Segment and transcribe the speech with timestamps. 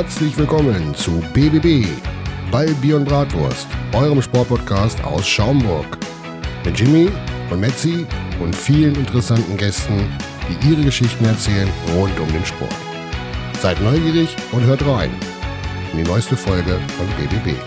[0.00, 1.84] Herzlich willkommen zu BBB,
[2.52, 5.98] Ball, Bier und Bratwurst, eurem Sportpodcast aus Schaumburg.
[6.64, 7.08] Mit Jimmy
[7.50, 8.06] und Metzi
[8.40, 10.06] und vielen interessanten Gästen,
[10.48, 12.72] die ihre Geschichten erzählen rund um den Sport.
[13.60, 15.10] Seid neugierig und hört rein
[15.92, 17.58] in die neueste Folge von BBB.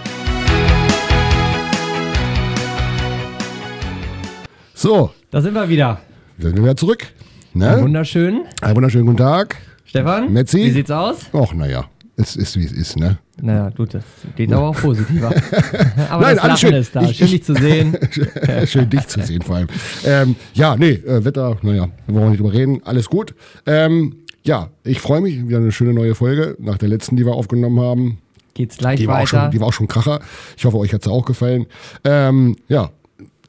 [4.73, 5.99] So, Da sind wir wieder.
[6.37, 7.07] wir sind wieder zurück.
[7.53, 7.77] Ne?
[7.81, 8.43] Wunderschön.
[8.61, 9.57] Einen wunderschönen guten Tag.
[9.83, 10.59] Stefan, Metzi?
[10.63, 11.25] wie sieht's aus?
[11.33, 13.17] Och, naja, es ist wie es ist, ne?
[13.41, 14.03] Naja, gut, das
[14.35, 15.29] geht aber auch positiver.
[16.09, 16.73] aber Nein, das alles Lachen schön.
[16.73, 17.01] ist da.
[17.03, 17.97] Ich- schön, ich- dich zu sehen.
[18.67, 19.67] Schön dich zu sehen vor allem.
[20.05, 22.81] Ähm, ja, nee, äh, Wetter, naja, wir wollen nicht drüber reden.
[22.83, 23.33] Alles gut.
[23.65, 25.47] Ähm, ja, ich freue mich.
[25.47, 28.17] Wieder eine schöne neue Folge nach der letzten, die wir aufgenommen haben.
[28.53, 29.27] Geht's gleich Die war, auch weiter.
[29.43, 30.19] schon, die war auch schon Kracher.
[30.57, 31.65] Ich hoffe, euch hat es auch gefallen.
[32.03, 32.89] Ähm, ja,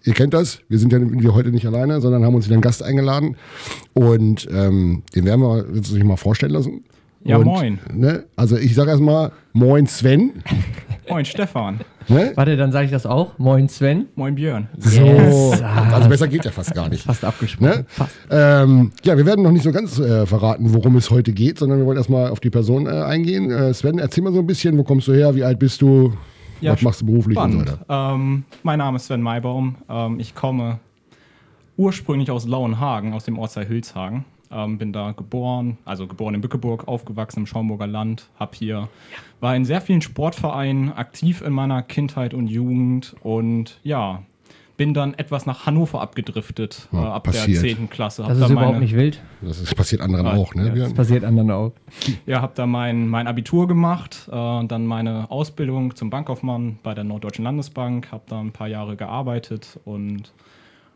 [0.04, 0.60] ihr kennt das.
[0.68, 3.36] Wir sind ja wir heute nicht alleine, sondern haben uns wieder einen Gast eingeladen.
[3.94, 6.84] Und ähm, den werden wir jetzt sich mal vorstellen lassen.
[7.24, 7.78] Ja, Und, moin.
[7.92, 10.32] Ne, also ich sage erstmal Moin Sven.
[11.08, 11.80] Moin Stefan.
[12.08, 12.32] Ne?
[12.34, 13.38] Warte, dann sage ich das auch.
[13.38, 14.06] Moin Sven.
[14.16, 14.68] Moin Björn.
[14.78, 15.62] So, Yes.
[15.62, 17.04] also besser geht ja fast gar nicht.
[17.04, 17.68] Fast abgesprochen.
[17.70, 17.84] Ne?
[17.88, 18.10] Fast.
[18.30, 21.78] Ähm, ja, wir werden noch nicht so ganz äh, verraten, worum es heute geht, sondern
[21.78, 23.50] wir wollen erstmal auf die Person äh, eingehen.
[23.50, 26.12] Äh, Sven, erzähl mal so ein bisschen, wo kommst du her, wie alt bist du,
[26.60, 27.80] Ja, was machst du beruflich und so Spannend.
[27.88, 28.14] weiter.
[28.14, 29.76] Ähm, mein Name ist Sven Maybaum.
[29.88, 30.80] Ähm, ich komme
[31.76, 34.24] ursprünglich aus Lauenhagen, aus dem Ortsteil Hülshagen.
[34.54, 38.28] Ähm, bin da geboren, also geboren in Bückeburg, aufgewachsen im Schaumburger Land.
[38.38, 38.88] Hab hier,
[39.40, 44.22] war in sehr vielen Sportvereinen aktiv in meiner Kindheit und Jugend und ja,
[44.76, 47.62] bin dann etwas nach Hannover abgedriftet äh, Ja, ab passiert.
[47.62, 47.90] der 10.
[47.90, 48.22] Klasse.
[48.22, 49.22] Hab Das da ist überhaupt meine- nicht wild.
[49.42, 50.68] Das ist, passiert anderen Ah, auch, ne?
[50.68, 50.74] ja?
[50.84, 51.72] Das passiert anderen auch.
[52.26, 57.04] Ja, habe da mein, mein Abitur gemacht, äh, dann meine Ausbildung zum Bankkaufmann bei der
[57.04, 60.32] Norddeutschen Landesbank, habe da ein paar Jahre gearbeitet und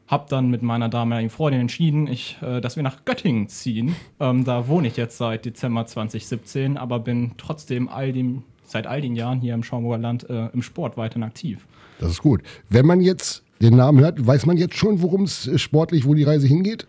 [0.08, 3.96] habe dann mit meiner damaligen Freundin entschieden, ich, äh, dass wir nach Göttingen ziehen.
[4.20, 9.00] Ähm, da wohne ich jetzt seit Dezember 2017, aber bin trotzdem all dem, seit all
[9.00, 11.66] den Jahren hier im Schaumburger Land äh, im Sport weiterhin aktiv.
[11.98, 12.42] Das ist gut.
[12.68, 16.14] Wenn man jetzt den Namen hört, weiß man jetzt schon, worum es äh, sportlich, wo
[16.14, 16.86] die Reise hingeht?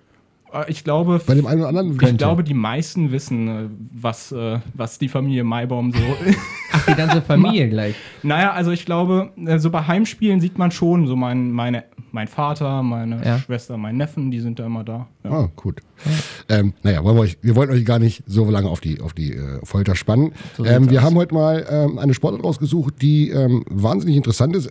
[0.53, 1.97] Äh, ich glaube, Bei dem einen oder anderen?
[2.01, 5.99] ich glaube, die meisten wissen, äh, was, äh, was die Familie Maibaum so
[6.73, 7.95] Ach, die ganze Familie gleich.
[8.23, 12.83] Naja, also ich glaube, so bei Heimspielen sieht man schon, so mein, meine, mein Vater,
[12.83, 13.39] meine Ja.
[13.39, 15.07] Schwester, mein Neffen, die sind da immer da.
[15.23, 15.31] Ja.
[15.31, 15.81] Ah, gut.
[16.49, 19.13] Ähm, naja, wollen wir, euch, wir wollen euch gar nicht so lange auf die, auf
[19.13, 20.31] die äh, Folter spannen.
[20.55, 21.05] So ähm, wir aus.
[21.05, 24.69] haben heute mal ähm, eine Sportart rausgesucht, die ähm, wahnsinnig interessant ist.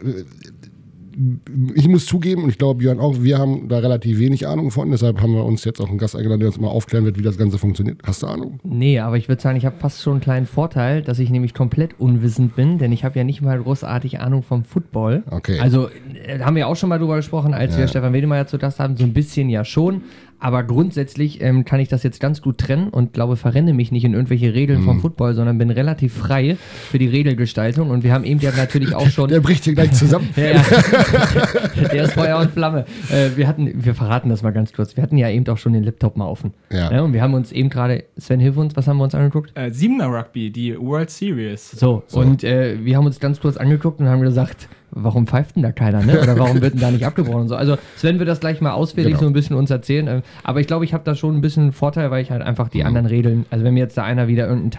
[1.75, 4.91] Ich muss zugeben, und ich glaube Björn auch, wir haben da relativ wenig Ahnung von.
[4.91, 7.22] Deshalb haben wir uns jetzt auch einen Gast eingeladen, der uns mal aufklären wird, wie
[7.22, 7.99] das Ganze funktioniert.
[8.04, 8.60] Hast du Ahnung?
[8.65, 11.54] Nee, aber ich würde sagen, ich habe fast schon einen kleinen Vorteil, dass ich nämlich
[11.54, 15.22] komplett unwissend bin, denn ich habe ja nicht mal großartig Ahnung vom Football.
[15.31, 15.59] Okay.
[15.59, 15.88] Also
[16.27, 18.97] äh, haben wir auch schon mal drüber gesprochen, als wir Stefan Wedemeyer zu Gast haben,
[18.97, 20.03] so ein bisschen ja schon.
[20.38, 24.04] Aber grundsätzlich ähm, kann ich das jetzt ganz gut trennen und glaube, verrenne mich nicht
[24.04, 24.84] in irgendwelche Regeln Mhm.
[24.84, 26.56] vom Football, sondern bin relativ frei
[26.91, 27.91] für die Regelgestaltung.
[27.91, 29.28] Und wir haben eben ja natürlich auch schon.
[29.28, 30.28] Der bricht hier gleich zusammen.
[30.36, 30.62] Ja, ja.
[31.92, 32.84] Der ist Feuer und Flamme.
[33.10, 34.97] Äh, wir hatten, wir verraten das mal ganz kurz.
[34.97, 36.53] Wir hatten ja eben auch schon den Laptop mal offen.
[36.70, 37.00] Ja.
[37.03, 39.53] und wir haben uns eben gerade, Sven, hilf uns, was haben wir uns angeguckt?
[39.54, 41.70] Äh, Siebener Rugby, die World Series.
[41.70, 44.68] So, und äh, wir haben uns ganz kurz angeguckt und haben gesagt,
[44.98, 46.20] warum pfeift denn da keiner, ne?
[46.20, 47.54] Oder warum wird denn da nicht abgebrochen und so.
[47.56, 49.20] Also Sven wird das gleich mal ausführlich Genau.
[49.20, 50.08] so ein bisschen uns erzählen.
[50.08, 52.42] äh, Aber ich glaube, ich habe da schon ein bisschen einen Vorteil, weil ich halt
[52.42, 54.70] einfach die anderen Regeln, also wenn mir jetzt da einer wieder irgendeinen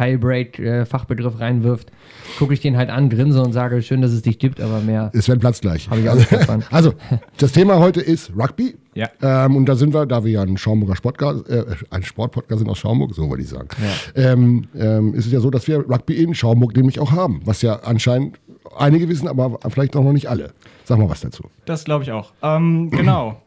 [0.51, 1.91] Tiebreak-Fachbegriff reinwirft,
[2.39, 5.11] gucke ich den halt an, grinse und sage, schön, dass es dich gibt, aber mehr
[5.13, 5.89] Es wird Platz gleich.
[5.89, 6.65] habe ich auch nicht verstanden.
[6.71, 6.93] Also,
[7.37, 8.75] das Thema heute ist Rugby.
[8.93, 9.07] Ja.
[9.21, 12.69] Ähm, und da sind wir, da wir ja ein Schaumburger Sportcast, äh, ein Sportpodcast sind
[12.69, 13.67] aus Schaumburg, so wollte ich sagen.
[14.15, 17.41] Ähm, ähm, ist es ja so, dass wir Rugby in Schaumburg nämlich auch haben.
[17.45, 18.39] Was ja anscheinend
[18.77, 20.53] einige wissen, aber vielleicht auch noch nicht alle.
[20.85, 21.43] Sag mal was dazu.
[21.65, 22.31] Das glaube ich auch.
[22.41, 23.41] Ähm, genau.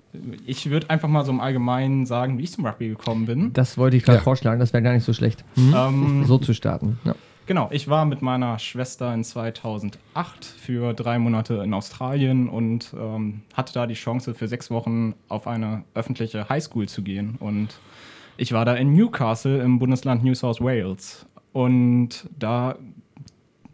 [0.46, 3.52] Ich würde einfach mal so im Allgemeinen sagen, wie ich zum Rugby gekommen bin.
[3.52, 4.22] Das wollte ich gerade Ja.
[4.24, 6.98] vorschlagen, das wäre gar nicht so schlecht, Ähm, so zu starten.
[7.04, 7.14] Ja.
[7.46, 13.42] Genau, ich war mit meiner Schwester in 2008 für drei Monate in Australien und ähm,
[13.54, 17.36] hatte da die Chance, für sechs Wochen auf eine öffentliche Highschool zu gehen.
[17.40, 17.68] Und
[18.36, 21.26] ich war da in Newcastle im Bundesland New South Wales.
[21.52, 22.76] Und da,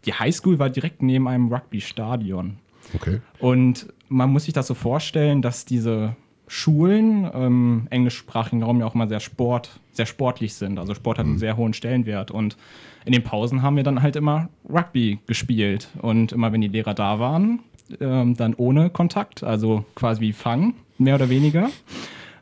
[0.07, 2.57] die Highschool war direkt neben einem Rugby-Stadion.
[2.95, 3.21] Okay.
[3.39, 6.15] Und man muss sich das so vorstellen, dass diese
[6.47, 10.79] Schulen im englischsprachigen Raum ja auch immer sehr Sport, sehr sportlich sind.
[10.79, 12.31] Also Sport hat einen sehr hohen Stellenwert.
[12.31, 12.55] Und
[13.05, 15.89] in den Pausen haben wir dann halt immer Rugby gespielt.
[16.01, 17.59] Und immer wenn die Lehrer da waren,
[17.99, 21.69] ähm, dann ohne Kontakt, also quasi wie Fang, mehr oder weniger.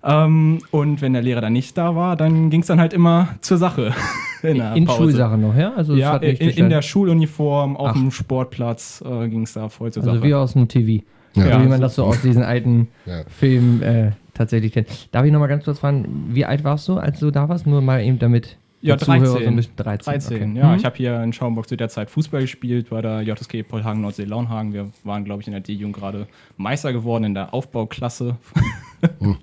[0.05, 3.29] Ähm, und wenn der Lehrer dann nicht da war, dann ging es dann halt immer
[3.41, 3.93] zur Sache.
[4.43, 4.99] In, der In Pause.
[5.03, 5.73] Schulsachen noch, ja?
[5.73, 7.93] Also, Ja, in, in der Schuluniform, auf Ach.
[7.93, 10.23] dem Sportplatz äh, ging es da voll zur Also Sache.
[10.27, 11.03] wie aus dem TV.
[11.33, 11.57] Ja.
[11.57, 13.23] so wie man das so aus diesen alten Ja.
[13.27, 14.87] Filmen äh, tatsächlich kennt.
[15.13, 17.65] Darf ich noch mal ganz kurz fragen, wie alt warst du, als du da warst?
[17.65, 19.43] Nur mal eben damit Ja, Die Zuhörer 13.
[19.43, 20.59] so ein bisschen 13, 13, okay.
[20.59, 20.69] ja.
[20.69, 20.75] Mhm.
[20.77, 24.73] Ich habe hier in Schaumburg zu der Zeit Fußball gespielt bei der JSG Polhagen Nordsee-Launhagen.
[24.73, 28.35] Wir waren, glaube ich, in der D-Jugend gerade Meister geworden in der Aufbauklasse.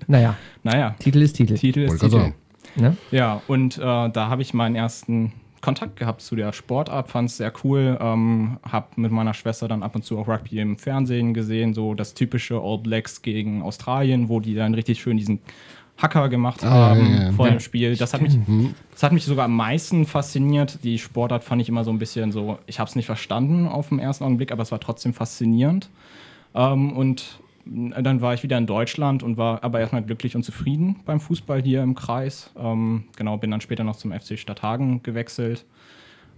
[0.07, 1.55] Naja, naja, Titel ist Titel.
[1.55, 2.33] Titel ist Titel.
[2.75, 2.97] Ne?
[3.11, 5.31] Ja, und äh, da habe ich meinen ersten
[5.61, 7.97] Kontakt gehabt zu der Sportart, fand es sehr cool.
[8.01, 11.93] Ähm, hab mit meiner Schwester dann ab und zu auch Rugby im Fernsehen gesehen, so
[11.93, 15.39] das typische All Blacks gegen Australien, wo die dann richtig schön diesen
[15.97, 17.31] Hacker gemacht haben ja, ja.
[17.31, 17.53] vor Ja.
[17.53, 17.95] dem Spiel.
[17.95, 18.37] Das hat, mich,
[18.91, 20.79] das hat mich sogar am meisten fasziniert.
[20.83, 23.89] Die Sportart fand ich immer so ein bisschen so, ich habe es nicht verstanden auf
[23.89, 25.89] den ersten Augenblick, aber es war trotzdem faszinierend.
[26.55, 30.97] Ähm, und dann war ich wieder in Deutschland und war aber erstmal glücklich und zufrieden
[31.05, 32.51] beim Fußball hier im Kreis.
[32.57, 35.65] Ähm, genau, bin dann später noch zum FC Stadthagen gewechselt.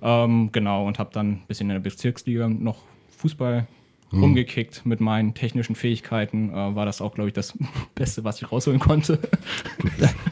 [0.02, 2.84] Ähm, genau, und habe dann ein bisschen in der Bezirksliga noch
[3.18, 3.68] Fußball
[4.14, 6.50] rumgekickt mit meinen technischen Fähigkeiten.
[6.50, 7.58] Äh, war das auch, glaube ich, das
[7.96, 9.20] Beste, was ich rausholen konnte.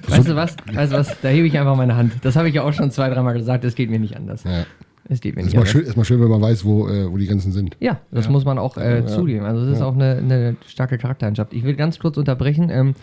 [0.07, 0.56] Weißt du was?
[0.72, 1.19] Weißt du was?
[1.22, 2.13] Da hebe ich einfach meine Hand.
[2.22, 3.63] Das habe ich ja auch schon zwei, dreimal gesagt.
[3.63, 4.44] Es geht mir nicht anders.
[4.44, 4.66] Ja.
[5.09, 7.17] Es geht mir Ist nicht schön, ist mal schön, wenn man weiß, wo, äh, wo
[7.17, 7.75] die Grenzen sind.
[7.79, 9.45] Ja, das muss man auch äh, zugeben.
[9.45, 11.53] Also das ist auch eine, eine starke Charaktereigenschaft.
[11.53, 12.69] Ich will ganz kurz unterbrechen.
[12.69, 12.95] Ähm,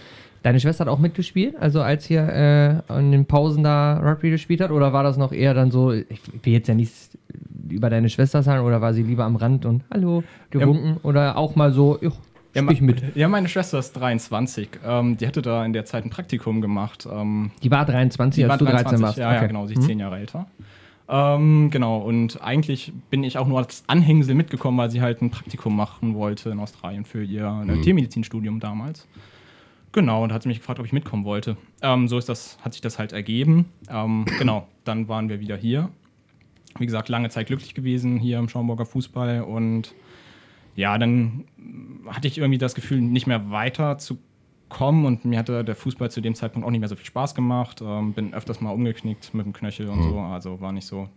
[0.42, 2.22] deine Schwester hat auch mitgespielt, also als hier
[2.88, 4.70] äh, an den Pausen da Rugby gespielt hat?
[4.70, 6.06] Oder war das noch eher dann so, ich
[6.42, 7.10] will jetzt ja nichts
[7.68, 10.96] über deine Schwester sagen, oder war sie lieber am Rand und Hallo gewunken?
[11.02, 12.10] Oder auch mal so, ja,
[12.54, 13.14] Ja, ma- mit.
[13.14, 14.70] ja, meine Schwester ist 23.
[14.86, 17.06] Ähm, die hatte da in der Zeit ein Praktikum gemacht.
[17.12, 19.18] Ähm, Die war 23, Die als war du 13 warst.
[19.18, 19.48] Ja, ja, Okay.
[19.48, 19.80] genau, sie Mhm.
[19.82, 20.46] ist zehn Jahre älter.
[21.12, 25.30] Ähm, genau, und eigentlich bin ich auch nur als Anhängsel mitgekommen, weil sie halt ein
[25.30, 27.82] Praktikum machen wollte in Australien für ihr Mhm.
[27.82, 29.08] Tiermedizinstudium damals.
[29.92, 31.56] Genau, und da hat sie mich gefragt, ob ich mitkommen wollte.
[31.82, 33.64] Ähm, so ist das, hat sich das halt ergeben.
[33.90, 35.90] Ähm, genau, dann waren wir wieder hier.
[36.78, 39.92] Wie gesagt, lange Zeit glücklich gewesen hier im Schaumburger Fußball und
[40.76, 41.44] ja, dann
[42.06, 44.18] hatte ich irgendwie das Gefühl, nicht mehr weiter zu
[44.70, 47.34] kommen und mir hatte der Fußball zu dem Zeitpunkt auch nicht mehr so viel Spaß
[47.34, 47.82] gemacht.
[47.82, 51.08] Ähm, bin öfters mal umgeknickt mit dem Knöchel und so, also war nicht so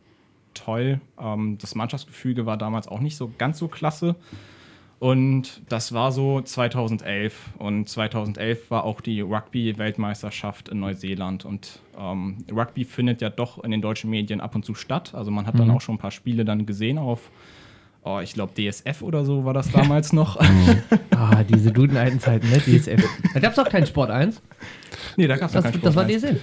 [0.53, 0.99] toll.
[1.19, 4.15] Ähm, das Mannschaftsgefüge war damals auch nicht so ganz so klasse.
[4.99, 7.55] Und das war so 2011.
[7.57, 11.43] Und 2011 war auch die Rugby-Weltmeisterschaft in Neuseeland.
[11.43, 15.13] Und ähm, Rugby findet ja doch in den deutschen Medien ab und zu statt.
[15.13, 17.29] Also man hat dann auch schon ein paar Spiele dann gesehen auf,
[18.03, 20.39] oh, ich glaube DSF oder so war das damals noch.
[21.11, 22.57] Ah, diese guten alten Zeiten, ne?
[22.59, 23.03] DSF.
[23.33, 24.41] Da gab es auch keinen Sport 1.
[25.17, 26.23] nee, da gab es Das, keinen das war Sport.
[26.23, 26.39] DSF.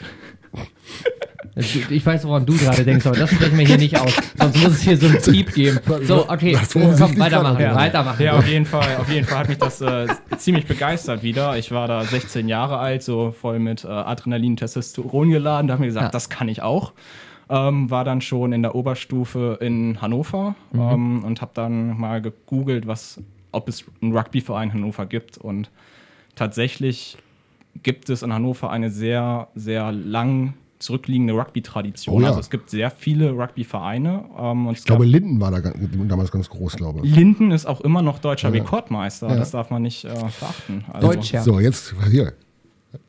[1.90, 4.12] Ich weiß, woran du gerade denkst, aber das sprechen wir hier nicht aus.
[4.38, 5.80] Sonst muss es hier so ein Piep geben.
[6.04, 7.74] So, okay, komm, weitermachen, gerade.
[7.76, 8.22] weitermachen.
[8.24, 8.96] Ja, auf jeden Fall.
[8.98, 10.06] Auf jeden Fall hat mich das äh,
[10.38, 11.58] ziemlich begeistert wieder.
[11.58, 15.66] Ich war da 16 Jahre alt, so voll mit äh, Adrenalin, Testosteron geladen.
[15.66, 16.10] Da habe ich mir gesagt, Ja.
[16.10, 16.92] das kann ich auch.
[17.52, 22.86] Ähm, war dann schon in der Oberstufe in Hannover ähm, und habe dann mal gegoogelt,
[22.86, 23.20] was,
[23.50, 25.36] ob es einen Rugbyverein in Hannover gibt.
[25.36, 25.68] Und
[26.36, 27.18] tatsächlich
[27.82, 32.14] gibt es in Hannover eine sehr, sehr lang zurückliegende Rugby-Tradition.
[32.16, 32.28] Oh ja.
[32.28, 34.24] Also es gibt sehr viele Rugby-Vereine.
[34.38, 35.76] Ähm, Ich glaube, Linden war da ganz-
[36.08, 37.14] damals ganz groß, glaube ich.
[37.14, 38.54] Linden ist auch immer noch deutscher Ja.
[38.62, 39.28] Rekordmeister.
[39.28, 39.36] Ja.
[39.36, 40.84] Das darf man nicht äh, verachten.
[40.92, 41.42] Also, Deutscher.
[41.42, 42.32] So, jetzt hier.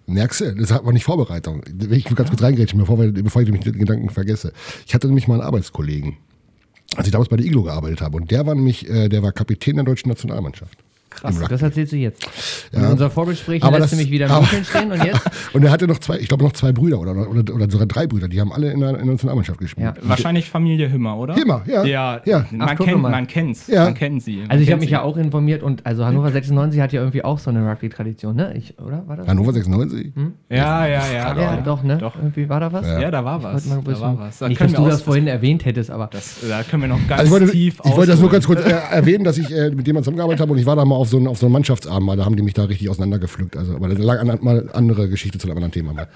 [0.06, 1.64] Merkst du, das hat man nicht Vorbereitung.
[1.68, 4.54] Will ich ganz kurz reingrätschen, bevor, wir, bevor ich nämlich den Gedanken vergesse.
[4.86, 6.18] Ich hatte nämlich mal einen Arbeitskollegen,
[6.96, 8.18] als ich damals bei der Iglo gearbeitet habe.
[8.18, 10.78] Und der war nämlich, äh, der war Kapitän der deutschen Nationalmannschaft.
[11.24, 11.46] Rugby.
[11.50, 12.28] Das erzählst du jetzt.
[12.72, 12.80] Ja.
[12.80, 15.22] In unser Vorgespräch Aber lässt das- mich wieder aber- Dunkeln stehen und jetzt?
[15.54, 18.08] Und er hatte noch zwei, ich glaube noch zwei Brüder oder, oder, oder sogar drei
[18.08, 19.86] Brüder, die haben alle in der, in der Nationalmannschaft gespielt.
[19.98, 20.10] Ja.
[20.10, 21.34] Wahrscheinlich Familie Himmer, oder?
[21.36, 21.84] Himmer, ja.
[21.84, 22.46] Ja, Ja.
[22.52, 23.68] man, Ach, kennt, man kennt's.
[23.68, 23.84] Ja.
[23.86, 24.38] Man kennt sie.
[24.38, 24.94] Man Also ich habe mich sie.
[24.94, 28.54] ja auch informiert und also Hannover 96 hat ja irgendwie auch so eine Rugby-Tradition, ne?
[28.56, 29.04] Ich, oder?
[29.08, 29.28] War das?
[29.28, 30.14] Hannover 96?
[30.50, 31.36] Ja, ja, ja.
[31.42, 31.98] Ja, doch, ne?
[31.98, 32.16] Doch.
[32.16, 32.86] Irgendwie war da was?
[32.88, 33.68] Ja, da war was.
[33.68, 34.38] Da war was.
[34.40, 37.20] Da Nicht, dass du das vorhin erwähnt hättest, aber Das, da können wir noch ganz
[37.22, 39.70] Also ich wollte, tief ich wollte das nur ganz kurz äh, erwähnen, dass ich äh,
[39.72, 41.54] mit dem zusammengearbeitet habe und ich war da mal auf so einem auf so einem
[41.54, 43.58] Mannschaftsabend, mal, da haben die mich da richtig auseinandergepflückt.
[43.58, 45.94] Also, aber das lag an, mal eine andere Geschichte zu einem anderen Thema.
[45.94, 46.08] Mal.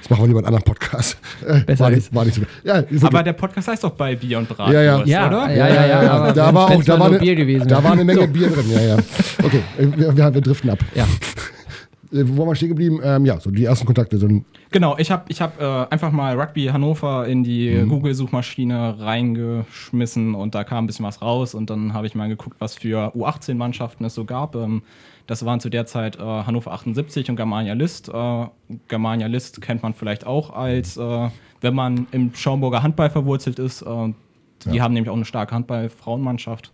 [0.00, 1.16] Das machen wir lieber in einem anderen Podcast.
[1.46, 1.96] Äh, Besser war, ist.
[1.96, 2.42] nicht, war nicht so.
[2.64, 3.24] Ja, Aber okay.
[3.24, 5.04] der Podcast heißt doch bei Bier und Bratwurst, Ja, ja.
[5.04, 5.54] ja, oder?
[5.54, 8.04] ja, ja, ja, aber da war auch da war, eine, Bier gewesen da war eine
[8.04, 8.64] Menge Bier drin.
[8.70, 8.96] Ja, ja.
[9.42, 10.78] Okay, wir, wir, wir driften ab.
[10.94, 11.06] Ja.
[12.12, 13.00] Äh, Wo waren wir stehen geblieben?
[13.02, 14.16] Ähm, ja, so die ersten Kontakte.
[14.16, 17.88] Ein, Genau, ich habe ich hab, äh, einfach mal Rugby Hannover in die Mhm.
[17.88, 22.56] Google-Suchmaschine reingeschmissen und da kam ein bisschen was raus und dann habe ich mal geguckt,
[22.58, 24.54] was für U18-Mannschaften es so gab.
[24.54, 24.82] Ähm,
[25.26, 28.08] das waren zu der Zeit äh, Hannover 78 und Germania List.
[28.08, 28.46] Äh,
[28.88, 31.28] Germania List kennt man vielleicht auch als, äh,
[31.60, 33.82] wenn man im Schaumburger Handball verwurzelt ist.
[33.82, 34.12] Äh,
[34.64, 36.72] die haben nämlich auch eine starke Handball-Frauenmannschaft.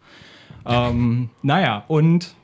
[0.66, 2.35] Ähm, naja, und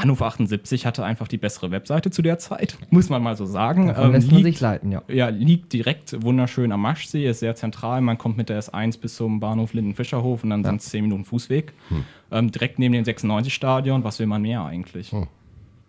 [0.00, 3.88] Hannover 78 hatte einfach die bessere Webseite zu der Zeit, muss man mal so sagen.
[3.88, 5.02] Davon Ähm, lässt man liegt- sich leiten, ja.
[5.08, 8.00] ja, liegt direkt wunderschön am Maschsee, ist sehr zentral.
[8.00, 11.24] Man kommt mit der S1 bis zum Bahnhof Linden-Fischerhof und dann sind es 10 Minuten
[11.24, 11.72] Fußweg.
[11.88, 12.04] Hm.
[12.32, 14.04] Ähm, direkt neben dem 96-Stadion.
[14.04, 15.12] Was will man mehr eigentlich?
[15.12, 15.26] Oh.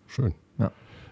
[0.06, 0.34] schön.
[0.58, 0.70] ja.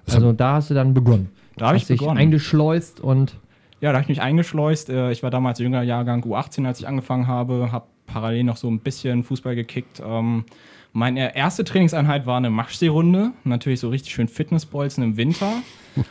[0.09, 1.31] Also da hast du dann begonnen.
[1.57, 2.19] Da habe ich dich begonnen.
[2.19, 3.37] eingeschleust und
[3.81, 4.91] ja, da habe ich mich eingeschleust.
[4.91, 8.69] Äh, ich war damals jünger Jahrgang U18, als ich angefangen habe, habe parallel noch so
[8.69, 10.03] ein bisschen Fußball gekickt.
[10.05, 10.45] Ähm,
[10.93, 15.63] meine erste Trainingseinheit war eine Maschseerunde, natürlich so richtig schön Fitnessbolzen im Winter.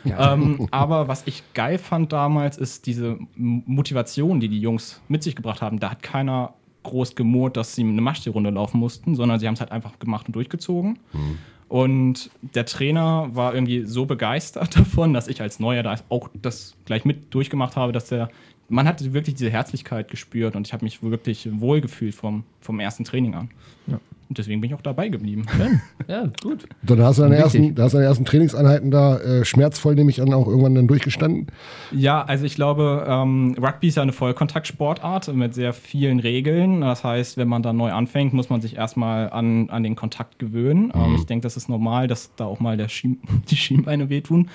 [0.04, 5.36] ähm, aber was ich geil fand damals, ist diese Motivation, die die Jungs mit sich
[5.36, 5.80] gebracht haben.
[5.80, 9.60] Da hat keiner groß gemurrt, dass sie eine Maschseerunde laufen mussten, sondern sie haben es
[9.60, 10.98] halt einfach gemacht und durchgezogen.
[11.12, 11.38] Mhm.
[11.68, 16.76] Und der Trainer war irgendwie so begeistert davon, dass ich als Neuer da auch das
[16.84, 18.30] gleich mit durchgemacht habe, dass der
[18.70, 23.04] man hat wirklich diese Herzlichkeit gespürt und ich habe mich wirklich wohlgefühlt vom, vom ersten
[23.04, 23.50] Training an.
[23.88, 23.98] Ja.
[24.30, 25.44] Und deswegen bin ich auch dabei geblieben.
[26.08, 26.66] Ja, gut.
[26.82, 30.20] Dann hast du deine, ersten, da hast deine ersten Trainingseinheiten da äh, schmerzvoll, nehme ich
[30.20, 31.46] an, auch irgendwann dann durchgestanden?
[31.92, 36.80] Ja, also ich glaube, ähm, Rugby ist ja eine Vollkontaktsportart mit sehr vielen Regeln.
[36.80, 40.40] Das heißt, wenn man da neu anfängt, muss man sich erstmal an, an den Kontakt
[40.40, 40.90] gewöhnen.
[40.94, 41.06] Ähm, mhm.
[41.06, 43.20] Ähm, ich denke, das ist normal, dass da auch mal der Schien
[43.50, 44.48] die Schienbeine wehtun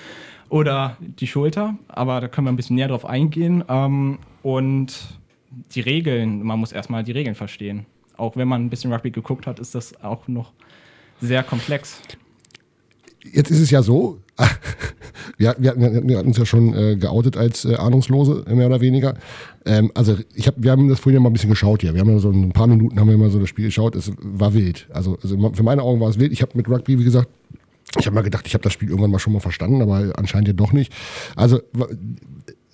[0.50, 1.74] oder die Schulter.
[1.88, 3.64] Aber da können wir ein bisschen näher drauf eingehen.
[3.68, 5.18] Ähm, und
[5.74, 7.86] die Regeln, man muss erstmal die Regeln verstehen
[8.16, 10.52] auch wenn man ein bisschen Rugby geguckt hat, ist das auch noch
[11.20, 12.00] sehr komplex.
[13.32, 14.20] Jetzt ist es ja so,
[15.38, 19.14] wir, wir, wir hatten uns ja schon äh, geoutet als äh, Ahnungslose, mehr oder weniger.
[19.64, 21.94] Ähm, also ich hab, wir haben das vorhin ja mal ein bisschen geschaut hier.
[21.94, 23.96] Wir haben ja so ein paar Minuten haben wir mal so das Spiel geschaut.
[23.96, 24.86] Es war wild.
[24.92, 26.32] Also, also für meine Augen war es wild.
[26.32, 27.28] Ich habe mit Rugby, wie gesagt,
[27.98, 30.48] ich habe mal gedacht, ich habe das Spiel irgendwann mal schon mal verstanden, aber anscheinend
[30.48, 30.92] ja doch nicht.
[31.34, 31.60] Also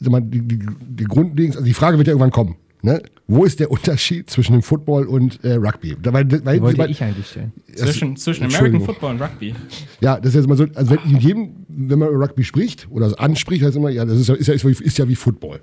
[0.01, 2.57] die, die, die Grundlegend, also die Frage wird ja irgendwann kommen.
[2.85, 3.01] Ne?
[3.29, 5.97] Wo ist der Unterschied zwischen dem Football und äh, Rugby?
[6.03, 7.53] Weil, weil, wollte weil, ich eigentlich stellen.
[7.75, 9.55] Zwischen, zwischen American Football und Rugby.
[10.01, 13.15] Ja, das ist jetzt mal so, also wenn, jedem, wenn man über Rugby spricht oder
[13.21, 15.61] anspricht, heißt immer, ja, das ist ja, ist ja, ist ja wie Football.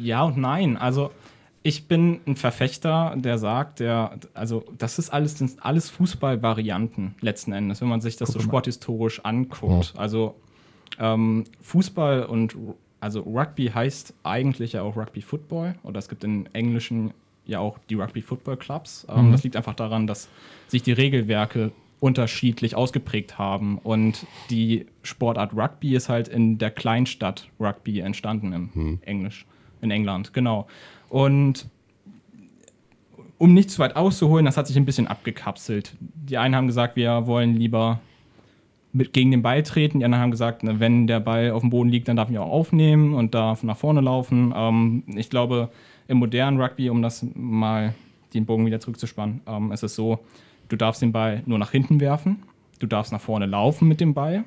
[0.00, 0.78] Ja und nein.
[0.78, 1.10] Also
[1.62, 7.16] ich bin ein Verfechter, der sagt, der, also das ist alles, das sind alles Fußballvarianten
[7.20, 9.92] letzten Endes, wenn man sich das Guck so sporthistorisch anguckt.
[9.94, 10.00] Ja.
[10.00, 10.36] Also
[10.98, 12.56] ähm, Fußball und
[13.00, 17.12] also Rugby heißt eigentlich ja auch Rugby Football oder es gibt in Englischen
[17.46, 19.06] ja auch die Rugby Football Clubs.
[19.08, 19.32] Ähm, mhm.
[19.32, 20.28] Das liegt einfach daran, dass
[20.68, 27.48] sich die Regelwerke unterschiedlich ausgeprägt haben und die Sportart Rugby ist halt in der Kleinstadt
[27.58, 28.98] Rugby entstanden im mhm.
[29.02, 29.46] Englisch,
[29.80, 30.68] in England, genau.
[31.08, 31.66] Und
[33.38, 35.96] um nicht zu weit auszuholen, das hat sich ein bisschen abgekapselt.
[36.00, 38.00] Die einen haben gesagt, wir wollen lieber
[38.98, 40.00] mit gegen den Ball treten.
[40.00, 42.34] Die anderen haben gesagt, ne, wenn der Ball auf dem Boden liegt, dann darf ich
[42.34, 44.52] ihn auch aufnehmen und darf nach vorne laufen.
[44.54, 45.70] Ähm, ich glaube,
[46.08, 47.94] im modernen Rugby, um das mal
[48.34, 50.18] den Bogen wieder zurückzuspannen, ähm, ist es so,
[50.68, 52.42] du darfst den Ball nur nach hinten werfen,
[52.80, 54.44] du darfst nach vorne laufen mit dem Ball,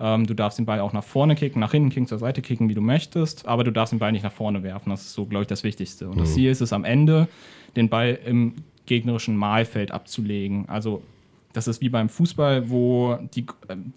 [0.00, 2.68] ähm, du darfst den Ball auch nach vorne kicken, nach hinten kicken, zur Seite kicken,
[2.68, 4.90] wie du möchtest, aber du darfst den Ball nicht nach vorne werfen.
[4.90, 6.08] Das ist so, glaube ich, das Wichtigste.
[6.08, 6.20] Und mhm.
[6.20, 7.26] das Ziel ist es am Ende,
[7.74, 8.54] den Ball im
[8.86, 10.68] gegnerischen Mahlfeld abzulegen.
[10.68, 11.02] Also
[11.52, 13.46] das ist wie beim Fußball, wo die,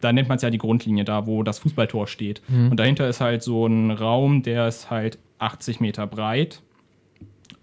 [0.02, 2.42] da nennt man es ja die Grundlinie, da wo das Fußballtor steht.
[2.48, 2.72] Mhm.
[2.72, 6.62] Und dahinter ist halt so ein Raum, der ist halt 80 Meter breit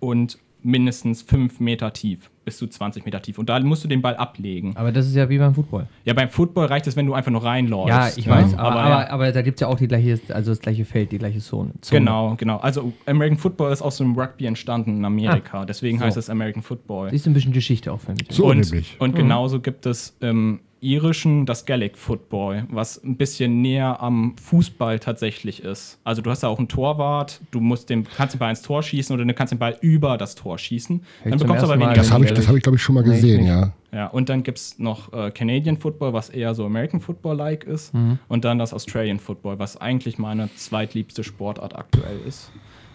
[0.01, 3.39] und mindestens 5 Meter tief bis zu 20 Meter tief.
[3.39, 4.77] Und da musst du den Ball ablegen.
[4.77, 5.87] Aber das ist ja wie beim Football.
[6.05, 7.89] Ja, beim Football reicht es, wenn du einfach nur reinläufst.
[7.89, 8.33] Ja, ich ne?
[8.33, 8.55] weiß.
[8.55, 11.19] Aber, aber, aber, da gibt es ja auch die gleiche, also das gleiche Feld, die
[11.19, 11.73] gleiche Zone.
[11.91, 12.59] Genau, genau.
[12.59, 15.63] Also American Football ist aus dem Rugby entstanden in Amerika.
[15.63, 16.05] Ah, Deswegen so.
[16.05, 17.13] heißt es American Football.
[17.13, 18.27] Ist ein bisschen Geschichte auch für mich.
[18.31, 18.97] So und, nämlich.
[18.99, 19.19] Und mhm.
[19.19, 25.63] genauso gibt es ähm, irischen das Gaelic Football, was ein bisschen näher am Fußball tatsächlich
[25.63, 25.99] ist.
[26.03, 28.83] Also du hast ja auch einen Torwart, du musst den, kannst den Ball ins Tor
[28.83, 31.03] schießen oder du kannst den Ball über das Tor schießen.
[31.25, 31.95] Dann bekommst du aber weniger.
[31.95, 33.73] Das habe ich, hab ich glaube ich, schon mal gesehen, ja.
[33.93, 37.95] Ja, und dann gibt es noch äh, Canadian Football, was eher so American Football-like ist.
[37.95, 38.19] Mhm.
[38.27, 42.51] Und dann das Australian Football, was eigentlich meine zweitliebste Sportart aktuell ist.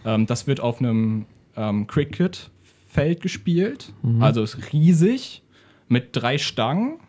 [0.05, 1.25] Ähm, das wird auf einem
[1.55, 3.93] ähm, Cricket-Feld gespielt.
[4.01, 4.23] Mhm.
[4.23, 5.43] Also ist riesig
[5.87, 6.99] mit drei Stangen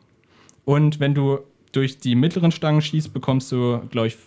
[0.69, 1.39] und wenn du
[1.73, 4.19] durch die mittleren Stangen schießt, bekommst du, glaube ich,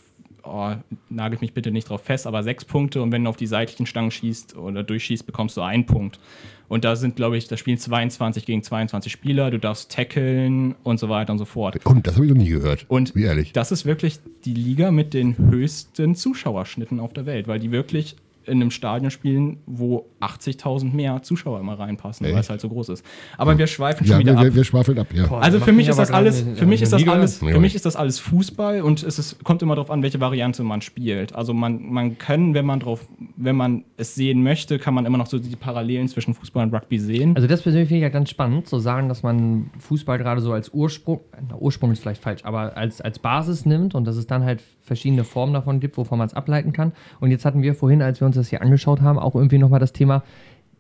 [0.42, 0.72] oh,
[1.08, 3.04] nagel mich bitte nicht drauf fest, aber sechs Punkte.
[3.04, 6.20] Und wenn du auf die seitlichen Stangen schießt oder durchschießt, bekommst du einen Punkt.
[6.68, 9.52] Und da sind, glaube ich, da spielen 22 gegen 22 Spieler.
[9.52, 11.86] Du darfst tackeln und so weiter und so fort.
[11.86, 12.88] Und das habe ich noch nie gehört.
[12.88, 13.54] Und Wie ehrlich.
[13.54, 18.16] das ist wirklich die Liga mit den höchsten Zuschauerschnitten auf der Welt, weil die wirklich
[18.46, 22.34] in einem Stadion spielen, wo 80.000 mehr Zuschauer immer reinpassen, Echt?
[22.34, 23.06] weil es halt so groß ist.
[23.38, 24.56] Aber wir schweifen ja, schon wieder wir, ab.
[24.56, 25.30] Wir schwafeln ab, ja.
[25.32, 27.96] also für mich ist das alles, für mich ist das alles, für mich ist das
[27.96, 31.36] alles Fußball und es ist, kommt immer darauf an, welche Variante man spielt.
[31.36, 35.18] Also man, man kann, wenn man drauf, wenn man es sehen möchte, kann man immer
[35.18, 37.36] noch so die Parallelen zwischen Fußball und Rugby sehen.
[37.36, 40.54] Also das persönlich finde ich ja ganz spannend, zu sagen, dass man Fußball gerade so
[40.54, 44.28] als Ursprung, na, Ursprung ist vielleicht falsch, aber als, als Basis nimmt und dass es
[44.28, 46.92] dann halt verschiedene Formen davon gibt, wovon man es ableiten kann.
[47.20, 49.80] Und jetzt hatten wir vorhin, als wir uns das hier angeschaut haben, auch irgendwie nochmal
[49.80, 50.24] das Thema,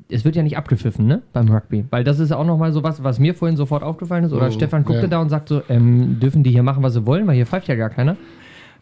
[0.09, 1.85] es wird ja nicht abgepfiffen, ne, beim Rugby.
[1.89, 4.33] Weil das ist auch nochmal so was, was mir vorhin sofort aufgefallen ist.
[4.33, 5.07] Oder oh, Stefan guckte ja.
[5.07, 7.67] da und sagte so, ähm, dürfen die hier machen, was sie wollen, weil hier pfeift
[7.67, 8.17] ja gar keiner.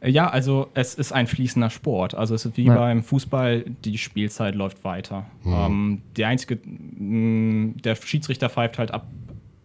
[0.04, 2.16] Ja, also es ist ein fließender Sport.
[2.16, 2.76] Also es ist wie Ja.
[2.76, 5.26] beim Fußball, die Spielzeit läuft weiter.
[5.46, 9.08] Ähm, der einzige, mh, der Schiedsrichter pfeift halt ab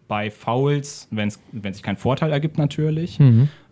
[0.08, 3.18] bei Fouls, wenn sich kein Vorteil ergibt natürlich.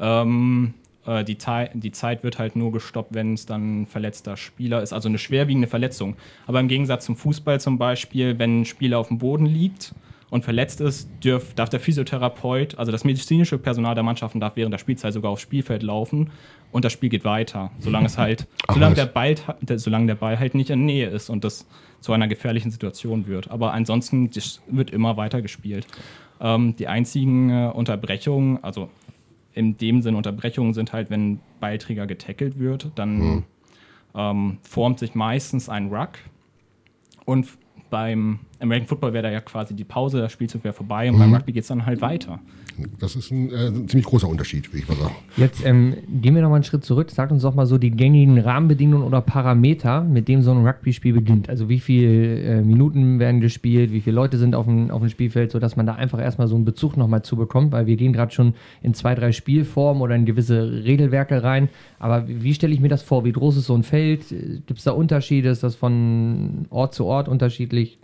[0.00, 0.74] Ähm,
[1.06, 1.36] äh, die,
[1.74, 5.18] die Zeit wird halt nur gestoppt, wenn es dann ein verletzter Spieler ist, also eine
[5.18, 6.16] schwerwiegende Verletzung.
[6.46, 9.94] Aber im Gegensatz zum Fußball zum Beispiel, wenn ein Spieler auf dem Boden liegt
[10.30, 14.72] und verletzt ist, dürf, darf der Physiotherapeut, also das medizinische Personal der Mannschaften, darf während
[14.72, 16.30] der Spielzeit sogar aufs Spielfeld laufen
[16.70, 19.34] und das Spiel geht weiter, solange es halt, Ach, solange der, Ball,
[19.76, 21.66] solange der Ball halt nicht in Nähe ist und das
[22.00, 23.50] zu einer gefährlichen Situation wird.
[23.50, 24.30] Aber ansonsten
[24.68, 25.86] wird immer weiter gespielt.
[26.40, 28.88] Ähm, die einzigen äh, Unterbrechungen, also
[29.54, 33.44] in dem Sinn Unterbrechungen sind halt, wenn ein Ballträger getackelt wird, dann
[34.14, 36.18] ähm, formt sich meistens ein Ruck.
[37.24, 37.46] Und
[37.90, 41.34] beim American Football wäre da ja quasi die Pause, der Spielzug wäre vorbei und beim
[41.34, 42.38] Rugby geht es dann halt weiter.
[42.98, 45.14] Das ist ein, äh, ein ziemlich großer Unterschied, würde ich mal sagen.
[45.36, 47.10] Jetzt ähm, gehen wir noch mal einen Schritt zurück.
[47.10, 51.12] Sagt uns doch mal so die gängigen Rahmenbedingungen oder Parameter, mit dem so ein Rugby-Spiel
[51.12, 51.48] beginnt.
[51.48, 55.10] Also wie viele äh, Minuten werden gespielt, wie viele Leute sind auf dem, auf dem
[55.10, 57.96] Spielfeld, sodass man da einfach erstmal so einen Bezug noch mal zu bekommt, weil wir
[57.96, 61.68] gehen gerade schon in zwei, drei Spielformen oder in gewisse Regelwerke rein.
[61.98, 63.24] Aber wie, wie stelle ich mir das vor?
[63.24, 64.28] Wie groß ist so ein Feld?
[64.28, 65.50] Gibt es da Unterschiede?
[65.50, 67.98] Ist das von Ort zu Ort unterschiedlich?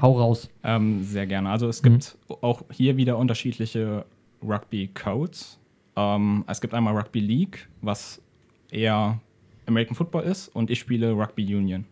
[0.00, 0.48] Hau raus.
[0.62, 1.50] Ähm, sehr gerne.
[1.50, 4.04] Also es gibt auch hier wieder unterschiedliche
[4.42, 5.58] Rugby-Codes.
[5.96, 8.22] Ähm, es gibt einmal Rugby League, was
[8.70, 9.20] eher
[9.66, 11.84] American Football ist, und ich spiele Rugby Union.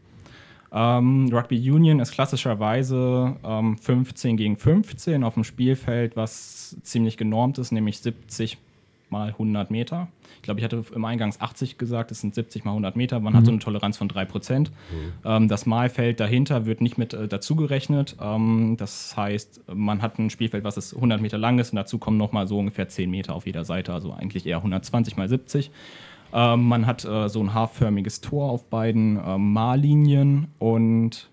[0.72, 7.58] Ähm, Rugby Union ist klassischerweise ähm, 15 gegen 15 auf dem Spielfeld, was ziemlich genormt
[7.58, 8.58] ist, nämlich 70
[9.10, 10.08] mal 100 Meter.
[10.36, 13.20] Ich glaube, ich hatte im Eingangs 80 gesagt, es sind 70 mal 100 Meter.
[13.20, 14.68] Man hat so eine Toleranz von 3%.
[15.24, 18.16] Ähm, das Mahlfeld dahinter wird nicht mit äh, dazugerechnet.
[18.20, 21.98] Ähm, das heißt, man hat ein Spielfeld, was ist 100 Meter lang ist und dazu
[21.98, 25.70] kommen nochmal so ungefähr 10 Meter auf jeder Seite, also eigentlich eher 120 mal 70.
[26.32, 31.28] Ähm, man hat äh, so ein haarförmiges Tor auf beiden ähm, Mahllinien und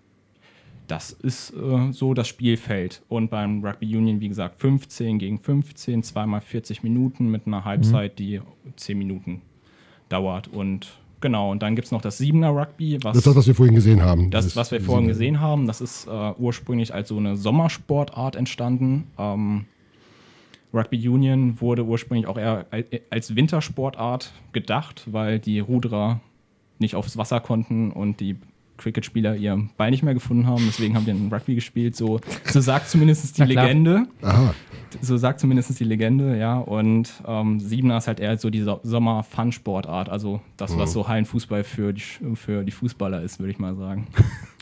[0.88, 3.02] das ist äh, so das Spielfeld.
[3.10, 8.20] Und beim Rugby Union, wie gesagt, 15 gegen 15, zweimal 40 Minuten mit einer Halbzeit,
[8.20, 8.42] die
[8.76, 9.42] 10 Minuten
[10.10, 10.48] dauert.
[10.50, 13.48] Und genau, und dann gibt es noch das Siebener Rugby, was, Das ist das, was
[13.48, 14.30] wir vorhin gesehen haben.
[14.30, 15.68] das, was wir vorhin gesehen haben.
[15.68, 19.06] Das ist äh, ursprünglich als so eine Sommersportart entstanden.
[19.18, 19.66] Ähm,
[20.74, 26.20] Rugby Union wurde ursprünglich auch eher al- als Wintersportart gedacht, weil die Ruderer
[26.80, 28.36] nicht aufs Wasser konnten und die
[28.84, 30.64] Cricket-Spieler ihr Ball nicht mehr gefunden haben.
[30.68, 31.96] Deswegen haben die dann Rugby gespielt.
[31.96, 33.44] So, so sagt zumindest die.
[33.44, 34.06] Legende.
[34.22, 34.54] Aha,
[35.02, 36.60] So sagt zumindest die Legende, ja.
[36.60, 40.10] Und ähm, Siebener ist halt eher so die so Sommer-Fun-Sportart.
[40.10, 42.04] Also das, was so Hallenfußball für die,
[42.36, 44.08] für die Fußballer ist, würde ich mal sagen.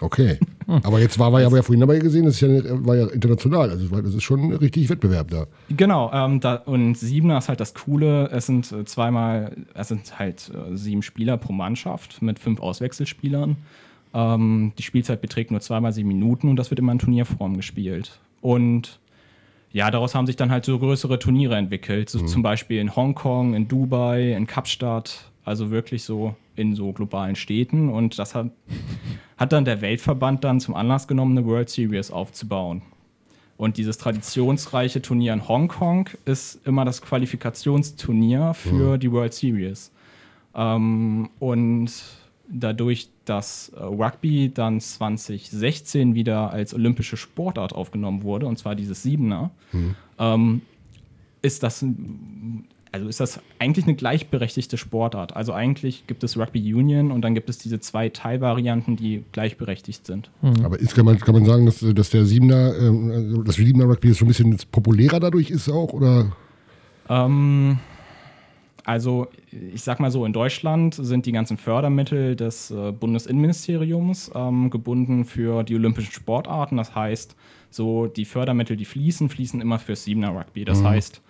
[0.02, 0.40] okay.
[0.68, 3.70] Aber jetzt war wir ja, ja vorhin dabei gesehen, das ist ja, war ja international.
[3.70, 5.48] Also das ist schon richtig Wettbewerb da.
[5.70, 8.30] Genau, ähm, da, und Siebener ist halt das Coole.
[8.32, 13.58] Es sind äh, zweimal, es sind halt äh, sieben Spieler pro Mannschaft mit fünf Auswechselspielern.
[14.14, 18.20] Ähm, die Spielzeit beträgt nur zweimal sieben Minuten und das wird immer in Turnierform gespielt.
[18.42, 19.00] Und
[19.72, 22.10] ja, daraus haben sich dann halt so größere Turniere entwickelt.
[22.10, 25.26] So Zum Beispiel in Hongkong, in Dubai, in Kapstadt.
[25.44, 27.90] Also wirklich so in so globalen Städten.
[27.90, 28.52] Und das hat,
[29.38, 32.82] hat dann der Weltverband dann zum Anlass genommen, eine World Series aufzubauen.
[33.58, 39.92] Und dieses traditionsreiche Turnier in Hongkong ist immer das Qualifikationsturnier für die World Series.
[40.56, 41.92] Ähm, und
[42.50, 49.04] dadurch, dass äh, Rugby dann 2016 wieder als olympische Sportart aufgenommen wurde, und zwar dieses
[49.04, 49.52] Siebener,
[50.20, 50.62] ähm,
[51.42, 51.86] ist das
[52.94, 55.34] also ist das eigentlich eine gleichberechtigte Sportart.
[55.34, 60.06] Also eigentlich gibt es Rugby Union und dann gibt es diese zwei Teilvarianten, die gleichberechtigt
[60.06, 60.30] sind.
[60.62, 63.86] Aber ist, kann, man, kann man sagen, dass, dass der Siebener, ähm, also das Siebener
[63.86, 65.94] Rugby jetzt schon ein bisschen populärer dadurch ist auch?
[65.94, 66.34] Oder?
[67.08, 67.80] Ähm,
[68.84, 74.70] also, ich sag mal so, in Deutschland sind die ganzen Fördermittel des äh, Bundesinnenministeriums ähm,
[74.70, 76.78] gebunden für die olympischen Sportarten.
[76.78, 77.36] Das heißt,
[77.70, 80.66] so die Fördermittel, die fließen, fließen immer fürs Siebener Rugby.
[80.66, 81.22] Das heißt,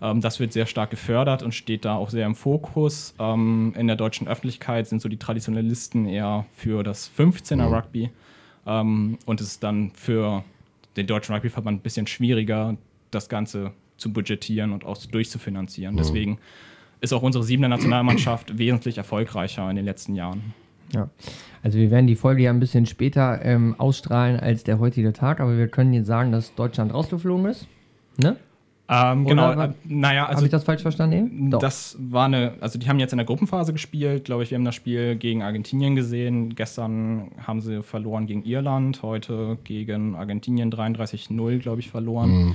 [0.00, 3.14] ähm, das wird sehr stark gefördert und steht da auch sehr im Fokus.
[3.18, 8.10] Ähm, in der deutschen Öffentlichkeit sind so die Traditionalisten eher für das 15er Rugby.
[8.66, 10.44] Ähm, und es ist dann für
[10.96, 12.76] den Deutschen Rugbyverband ein bisschen schwieriger,
[13.10, 15.96] das Ganze zu budgetieren und auch durchzufinanzieren.
[15.96, 16.38] Deswegen
[17.02, 20.54] ist auch unsere siebener Nationalmannschaft wesentlich erfolgreicher in den letzten Jahren.
[20.94, 21.08] Ja.
[21.62, 25.40] Also wir werden die Folge ja ein bisschen später ähm, ausstrahlen als der heutige Tag,
[25.40, 27.66] aber wir können jetzt sagen, dass Deutschland rausgeflogen ist.
[28.18, 28.36] Ne?
[28.88, 31.50] Ähm, genau, war- äh, naja, Habe also ich das falsch verstanden eben?
[31.50, 31.60] Doch.
[31.60, 34.64] Das war eine, also die haben jetzt in der Gruppenphase gespielt, glaube ich, wir haben
[34.64, 36.54] das Spiel gegen Argentinien gesehen.
[36.54, 42.54] Gestern haben sie verloren gegen Irland, heute gegen Argentinien 33-0, glaube ich, verloren.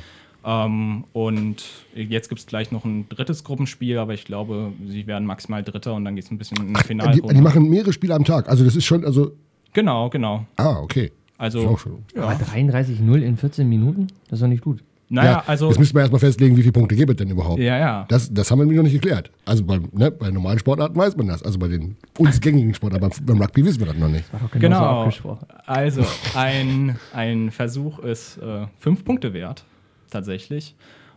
[0.50, 1.58] Ähm, und
[1.94, 5.94] jetzt gibt es gleich noch ein drittes Gruppenspiel, aber ich glaube, sie werden maximal Dritter
[5.94, 7.34] und dann geht es ein bisschen in die Die, Finalrunde.
[7.34, 8.48] die machen mehrere Spiele am Tag.
[8.48, 9.34] Also das ist schon, also,
[9.74, 10.46] genau, genau.
[10.56, 11.12] ah, okay.
[11.38, 11.98] Also, Ist auch schon.
[12.16, 14.08] Aber 33-0 in 14 Minuten?
[14.30, 14.80] Das ist doch nicht gut.
[15.10, 15.68] naja, also.
[15.68, 17.60] Jetzt müssen wir erstmal festlegen, wie viele Punkte gibt es denn überhaupt.
[17.60, 18.06] Ja, ja.
[18.10, 19.30] Das, das haben wir nämlich noch nicht geklärt.
[19.46, 21.44] Also beim, ne, bei normalen Sportarten weiß man das.
[21.44, 23.10] Also bei den uns gängigen Sportarten.
[23.10, 24.24] Beim, beim Rugby wissen wir das noch nicht.
[24.34, 25.02] Doch genauso Genau.
[25.02, 25.46] abgesprochen.
[25.68, 26.04] Also,
[26.36, 29.64] ein, ein Versuch ist äh, fünf Punkte wert,
[30.10, 30.76] tatsächlich.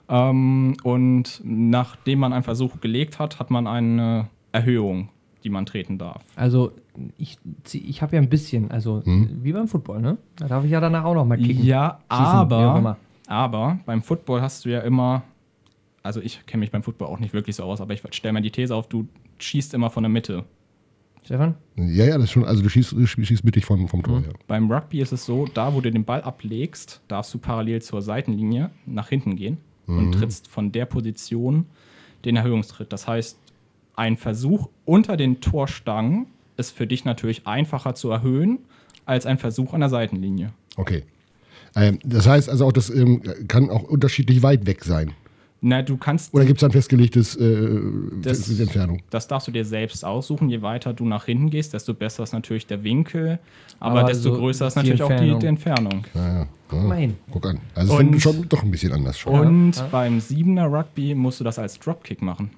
[0.08, 5.08] Ähm, und nachdem man einen Versuch gelegt hat, hat man eine Erhöhung,
[5.44, 6.22] die man treten darf.
[6.36, 6.72] Also,
[7.16, 7.38] ich,
[7.72, 9.38] ich habe ja ein bisschen, also Hm?
[9.42, 10.18] wie beim Football, ne?
[10.36, 11.64] Da darf ich ja danach auch noch mal kicken.
[11.64, 15.22] Ja, aber, aber beim Football hast du ja immer,
[16.02, 18.42] also ich kenne mich beim Football auch nicht wirklich so aus, aber ich stelle mir
[18.42, 19.06] die These auf, du
[19.38, 20.44] schießt immer von der Mitte.
[21.24, 21.54] Stefan?
[21.76, 22.44] Ja, ja, das ist schon.
[22.44, 24.20] Also du schießt, du schießt mittig vom, vom Tor.
[24.20, 24.32] Ja.
[24.46, 28.02] Beim Rugby ist es so, da wo du den Ball ablegst, darfst du parallel zur
[28.02, 31.66] Seitenlinie nach hinten gehen und trittst von der Position
[32.24, 32.92] den Erhöhungstritt.
[32.92, 33.38] Das heißt,
[33.96, 38.58] ein Versuch unter den Torstangen ist für dich natürlich einfacher zu erhöhen
[39.04, 40.52] als ein Versuch an der Seitenlinie.
[40.76, 41.02] Okay.
[41.74, 45.12] Ähm, das heißt also auch, das ähm, kann auch unterschiedlich weit weg sein.
[45.62, 47.68] Na, du kannst Oder gibt es ein festgelegtes äh,
[48.22, 49.02] Das- Entfernung?
[49.10, 50.48] Das darfst du dir selbst aussuchen.
[50.48, 53.38] Je weiter du nach hinten gehst, desto besser ist natürlich der Winkel.
[53.78, 55.40] Aber, Aber desto so größer ist natürlich auch die, Entfernung.
[55.40, 56.04] die Entfernung.
[56.14, 56.46] Ja, ja.
[56.72, 57.16] Ja, Mein.
[57.30, 57.58] Guck an.
[57.74, 59.34] Also es Und- ist schon doch ein bisschen anders schon.
[59.38, 62.50] Und beim Siebener Rugby musst du das als Dropkick machen.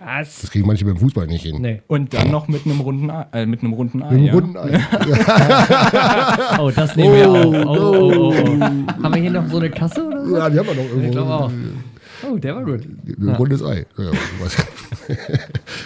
[0.00, 0.40] Was?
[0.42, 1.60] Das kriegen manche beim Fußball nicht hin.
[1.60, 1.82] Nee.
[1.86, 3.26] Und dann noch mit einem runden Ei.
[3.32, 4.32] Äh, mit einem runden Ei Mit einem ja.
[4.32, 4.80] runden Ei.
[6.58, 7.44] Oh, das nehmen wir auf.
[7.46, 8.60] Oh, oh, oh, oh.
[8.60, 10.36] Haben wir hier noch so eine Kasse oder so?
[10.36, 11.04] Ja, die haben wir noch irgendwo.
[11.06, 11.50] Ich glaube auch.
[12.30, 12.80] Oh, der war gut.
[12.84, 13.84] Ein rundes Ei.
[13.98, 14.56] Ja, was,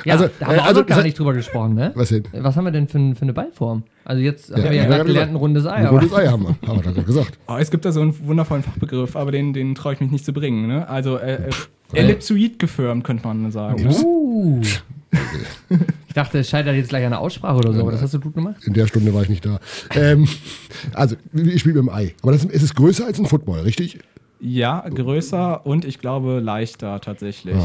[0.04, 1.90] Ja, Also, da haben äh, wir auch also, noch gar das- nicht drüber gesprochen, ne?
[1.94, 2.24] was denn?
[2.32, 3.82] Was haben wir denn für, für eine Ballform?
[4.04, 5.72] Also jetzt haben Ja, wir ja ja, gerade ja, gelernt, ein rundes Ei.
[5.74, 6.48] Ein rundes Ei haben wir.
[6.68, 7.38] Haben wir doch gerade gesagt.
[7.48, 10.24] Oh, es gibt da so einen wundervollen Fachbegriff, aber den, den traue ich mich nicht
[10.24, 10.66] zu bringen.
[10.68, 10.88] Ne?
[10.88, 11.50] Also äh, äh,
[11.92, 13.86] ellipsoid gefirmt, könnte man sagen.
[13.86, 14.62] Uh.
[16.06, 18.20] Ich dachte, es scheitert jetzt gleich an der Aussprache oder so, aber das hast du
[18.20, 18.62] gut gemacht.
[18.66, 19.60] In der Stunde war ich nicht da.
[19.94, 20.28] Ähm,
[20.92, 22.14] also, ich spiele mit dem Ei.
[22.22, 23.98] Aber das ist, es ist größer als ein Football, richtig?
[24.40, 27.56] Ja, größer und ich glaube leichter tatsächlich.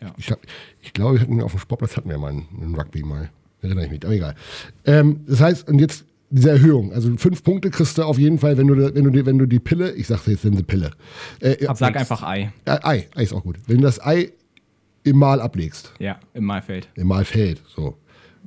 [0.00, 0.14] Ja.
[0.82, 3.30] Ich, glaube, wir hatten auf dem Sportplatz hatten wir mal einen, einen Rugby mal.
[3.62, 4.34] Erinnere ich mich, aber egal.
[4.84, 8.56] Ähm, das heißt, und jetzt diese Erhöhung, also fünf Punkte kriegst du auf jeden Fall,
[8.58, 10.90] wenn du, wenn du, die- wenn du die Pille, ich sage jetzt diese Pille,
[11.40, 11.96] äh, Sag Ablegst.
[12.00, 12.52] einfach Ei.
[12.64, 13.56] äh, Ei, Ei ist auch gut.
[13.66, 14.32] Wenn du das Ei
[15.04, 16.88] im Mal ablegst, Ja, im Maifeld.
[16.96, 17.96] im Mal fällt, so.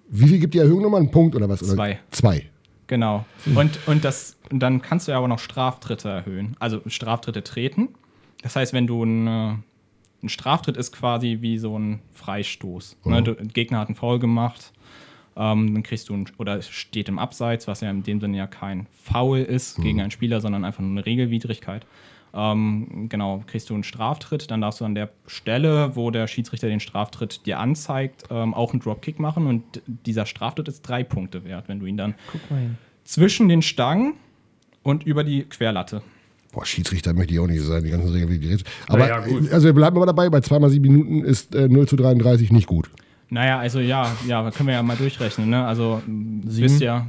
[0.09, 1.01] Wie viel gibt die Erhöhung nochmal?
[1.01, 1.61] Ein Punkt oder was?
[1.63, 1.73] Oder?
[1.75, 1.99] Zwei.
[2.11, 2.49] Zwei.
[2.87, 3.25] Genau.
[3.55, 6.55] Und, und, das, und dann kannst du ja aber noch Straftritte erhöhen.
[6.59, 7.89] Also Straftritte treten.
[8.41, 9.53] Das heißt, wenn du ein, äh,
[10.23, 12.97] ein Straftritt ist quasi wie so ein Freistoß.
[13.05, 13.21] Ne?
[13.21, 14.73] Du, ein Gegner hat einen Foul gemacht,
[15.39, 18.37] ähm, dann kriegst du ein, oder es steht im Abseits, was ja in dem Sinne
[18.37, 21.85] ja kein Foul ist gegen einen Spieler, sondern einfach nur eine Regelwidrigkeit.
[22.33, 26.67] Ähm, genau, kriegst du einen Straftritt, dann darfst du an der Stelle, wo der Schiedsrichter
[26.67, 31.45] den Straftritt dir anzeigt, ähm, auch einen Dropkick machen und dieser Straftritt ist drei Punkte
[31.45, 32.77] wert, wenn du ihn dann Guck mal hin.
[33.05, 34.13] zwischen den Stangen
[34.83, 36.03] und über die Querlatte.
[36.51, 38.65] Boah, Schiedsrichter möchte ich auch nicht sein, die ganzen Regeln, wie die jetzt.
[38.87, 41.95] Aber, ja, also wir bleiben aber dabei, bei zweimal sieben Minuten ist äh, 0 zu
[41.95, 42.91] 33 nicht gut.
[43.29, 45.49] Naja, also ja, ja, können wir ja mal durchrechnen.
[45.49, 45.65] Ne?
[45.65, 47.05] Also du bist ja,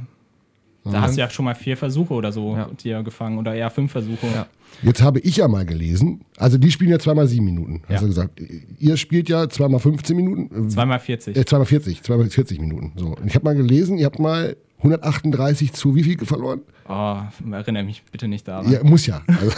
[0.83, 2.69] da hast du ja schon mal vier Versuche oder so Ja.
[2.83, 4.27] dir gefangen oder eher fünf Versuche.
[4.33, 4.47] Ja.
[4.83, 7.99] Jetzt habe ich ja mal gelesen, also die spielen ja zweimal sieben Minuten, hast Ja.
[8.01, 8.41] du gesagt.
[8.79, 10.69] Ihr spielt ja zweimal 15 Minuten.
[10.69, 11.35] Zweimal 40.
[11.35, 12.93] Äh, zweimal 40, zweimal 40 Minuten.
[12.95, 13.07] So.
[13.07, 16.61] Und ich habe mal gelesen, ihr habt mal 138 zu wie viel verloren?
[16.89, 17.17] Oh,
[17.51, 18.71] erinnere mich bitte nicht daran.
[18.71, 19.21] Ja, muss ja.
[19.27, 19.51] Also,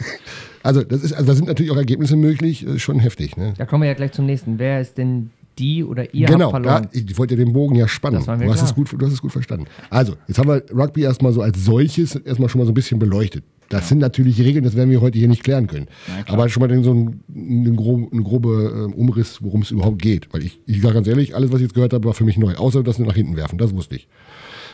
[0.62, 3.36] also, das ist, also da sind natürlich auch Ergebnisse möglich, äh, schon heftig.
[3.36, 3.54] Ne?
[3.58, 4.58] Da kommen wir ja gleich zum nächsten.
[4.58, 6.88] Wer ist denn die oder ihr genau, habt ja, verloren?
[6.92, 8.22] ich wollte ja den Bogen ja spannen.
[8.24, 8.64] Du, hast klar.
[8.64, 9.66] es gut, du hast es gut verstanden.
[9.90, 12.98] Also, jetzt haben wir Rugby erstmal so als solches erstmal schon mal so ein bisschen
[12.98, 13.44] beleuchtet.
[13.68, 15.86] Das sind natürlich Regeln, das werden wir heute hier nicht klären können.
[16.08, 16.34] Ja.
[16.34, 20.02] Aber schon mal den, so ein, einen groben, einen grobe ähm, Umriss, worum es überhaupt
[20.02, 20.28] geht.
[20.32, 22.36] Weil ich, ich sage ganz ehrlich, alles, was ich jetzt gehört habe, war für mich
[22.36, 22.56] neu.
[22.56, 24.08] Außer das nach hinten werfen, das wusste ich.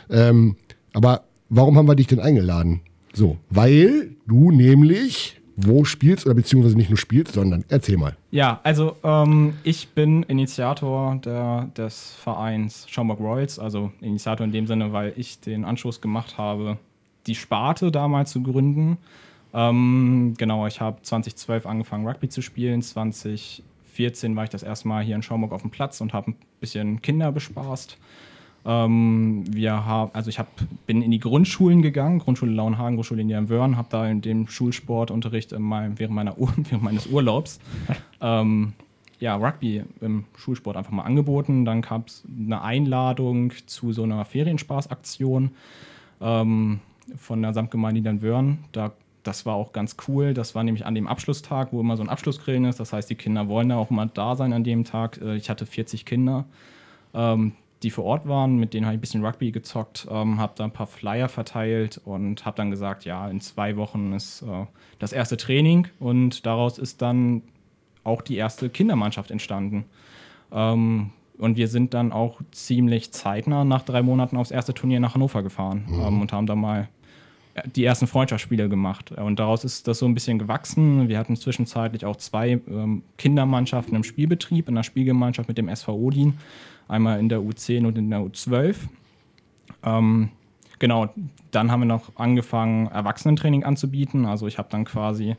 [0.08, 0.56] Ähm,
[0.94, 2.80] aber warum haben wir dich denn eingeladen?
[3.12, 8.16] So, weil du nämlich wo spielst oder beziehungsweise nicht nur spielst, sondern erzähl mal.
[8.30, 14.66] Ja, also ähm, ich bin Initiator der, des Vereins Schaumburg Royals, also Initiator in dem
[14.66, 16.78] Sinne, weil ich den Anschluss gemacht habe,
[17.26, 18.98] die Sparte damals zu gründen.
[19.54, 25.02] Ähm, genau, ich habe 2012 angefangen Rugby zu spielen, 2014 war ich das erste Mal
[25.02, 27.96] hier in Schaumburg auf dem Platz und habe ein bisschen Kinder bespaßt.
[28.66, 30.48] Ähm, wir haben, also ich hab,
[30.86, 35.52] bin in die Grundschulen gegangen, Grundschule Lauenhagen, Grundschule in Wörn, habe da in dem Schulsportunterricht
[35.52, 37.60] in meinem, während, meiner während meines Urlaubs
[38.20, 38.72] ähm,
[39.20, 41.64] ja, Rugby im Schulsport einfach mal angeboten.
[41.64, 45.50] Dann gab es eine Einladung zu so einer Ferienspaßaktion
[46.20, 46.80] ähm,
[47.16, 48.58] von der Samtgemeinde Niedernwörn.
[48.72, 50.34] Da das war auch ganz cool.
[50.34, 52.78] Das war nämlich an dem Abschlusstag, wo immer so ein Abschlussgrillen ist.
[52.78, 55.20] Das heißt, die Kinder wollen da auch immer da sein an dem Tag.
[55.20, 56.44] Äh, ich hatte 40 Kinder,
[57.14, 57.52] ähm,
[57.86, 58.56] die vor Ort waren.
[58.56, 62.00] Mit denen habe ich ein bisschen Rugby gezockt, ähm, habe da ein paar Flyer verteilt
[62.04, 64.66] und habe dann gesagt, ja, in zwei Wochen ist äh,
[64.98, 67.42] das erste Training und daraus ist dann
[68.02, 69.84] auch die erste Kindermannschaft entstanden.
[70.50, 75.14] Ähm, und wir sind dann auch ziemlich zeitnah nach drei Monaten aufs erste Turnier nach
[75.14, 76.00] Hannover gefahren mhm.
[76.00, 76.88] ähm, und haben da mal
[77.64, 79.12] die ersten Freundschaftsspiele gemacht.
[79.12, 81.08] Und daraus ist das so ein bisschen gewachsen.
[81.08, 85.94] Wir hatten zwischenzeitlich auch zwei ähm, Kindermannschaften im Spielbetrieb, in der Spielgemeinschaft mit dem SV
[85.94, 86.34] Odin,
[86.88, 88.76] einmal in der U10 und in der U12.
[89.84, 90.30] Ähm,
[90.78, 91.08] genau,
[91.50, 94.26] dann haben wir noch angefangen, Erwachsenentraining anzubieten.
[94.26, 95.36] Also ich habe dann quasi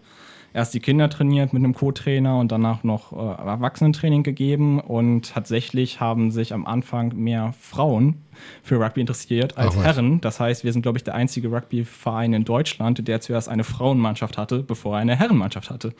[0.57, 4.79] erst die Kinder trainiert mit einem Co-Trainer und danach noch äh, Erwachsenentraining gegeben.
[4.79, 8.15] Und tatsächlich haben sich am Anfang mehr Frauen
[8.63, 10.19] für Rugby interessiert als Ach, Herren.
[10.19, 14.37] Das heißt, wir sind, glaube ich, der einzige Rugby-Verein in Deutschland, der zuerst eine Frauenmannschaft
[14.37, 15.93] hatte, bevor er eine Herrenmannschaft hatte.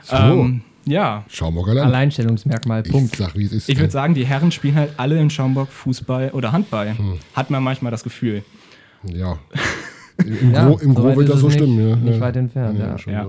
[0.00, 0.16] So.
[0.16, 1.24] Ähm, ja.
[1.28, 1.88] Schaumburger Land.
[1.88, 3.12] Alleinstellungsmerkmal, Punkt.
[3.12, 3.68] Ich, sag, wie es ist.
[3.68, 6.96] ich würde sagen, die Herren spielen halt alle in Schaumburg Fußball oder Handball.
[6.96, 7.18] Hm.
[7.34, 8.42] Hat man manchmal das Gefühl.
[9.04, 9.38] Ja.
[10.24, 11.88] Im, ja, Gro, im Gro wird das so stimmen.
[11.88, 11.96] Ja.
[11.96, 12.96] Nicht weit entfernt, ja.
[13.10, 13.26] ja.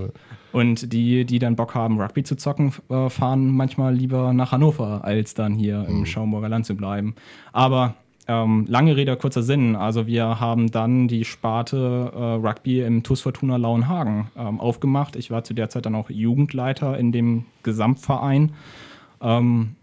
[0.54, 5.04] Und die, die dann Bock haben, Rugby zu zocken, äh, fahren manchmal lieber nach Hannover,
[5.04, 5.90] als dann hier mhm.
[5.90, 7.16] im Schaumburger Land zu bleiben.
[7.52, 7.96] Aber
[8.28, 9.76] ähm, lange Rede, kurzer Sinn.
[9.76, 15.16] Also wir haben dann die Sparte äh, Rugby im TuS Fortuna Lauenhagen ähm, aufgemacht.
[15.16, 18.54] Ich war zu der Zeit dann auch Jugendleiter in dem Gesamtverein
[19.22, 19.76] ähm,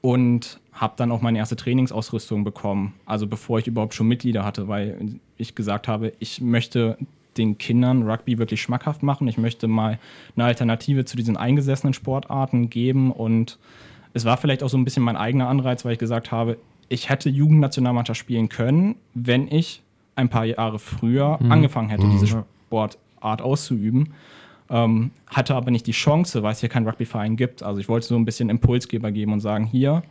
[0.00, 2.94] und habe dann auch meine erste Trainingsausrüstung bekommen.
[3.04, 6.96] Also bevor ich überhaupt schon Mitglieder hatte, weil ich gesagt habe, ich möchte
[7.38, 9.28] den Kindern Rugby wirklich schmackhaft machen.
[9.28, 9.98] Ich möchte mal
[10.34, 13.12] eine Alternative zu diesen eingesessenen Sportarten geben.
[13.12, 13.58] Und
[14.12, 17.08] es war vielleicht auch so ein bisschen mein eigener Anreiz, weil ich gesagt habe, ich
[17.08, 19.82] hätte Jugendnationalmannschaft spielen können, wenn ich
[20.14, 21.52] ein paar Jahre früher mhm.
[21.52, 22.44] angefangen hätte, diese mhm.
[22.66, 24.14] Sportart auszuüben.
[24.68, 27.62] Ähm, hatte aber nicht die Chance, weil es hier keinen Rugbyverein gibt.
[27.62, 30.02] Also ich wollte so ein bisschen Impulsgeber geben und sagen, hier,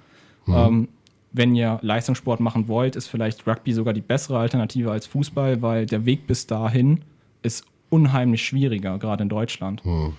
[0.46, 0.54] mhm.
[0.54, 0.88] ähm,
[1.34, 5.86] wenn ihr Leistungssport machen wollt, ist vielleicht Rugby sogar die bessere Alternative als Fußball, weil
[5.86, 7.02] der Weg bis dahin
[7.46, 9.84] ist unheimlich schwieriger, gerade in Deutschland.
[9.84, 10.14] Hm.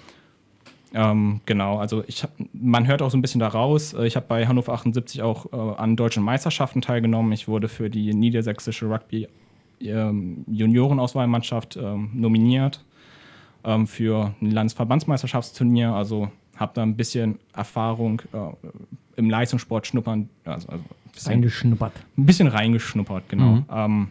[0.95, 3.93] Ähm, genau, also ich man hört auch so ein bisschen daraus.
[3.93, 7.33] Äh, ich habe bei Hannover 78 auch äh, an deutschen Meisterschaften teilgenommen.
[7.33, 9.29] Ich wurde für die niedersächsische Rugby
[9.81, 12.83] ähm, Juniorenauswahlmannschaft ähm, nominiert
[13.65, 15.93] ähm, für ein Landesverbandsmeisterschaftsturnier.
[15.93, 18.71] Also habe da ein bisschen Erfahrung äh,
[19.17, 20.31] im Leistungssport schnuppern.
[20.45, 21.93] Also, also ein bisschen, reingeschnuppert.
[22.17, 23.65] Ein bisschen reingeschnuppert, genau.
[23.69, 24.09] Mhm.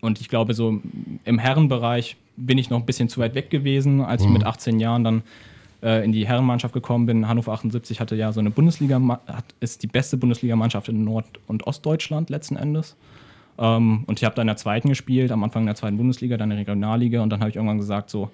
[0.00, 0.80] Und ich glaube, so
[1.24, 4.28] im Herrenbereich bin ich noch ein bisschen zu weit weg gewesen, als mhm.
[4.28, 5.22] ich mit 18 Jahren dann
[5.82, 7.28] äh, in die Herrenmannschaft gekommen bin.
[7.28, 9.20] Hannover 78 hatte ja so eine Bundesliga,
[9.60, 12.96] ist die beste Bundesligamannschaft in Nord- und Ostdeutschland letzten Endes.
[13.58, 16.36] Ähm, und ich habe da in der zweiten gespielt, am Anfang in der zweiten Bundesliga,
[16.36, 17.22] dann in der Regionalliga.
[17.22, 18.30] Und dann habe ich irgendwann gesagt, so,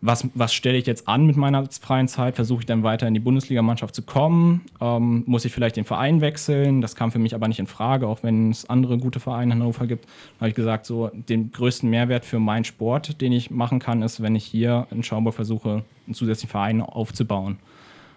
[0.00, 2.36] was, was stelle ich jetzt an mit meiner freien Zeit?
[2.36, 4.64] Versuche ich dann weiter in die Bundesligamannschaft zu kommen?
[4.80, 6.80] Ähm, muss ich vielleicht den Verein wechseln?
[6.80, 9.60] Das kam für mich aber nicht in Frage, auch wenn es andere gute Vereine in
[9.60, 10.04] Hannover gibt.
[10.04, 14.02] Da habe ich gesagt, so den größten Mehrwert für meinen Sport, den ich machen kann,
[14.02, 17.58] ist, wenn ich hier in Schaumburg versuche, einen zusätzlichen Verein aufzubauen,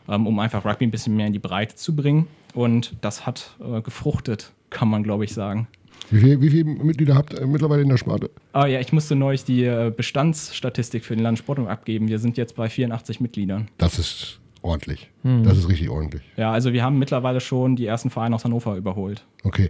[0.07, 2.27] ähm, um einfach Rugby ein bisschen mehr in die Breite zu bringen.
[2.53, 5.67] Und das hat äh, gefruchtet, kann man, glaube ich, sagen.
[6.09, 8.29] Wie, viel, viele Mitglieder habt ihr mittlerweile in der Sparte?
[8.51, 12.09] Ah ja, ich musste neulich die äh, Bestandsstatistik für den Landessportbund abgeben.
[12.09, 13.69] Wir sind jetzt bei 84 Mitgliedern.
[13.77, 15.09] Das ist ordentlich.
[15.23, 15.43] Hm.
[15.43, 16.21] Das ist richtig ordentlich.
[16.37, 19.25] Ja, also wir haben mittlerweile schon die ersten Vereine aus Hannover überholt.
[19.43, 19.69] Okay.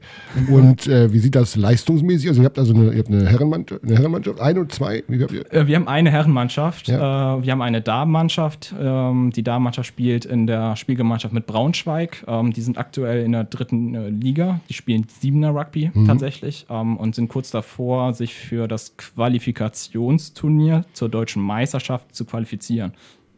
[0.49, 2.38] Und äh, wie sieht das leistungsmäßig aus?
[2.38, 5.04] Ihr habt also eine, ihr habt eine, Herrenmannschaft, eine Herrenmannschaft, eine und zwei?
[5.08, 5.51] Wie habt ihr?
[5.54, 7.38] Äh, wir haben eine Herrenmannschaft, ja.
[7.38, 8.73] äh, wir haben eine Damenmannschaft.
[8.77, 12.25] Ähm, die Damenmannschaft spielt in der Spielgemeinschaft mit Braunschweig.
[12.27, 14.60] Ähm, die sind aktuell in der dritten äh, Liga.
[14.69, 16.06] Die spielen Siebener Rugby mhm.
[16.06, 22.93] tatsächlich ähm, und sind kurz davor, sich für das Qualifikationsturnier zur deutschen Meisterschaft zu qualifizieren.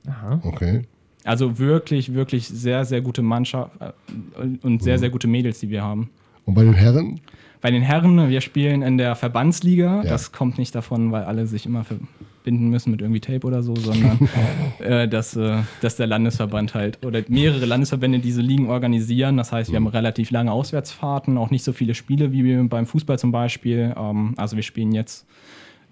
[0.08, 0.42] Aha.
[0.44, 0.84] Okay.
[1.24, 3.92] Also wirklich, wirklich sehr, sehr gute Mannschaft äh,
[4.62, 5.00] und sehr, mhm.
[5.00, 6.10] sehr gute Mädels, die wir haben.
[6.46, 7.22] Und bei den Herren?
[7.62, 10.04] Bei den Herren, wir spielen in der Verbandsliga.
[10.04, 10.10] Ja.
[10.10, 13.74] Das kommt nicht davon, weil alle sich immer verbinden müssen mit irgendwie Tape oder so,
[13.74, 14.30] sondern
[14.80, 19.38] äh, dass, äh, dass der Landesverband halt oder mehrere Landesverbände diese Ligen organisieren.
[19.38, 19.86] Das heißt, wir mhm.
[19.86, 23.94] haben relativ lange Auswärtsfahrten, auch nicht so viele Spiele wie beim Fußball zum Beispiel.
[23.98, 25.26] Ähm, also wir spielen jetzt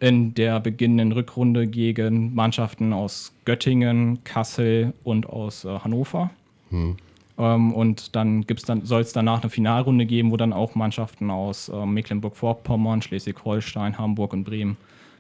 [0.02, 6.32] in der beginnenden Rückrunde gegen Mannschaften aus Göttingen, Kassel und aus äh, Hannover.
[6.72, 6.98] Hm.
[7.38, 11.70] Ähm, und dann, dann soll es danach eine Finalrunde geben, wo dann auch Mannschaften aus
[11.70, 14.76] äh, Mecklenburg-Vorpommern, Schleswig-Holstein, Hamburg und Bremen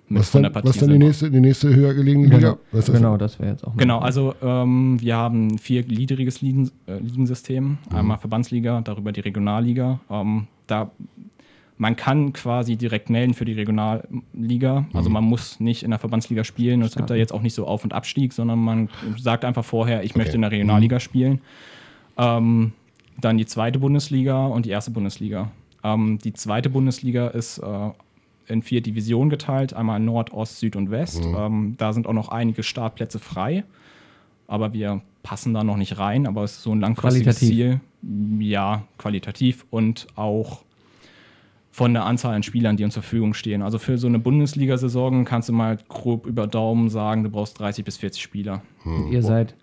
[0.10, 2.38] mit was von der Partie Was dann die nächste, die nächste höher gelegene Liga?
[2.40, 3.78] Genau, das, genau, das wäre jetzt auch.
[3.78, 7.78] Genau, also ähm, wir haben ein viergliedriges Ligen, äh, Ligensystem.
[7.90, 7.96] Mhm.
[7.96, 10.00] Einmal Verbandsliga, darüber die Regionalliga.
[10.10, 10.92] Ähm, da
[11.82, 14.86] man kann quasi direkt melden für die Regionalliga.
[14.94, 16.84] Also man muss nicht in der Verbandsliga spielen.
[16.84, 19.66] Und es gibt da jetzt auch nicht so Auf- und Abstieg, sondern man sagt einfach
[19.66, 21.42] vorher, ich möchte in der Regionalliga spielen.
[22.20, 22.74] Ähm,
[23.20, 25.50] dann die zweite Bundesliga und die erste Bundesliga.
[25.84, 27.90] Ähm, die zweite Bundesliga ist äh,
[28.46, 31.26] in vier Divisionen geteilt, einmal Nord, Ost, Süd und West.
[31.26, 33.64] Ähm, da sind auch noch einige Startplätze frei,
[34.48, 36.28] aber wir passen da noch nicht rein.
[36.28, 37.80] Aber es ist so ein langfristiges Qualitativ.
[38.04, 38.40] Ziel.
[38.40, 40.62] Ja, qualitativ und auch
[41.72, 43.62] von der Anzahl an Spielern, die uns zur Verfügung stehen.
[43.62, 47.86] Also für so eine Bundesliga-Saison kannst du mal grob über Daumen sagen, du brauchst 30
[47.86, 48.62] bis 40 Spieler.
[49.10, 49.56] Ihr seid.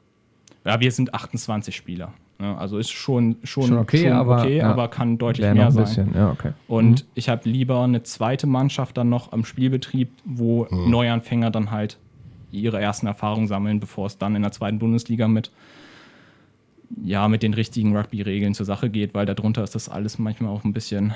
[0.64, 2.12] Ja, wir sind 28 Spieler.
[2.40, 4.70] Ja, also ist schon, schon, Schon okay, aber- okay, ja.
[4.70, 5.84] aber kann deutlich mehr ein sein.
[5.84, 6.14] bisschen.
[6.14, 6.52] Ja, okay.
[6.68, 11.98] Und ich habe lieber eine zweite Mannschaft dann noch am Spielbetrieb, wo Neuanfänger dann halt
[12.52, 15.50] ihre ersten Erfahrungen sammeln, bevor es dann in der zweiten Bundesliga mit
[17.04, 20.64] ja, mit den richtigen Rugby-Regeln zur Sache geht, weil darunter ist das alles manchmal auch
[20.64, 21.12] ein bisschen.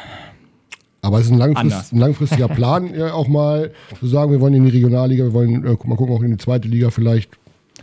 [1.02, 4.54] Aber es ist ein, langfrist, ein langfristiger Plan, ja, auch mal zu sagen, wir wollen
[4.54, 7.30] in die Regionalliga, wir wollen äh, mal gucken, auch in die zweite Liga vielleicht.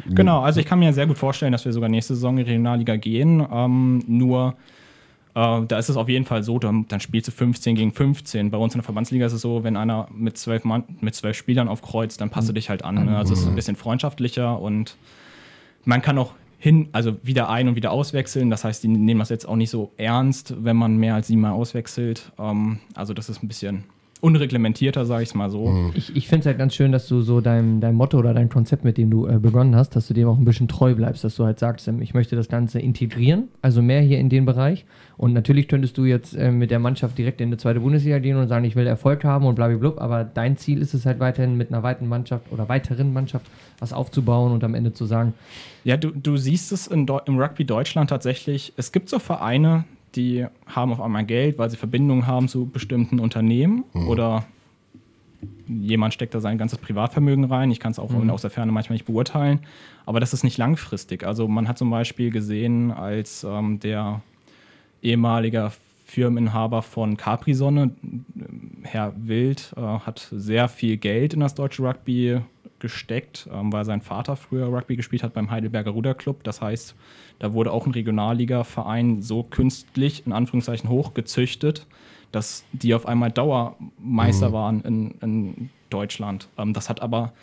[0.05, 2.51] Genau, also ich kann mir sehr gut vorstellen, dass wir sogar nächste Saison in die
[2.51, 3.45] Regionalliga gehen.
[3.51, 4.55] Ähm, nur
[5.35, 8.51] äh, da ist es auf jeden Fall so, dann, dann spielst du 15 gegen 15.
[8.51, 11.35] Bei uns in der Verbandsliga ist es so, wenn einer mit zwölf, Mann, mit zwölf
[11.35, 13.05] Spielern aufkreuzt, dann passt du dich halt an.
[13.05, 13.17] Ne?
[13.17, 14.95] Also es ist ein bisschen freundschaftlicher und
[15.83, 18.49] man kann auch hin, also wieder ein- und wieder auswechseln.
[18.49, 21.53] Das heißt, die nehmen das jetzt auch nicht so ernst, wenn man mehr als siebenmal
[21.53, 22.31] auswechselt.
[22.37, 23.85] Ähm, also das ist ein bisschen
[24.21, 25.91] unreglementierter, sage ich es mal so.
[25.93, 28.49] Ich, ich finde es halt ganz schön, dass du so dein, dein Motto oder dein
[28.49, 31.23] Konzept, mit dem du äh, begonnen hast, dass du dem auch ein bisschen treu bleibst,
[31.23, 34.45] dass du halt sagst, ähm, ich möchte das Ganze integrieren, also mehr hier in den
[34.45, 34.85] Bereich.
[35.15, 38.35] Und natürlich könntest du jetzt äh, mit der Mannschaft direkt in eine zweite Bundesliga gehen
[38.35, 41.55] und sagen, ich will Erfolg haben und blablabla, aber dein Ziel ist es halt weiterhin
[41.55, 43.45] mit einer weiteren Mannschaft oder weiteren Mannschaft
[43.79, 45.33] was aufzubauen und am Ende zu sagen,
[45.85, 48.73] Ja, du, du siehst es im Rugby Deutschland tatsächlich.
[48.75, 53.19] Es gibt so Vereine, die haben auf einmal Geld, weil sie Verbindungen haben zu bestimmten
[53.19, 54.45] Unternehmen oder
[55.67, 57.71] jemand steckt da sein ganzes Privatvermögen rein.
[57.71, 59.59] Ich kann es auch aus der Ferne manchmal nicht beurteilen.
[60.05, 61.23] Aber das ist nicht langfristig.
[61.23, 64.21] Also man hat zum Beispiel gesehen, als ähm, der
[65.01, 65.71] ehemalige
[66.05, 67.91] Firmeninhaber von Capri-Sonne,
[68.81, 72.41] Herr Wild, äh, hat sehr viel Geld in das deutsche Rugby
[72.79, 76.43] gesteckt, ähm, weil sein Vater früher Rugby gespielt hat beim Heidelberger Ruderclub.
[76.43, 76.95] Das heißt,
[77.39, 81.85] da wurde auch ein Regionalliga-Verein so künstlich, in Anführungszeichen, hochgezüchtet,
[82.31, 86.47] dass die auf einmal Dauermeister waren in, in Deutschland.
[86.57, 87.33] Ähm, das hat aber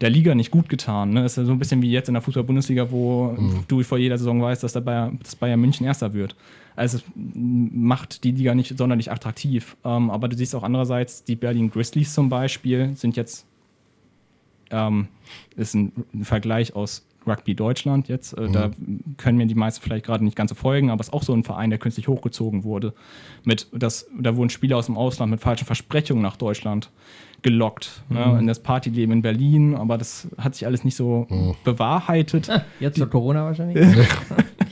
[0.00, 1.10] der Liga nicht gut getan.
[1.10, 1.22] Ne?
[1.22, 3.36] Das ist ja so ein bisschen wie jetzt in der Fußball-Bundesliga, wo
[3.66, 6.36] du vor jeder Saison weißt, dass der Bayern, dass Bayern München Erster wird.
[6.76, 9.76] Also es macht die Liga nicht sonderlich attraktiv.
[9.84, 13.46] Ähm, aber du siehst auch andererseits, die Berlin Grizzlies zum Beispiel sind jetzt,
[14.70, 15.08] ähm,
[15.56, 18.32] ist ein, ein Vergleich aus Rugby Deutschland jetzt.
[18.32, 18.70] Äh, Da
[19.16, 21.34] können mir die meisten vielleicht gerade nicht ganz so folgen, aber es ist auch so
[21.34, 22.94] ein Verein, der künstlich hochgezogen wurde.
[23.44, 26.90] Mit das, da wurden Spieler aus dem Ausland mit falschen Versprechungen nach Deutschland
[27.42, 28.02] gelockt.
[28.08, 31.26] Ne, in das Partyleben in Berlin, aber das hat sich alles nicht so
[31.64, 32.50] bewahrheitet.
[32.80, 33.86] jetzt zur Corona wahrscheinlich?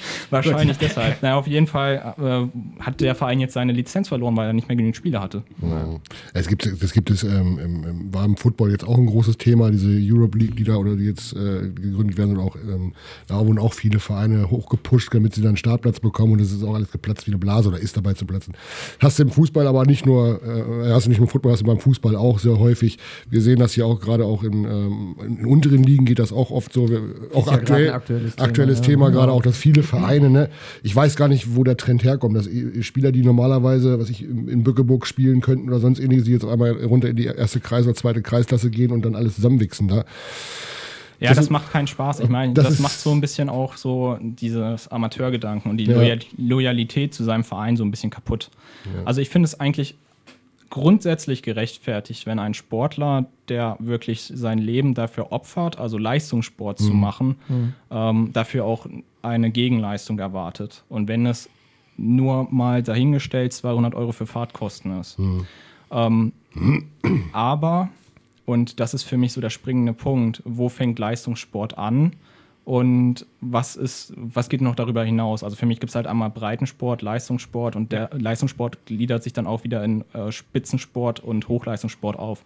[0.30, 1.22] Wahrscheinlich deshalb.
[1.22, 4.68] Naja, auf jeden Fall äh, hat der Verein jetzt seine Lizenz verloren, weil er nicht
[4.68, 5.42] mehr genügend Spieler hatte.
[5.62, 6.00] Ja.
[6.34, 9.38] Es gibt, das gibt es, ähm, im, im, war im Football jetzt auch ein großes
[9.38, 12.92] Thema, diese Europe League, die da oder die jetzt äh, gegründet werden, und auch, ähm,
[13.26, 16.64] da wurden auch viele Vereine hochgepusht, damit sie dann einen Startplatz bekommen und es ist
[16.64, 18.54] auch alles geplatzt wie eine Blase oder ist dabei zu platzen.
[19.00, 21.62] Hast du im Fußball aber nicht nur, äh, hast du nicht nur im Football, hast
[21.62, 22.98] du beim Fußball auch sehr häufig.
[23.28, 26.50] Wir sehen das hier auch gerade auch in, ähm, in unteren Ligen geht das auch
[26.50, 26.88] oft so.
[26.88, 27.00] Wir,
[27.34, 29.12] auch ja aktuell, aktuelles aktuelles Thema, Thema, ja.
[29.14, 30.50] gerade auch, dass viele Vereine, ne,
[30.82, 32.48] ich weiß gar nicht, wo der Trend herkommt, dass
[32.80, 36.50] Spieler, die normalerweise, was ich in Bückeburg spielen könnten oder sonst ähnliches, die jetzt auf
[36.50, 40.04] einmal runter in die erste Kreis- oder zweite Kreisklasse gehen und dann alles zusammenwichsen da.
[41.18, 42.20] Ja, Das das, ist- macht keinen Spaß.
[42.20, 45.94] Ich meine, das das, macht so ein bisschen auch so dieses Amateurgedanken und die Ja.
[45.96, 48.50] Loyal Loyalität zu seinem Verein so ein bisschen kaputt.
[49.04, 49.96] Also ich finde es eigentlich
[50.70, 57.36] grundsätzlich gerechtfertigt, wenn ein Sportler, der wirklich sein Leben dafür opfert, also Leistungssport zu machen,
[57.90, 58.86] ähm, dafür auch
[59.22, 60.84] eine Gegenleistung erwartet.
[60.88, 61.48] Und wenn es
[61.96, 65.18] nur mal dahingestellt 200 Euro für Fahrtkosten ist.
[65.90, 66.32] Ähm,
[67.32, 67.88] aber,
[68.44, 72.12] und das ist für mich so der springende Punkt, wo fängt Leistungssport an
[72.66, 75.44] und was ist, was geht noch darüber hinaus?
[75.44, 79.46] Also für mich gibt es halt einmal Breitensport, Leistungssport und der Leistungssport gliedert sich dann
[79.46, 82.42] auch wieder in äh, Spitzensport und Hochleistungssport auf.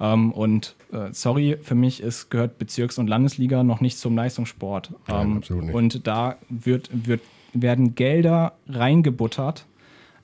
[0.00, 4.94] Ähm, und äh, sorry, für mich ist, gehört Bezirks- und Landesliga noch nicht zum Leistungssport.
[5.06, 5.74] Nein, Ähm, absolut nicht.
[5.76, 7.20] und da wird, wird,
[7.52, 9.64] werden Gelder reingebuttert,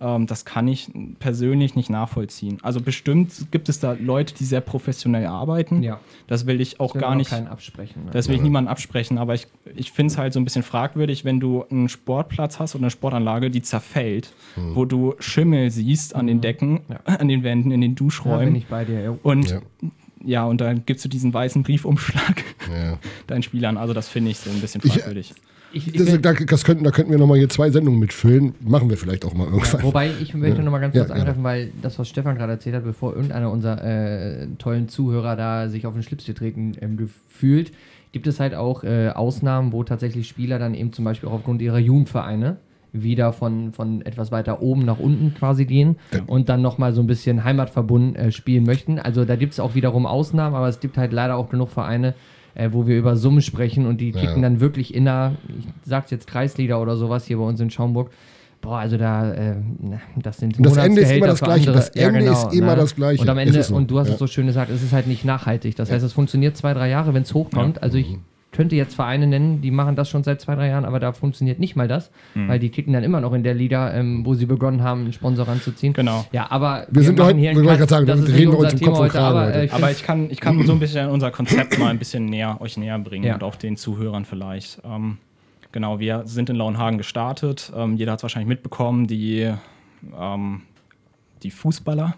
[0.01, 2.59] Ähm, das kann ich persönlich nicht nachvollziehen.
[2.63, 5.83] Also bestimmt gibt es da Leute, die sehr professionell arbeiten.
[5.83, 5.99] Ja.
[6.29, 7.31] Das will ich auch will gar man nicht.
[7.31, 8.05] keinen absprechen.
[8.05, 8.11] Ne?
[8.13, 11.25] Das will ich niemandem absprechen, aber ich, ich finde es halt so ein bisschen fragwürdig,
[11.25, 16.27] wenn du einen Sportplatz hast oder eine Sportanlage, die zerfällt, wo du Schimmel siehst an
[16.29, 17.95] den Decken, an den Wänden, in den Mhm.
[17.97, 18.55] da bin Duschräumen.
[18.57, 19.03] ich bei dir.
[19.03, 19.19] jo.
[19.25, 19.61] und Ja.
[20.25, 20.45] ja.
[20.45, 22.99] und dann gibst du diesen weißen Briefumschlag Ja.
[23.27, 23.77] deinen Spielern.
[23.77, 25.35] Also das finde ich so ein bisschen Ich- fragwürdig.
[25.73, 28.55] Ich, ich Das, da, das könnten, da könnten wir nochmal hier zwei Sendungen mitfüllen.
[28.61, 29.83] Machen wir vielleicht auch mal irgendwann.
[29.83, 31.21] wobei ich möchte noch mal ganz Ja, kurz gerne.
[31.23, 35.69] angreifen, weil das, was Stefan gerade erzählt hat, bevor irgendeiner unserer äh, tollen Zuhörer da
[35.69, 37.73] sich auf den Schlips getreten ähm, fühlt,
[38.13, 41.61] gibt es halt auch äh, Ausnahmen, wo tatsächlich Spieler dann eben zum Beispiel auch aufgrund
[41.61, 42.57] ihrer Jugendvereine
[42.93, 45.97] wieder von, von etwas weiter oben nach unten quasi gehen
[46.27, 48.99] und dann nochmal so ein bisschen heimatverbunden äh, spielen möchten.
[48.99, 52.15] Also da gibt es auch wiederum Ausnahmen, aber es gibt halt leider auch genug Vereine,
[52.59, 56.11] äh, wo wir über Summen sprechen und die kicken dann wirklich in einer, ich sag's
[56.11, 58.11] jetzt Kreisliga oder sowas hier bei uns in Schaumburg.
[58.61, 59.55] Boah, also da, äh,
[60.17, 61.71] das sind das Ende ist immer das Gleiche.
[61.71, 63.23] Das Ende ist immer das Gleiche.
[63.23, 63.77] Und am Ende, ist so.
[63.77, 64.15] und du hast Ja.
[64.15, 65.77] es so schön gesagt, es ist halt nicht nachhaltig.
[65.77, 67.81] Das heißt, es funktioniert zwei, drei Jahre, wenn es hochkommt.
[67.83, 68.19] Also ich
[68.59, 71.61] könnte jetzt Vereine nennen, die machen das schon seit zwei, drei Jahren, aber da funktioniert
[71.61, 72.49] nicht mal das, Mhm.
[72.49, 75.13] weil die kicken dann immer noch in der Liga, ähm, wo sie begonnen haben, einen
[75.13, 75.93] Sponsor ranzuziehen.
[75.93, 76.27] Genau.
[76.33, 78.59] Ja, aber Wir sind machen heute- hier wir wollen gerade sagen, Das ist reden wir
[78.59, 79.59] uns unser im Kopf Thema und Kragen aber, heute.
[79.61, 82.25] äh, ich Aber ich kann, ich kann so ein bisschen unser Konzept mal ein bisschen
[82.25, 83.35] näher, euch näher bringen Ja.
[83.35, 84.81] und auch den Zuhörern vielleicht.
[84.85, 85.19] Ähm,
[85.71, 87.73] genau, wir sind in Lauenhagen gestartet.
[87.77, 89.53] Ähm, jeder hat es wahrscheinlich mitbekommen, die,
[90.21, 90.63] ähm,
[91.45, 92.17] die Fußballer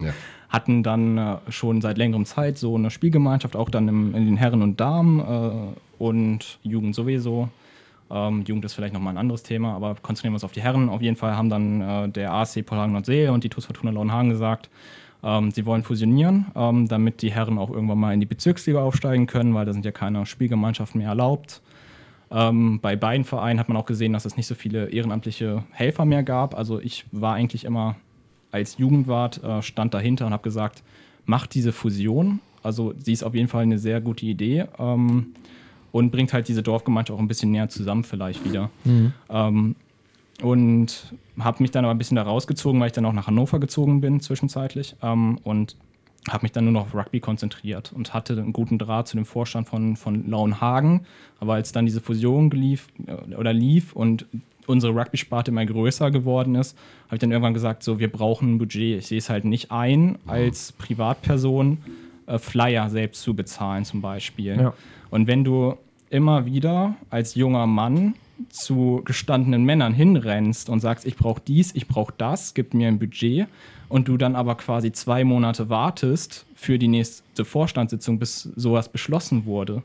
[0.00, 0.12] Ja.
[0.54, 4.36] hatten dann äh, schon seit längerem Zeit so eine Spielgemeinschaft, auch dann im, in den
[4.36, 7.48] Herren und Damen äh, und Jugend sowieso.
[8.10, 10.88] Ähm, Jugend ist vielleicht nochmal ein anderes Thema, aber konzentrieren wir uns auf die Herren.
[10.88, 14.30] Auf jeden Fall haben dann äh, der AC Polhagen Nordsee und die TuS Fortuna Lauenhagen
[14.30, 14.70] gesagt,
[15.24, 19.26] ähm, sie wollen fusionieren, ähm, damit die Herren auch irgendwann mal in die Bezirksliga aufsteigen
[19.26, 21.62] können, weil da sind ja keine Spielgemeinschaften mehr erlaubt.
[22.30, 26.04] Ähm, bei beiden Vereinen hat man auch gesehen, dass es nicht so viele ehrenamtliche Helfer
[26.04, 26.54] mehr gab.
[26.54, 27.96] Also ich war eigentlich immer
[28.54, 30.82] als Jugendwart, äh, stand dahinter und habe gesagt,
[31.26, 32.40] macht diese Fusion.
[32.62, 35.34] Also sie ist auf jeden Fall eine sehr gute Idee ähm,
[35.92, 38.70] und bringt halt diese Dorfgemeinschaft auch ein bisschen näher zusammen vielleicht wieder.
[39.28, 39.76] Ähm,
[40.42, 43.60] und habe mich dann aber ein bisschen da rausgezogen, weil ich dann auch nach Hannover
[43.60, 45.76] gezogen bin zwischenzeitlich ähm, und
[46.28, 49.26] habe mich dann nur noch auf Rugby konzentriert und hatte einen guten Draht zu dem
[49.26, 51.06] Vorstand von, von Lauenhagen.
[51.38, 54.26] Aber als dann diese Fusion lief, äh, oder lief und
[54.66, 58.58] unsere Rugby-Sparte immer größer geworden ist, habe ich dann irgendwann gesagt, so, wir brauchen ein
[58.58, 58.98] Budget.
[58.98, 61.78] Ich sehe es halt nicht ein, als Privatperson
[62.26, 64.56] äh, Flyer selbst zu bezahlen zum Beispiel.
[64.56, 64.74] Ja.
[65.10, 65.76] Und wenn du
[66.10, 68.14] immer wieder als junger Mann
[68.48, 72.98] zu gestandenen Männern hinrennst und sagst, ich brauche dies, ich brauche das, gib mir ein
[72.98, 73.46] Budget
[73.88, 79.44] und du dann aber quasi zwei Monate wartest für die nächste Vorstandssitzung, bis sowas beschlossen
[79.46, 79.82] wurde,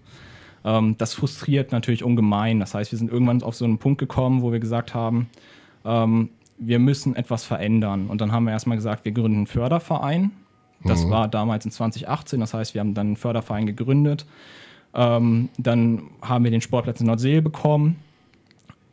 [0.64, 2.60] ähm, das frustriert natürlich ungemein.
[2.60, 5.30] Das heißt, wir sind irgendwann auf so einen Punkt gekommen, wo wir gesagt haben,
[5.86, 8.08] ähm, wir müssen etwas verändern.
[8.08, 10.32] Und dann haben wir erstmal gesagt, wir gründen einen Förderverein.
[10.84, 14.26] Das war damals in 2018, das heißt, wir haben dann einen Förderverein gegründet.
[14.94, 17.98] Ähm, dann haben wir den Sportplatz in Nordsee bekommen,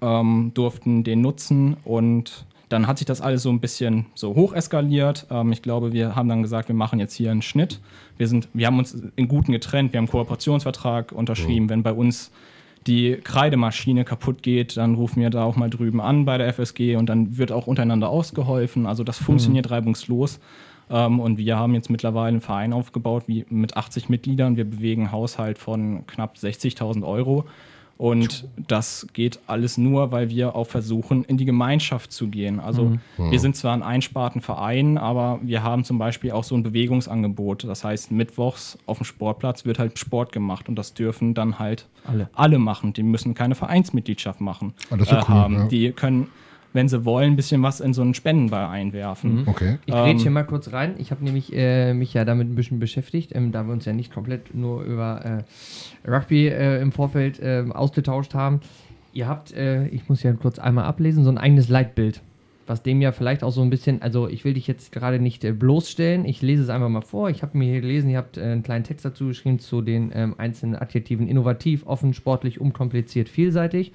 [0.01, 4.53] ähm, durften den nutzen und dann hat sich das alles so ein bisschen so hoch
[4.53, 5.27] eskaliert.
[5.31, 7.81] Ähm, ich glaube, wir haben dann gesagt, wir machen jetzt hier einen Schnitt.
[8.17, 11.69] Wir, sind, wir haben uns in Guten getrennt, wir haben einen Kooperationsvertrag unterschrieben.
[11.69, 12.33] Wenn bei uns
[12.87, 16.97] die Kreidemaschine kaputt geht, dann rufen wir da auch mal drüben an bei der FSG
[16.97, 18.87] und dann wird auch untereinander ausgeholfen.
[18.87, 20.41] Also das funktioniert reibungslos.
[20.91, 24.57] Ähm, und wir haben jetzt mittlerweile einen Verein aufgebaut wie mit 80 Mitgliedern.
[24.57, 27.45] Wir bewegen einen Haushalt von knapp 60.000 Euro.
[27.99, 32.61] Und das geht alles nur, weil wir auch versuchen, in die Gemeinschaft zu gehen.
[32.61, 37.65] Also wir sind zwar ein Einspartenverein, aber wir haben zum Beispiel auch so ein Bewegungsangebot.
[37.65, 41.87] Das heißt, mittwochs auf dem Sportplatz wird halt Sport gemacht und das dürfen dann halt
[42.35, 42.59] Alle.
[42.59, 42.93] machen.
[42.93, 44.75] Die müssen keine Vereinsmitgliedschaft machen.
[44.91, 45.55] Ah, das ist äh, cool, haben.
[45.55, 45.69] ja.
[45.69, 46.29] Die können,
[46.77, 49.43] wenn sie wollen, ein bisschen was in so einen Spendenball einwerfen.
[49.47, 49.79] Okay.
[49.87, 50.95] Ich Ähm, rede hier mal kurz rein.
[50.99, 53.93] Ich habe nämlich äh, mich ja damit ein bisschen beschäftigt, ähm, da wir uns ja
[53.93, 55.45] nicht komplett nur über
[56.05, 58.61] äh, Rugby äh, im Vorfeld äh, ausgetauscht haben.
[59.13, 62.21] Ihr habt, äh, ich muss ja kurz einmal ablesen, so ein eigenes Leitbild,
[62.67, 65.43] was dem ja vielleicht auch so ein bisschen, also ich will dich jetzt gerade nicht
[65.45, 67.31] äh, bloßstellen, ich lese es einfach mal vor.
[67.31, 70.13] Ich habe mir hier gelesen, ihr habt äh, einen kleinen Text dazu geschrieben zu den
[70.15, 73.93] ähm, einzelnen Adjektiven innovativ, offen, sportlich, unkompliziert, vielseitig.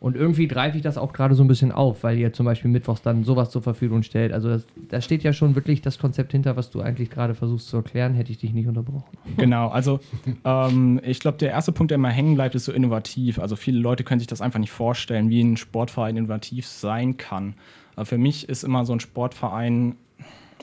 [0.00, 2.70] Und irgendwie greife ich das auch gerade so ein bisschen auf, weil ihr zum Beispiel
[2.70, 4.32] mittwochs dann sowas zur Verfügung stellt.
[4.32, 7.78] Also da steht ja schon wirklich das Konzept hinter, was du eigentlich gerade versuchst zu
[7.78, 9.04] erklären, hätte ich dich nicht unterbrochen.
[9.36, 10.00] Genau, also
[10.44, 13.38] ähm, ich glaube, der erste Punkt, der immer hängen bleibt, ist so innovativ.
[13.38, 17.54] Also viele Leute können sich das einfach nicht vorstellen, wie ein Sportverein innovativ sein kann.
[17.96, 19.96] Aber für mich ist immer so ein Sportverein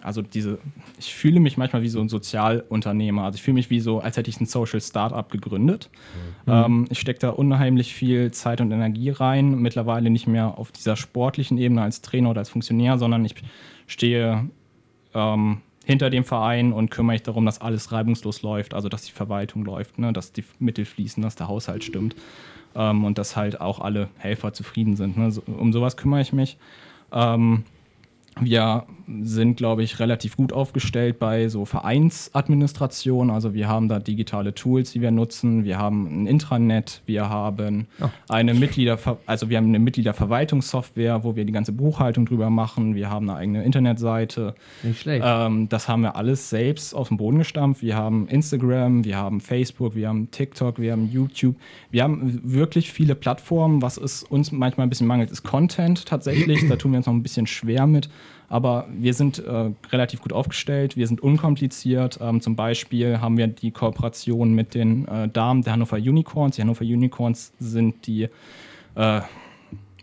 [0.03, 0.59] also diese,
[0.99, 3.23] ich fühle mich manchmal wie so ein Sozialunternehmer.
[3.23, 5.89] Also ich fühle mich wie so, als hätte ich ein Social Startup gegründet.
[6.45, 6.51] Mhm.
[6.51, 9.55] Ähm, ich stecke da unheimlich viel Zeit und Energie rein.
[9.59, 13.35] Mittlerweile nicht mehr auf dieser sportlichen Ebene als Trainer oder als Funktionär, sondern ich
[13.87, 14.49] stehe
[15.13, 19.11] ähm, hinter dem Verein und kümmere mich darum, dass alles reibungslos läuft, also dass die
[19.11, 22.15] Verwaltung läuft, ne, dass die Mittel fließen, dass der Haushalt stimmt
[22.75, 25.17] ähm, und dass halt auch alle Helfer zufrieden sind.
[25.17, 25.31] Ne.
[25.31, 26.57] So, um sowas kümmere ich mich.
[27.11, 27.63] Ähm,
[28.39, 28.85] wir
[29.23, 33.29] sind, glaube ich, relativ gut aufgestellt bei so Vereinsadministration.
[33.29, 35.65] Also wir haben da digitale Tools, die wir nutzen.
[35.65, 38.07] Wir haben ein Intranet, wir haben oh.
[38.29, 42.95] eine Mitglieder, also wir haben eine Mitgliederverwaltungssoftware, wo wir die ganze Buchhaltung drüber machen.
[42.95, 44.55] Wir haben eine eigene Internetseite.
[44.83, 45.25] Nicht schlecht.
[45.27, 47.81] Ähm, das haben wir alles selbst aus dem Boden gestampft.
[47.81, 51.55] Wir haben Instagram, wir haben Facebook, wir haben TikTok, wir haben YouTube.
[51.89, 53.81] Wir haben wirklich viele Plattformen.
[53.81, 56.67] Was es uns manchmal ein bisschen mangelt, ist Content tatsächlich.
[56.69, 58.09] da tun wir uns noch ein bisschen schwer mit.
[58.51, 62.19] Aber wir sind äh, relativ gut aufgestellt, wir sind unkompliziert.
[62.21, 66.57] Ähm, zum Beispiel haben wir die Kooperation mit den äh, Damen der Hannover Unicorns.
[66.57, 68.27] Die Hannover Unicorns sind die
[68.95, 69.21] äh,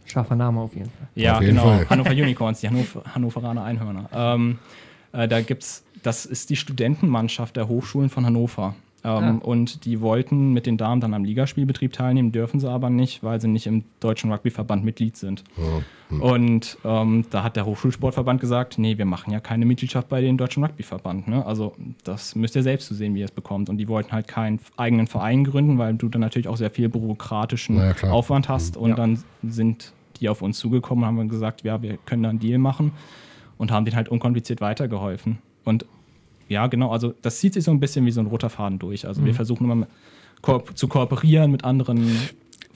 [0.06, 1.08] Scharfer Name auf jeden Fall.
[1.14, 1.64] Ja, jeden genau.
[1.64, 1.86] Fall.
[1.90, 4.08] Hannover Unicorns, die Hannover, Hannoveraner Einhörner.
[4.14, 4.58] Ähm,
[5.12, 8.74] äh, da gibt's, das ist die Studentenmannschaft der Hochschulen von Hannover.
[9.04, 9.44] Ähm, ah.
[9.44, 13.40] Und die wollten mit den Damen dann am Ligaspielbetrieb teilnehmen, dürfen sie aber nicht, weil
[13.40, 15.44] sie nicht im Deutschen Rugbyverband Mitglied sind.
[15.56, 15.82] Oh.
[16.08, 16.22] Hm.
[16.22, 20.36] Und ähm, da hat der Hochschulsportverband gesagt, nee, wir machen ja keine Mitgliedschaft bei den
[20.36, 21.28] Deutschen Rugbyverband.
[21.28, 21.46] Ne?
[21.46, 23.68] Also das müsst ihr selbst zu sehen, wie ihr es bekommt.
[23.68, 26.88] Und die wollten halt keinen eigenen Verein gründen, weil du dann natürlich auch sehr viel
[26.88, 28.76] bürokratischen ja, Aufwand hast.
[28.76, 28.82] Mhm.
[28.82, 28.96] Und ja.
[28.96, 32.58] dann sind die auf uns zugekommen und haben gesagt, ja, wir können da einen Deal
[32.58, 32.92] machen
[33.58, 35.38] und haben den halt unkompliziert weitergeholfen.
[35.64, 35.86] Und
[36.48, 39.06] ja, genau, also das zieht sich so ein bisschen wie so ein roter Faden durch.
[39.06, 39.26] Also mhm.
[39.26, 39.86] wir versuchen immer
[40.42, 42.10] ko zu kooperieren mit anderen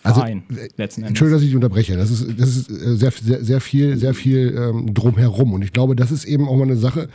[0.03, 1.11] also, Verein, äh, letzten Endes.
[1.11, 1.97] Entschuldigung, dass ich unterbreche.
[1.97, 5.53] Das ist, das ist äh, sehr, sehr, sehr viel, sehr viel ähm, drumherum.
[5.53, 7.09] Und ich glaube, das ist eben auch mal eine Sache,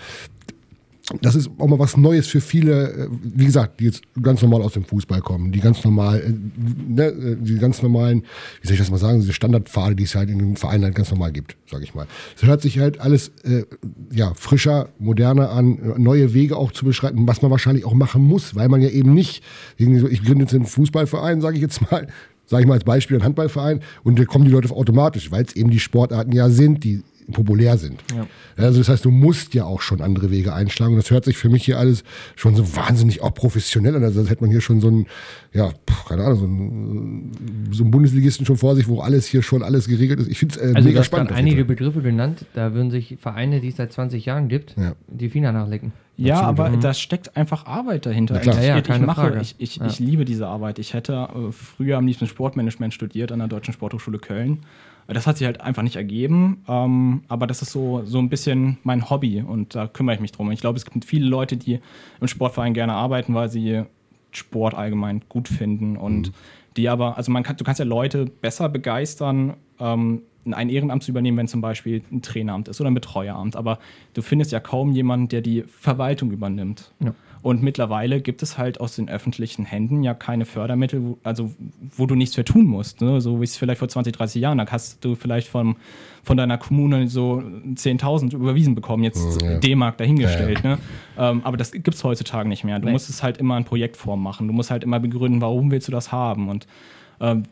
[1.21, 4.61] das ist auch mal was Neues für viele, äh, wie gesagt, die jetzt ganz normal
[4.61, 6.33] aus dem Fußball kommen, die ganz normal,
[6.87, 8.23] ne, die ganz normalen,
[8.61, 10.95] wie soll ich das mal sagen, diese Standardpfade, die es halt in den Vereinen halt
[10.95, 12.07] ganz normal gibt, sage ich mal.
[12.35, 13.63] Es hört sich halt alles äh,
[14.11, 18.55] ja frischer, moderner an, neue Wege auch zu beschreiten, was man wahrscheinlich auch machen muss,
[18.55, 19.43] weil man ja eben nicht,
[19.77, 22.07] ich gründe jetzt einen Fußballverein, sage ich jetzt mal,
[22.45, 25.55] sage ich mal als Beispiel, ein Handballverein und da kommen die Leute automatisch, weil es
[25.55, 28.01] eben die Sportarten ja sind, die populär sind.
[28.15, 28.27] Ja.
[28.55, 30.93] Also das heißt, du musst ja auch schon andere Wege einschlagen.
[30.93, 32.03] Und das hört sich für mich hier alles
[32.35, 34.03] schon so wahnsinnig auch professionell an.
[34.03, 35.07] Also das hätte man hier schon so ein,
[35.53, 35.71] ja,
[36.07, 37.31] keine Ahnung, so ein,
[37.71, 40.29] so ein Bundesligisten schon vor sich, wo alles hier schon alles geregelt ist.
[40.29, 41.29] Ich finde es äh, also mega spannend.
[41.31, 44.93] Also einige Begriffe genannt, da würden sich Vereine, die es seit 20 Jahren gibt, ja.
[45.07, 45.91] die Finger nachlecken.
[46.17, 46.59] Ja, Absolut.
[46.59, 46.81] aber mhm.
[46.81, 48.43] da steckt einfach Arbeit dahinter.
[48.43, 49.85] Ja, ja, ich, ich, mache, ich, ich, ja.
[49.85, 50.79] ich, liebe diese Arbeit.
[50.79, 54.59] Ich hätte äh, früher am liebsten Sportmanagement studiert an der Deutschen Sporthochschule Köln.
[55.07, 56.63] Das hat sich halt einfach nicht ergeben.
[56.67, 60.31] Ähm, aber das ist so, so ein bisschen mein Hobby und da kümmere ich mich
[60.31, 60.47] drum.
[60.47, 61.79] Und ich glaube, es gibt viele Leute, die
[62.19, 63.83] im Sportverein gerne arbeiten, weil sie
[64.31, 66.33] Sport allgemein gut finden und mhm.
[66.75, 71.11] die aber, also man kann, du kannst ja Leute besser begeistern, ähm, ein Ehrenamt zu
[71.11, 73.55] übernehmen, wenn zum Beispiel ein Traineramt ist oder ein Betreueramt.
[73.55, 73.79] Aber
[74.13, 76.91] du findest ja kaum jemanden, der die Verwaltung übernimmt.
[76.99, 77.13] Ja.
[77.47, 81.49] Und mittlerweile gibt es halt aus den öffentlichen Händen ja keine Fördermittel, wo, also
[81.95, 82.99] wo du nichts für tun musst.
[82.99, 83.21] Ne?
[83.21, 85.77] So wie es vielleicht vor 20, 30 Jahren, da hast du vielleicht vom,
[86.23, 87.41] von deiner Kommune so
[87.73, 89.59] 10.000 überwiesen bekommen, jetzt ja.
[89.59, 90.59] D-Mark dahingestellt.
[90.61, 90.71] Ja.
[90.71, 90.77] Ne?
[91.17, 92.79] Ähm, aber das gibt es heutzutage nicht mehr.
[92.79, 92.91] Du nee.
[92.91, 94.47] musst es halt immer in Projektform machen.
[94.47, 96.49] Du musst halt immer begründen, warum willst du das haben.
[96.49, 96.67] Und
[97.21, 97.43] ähm,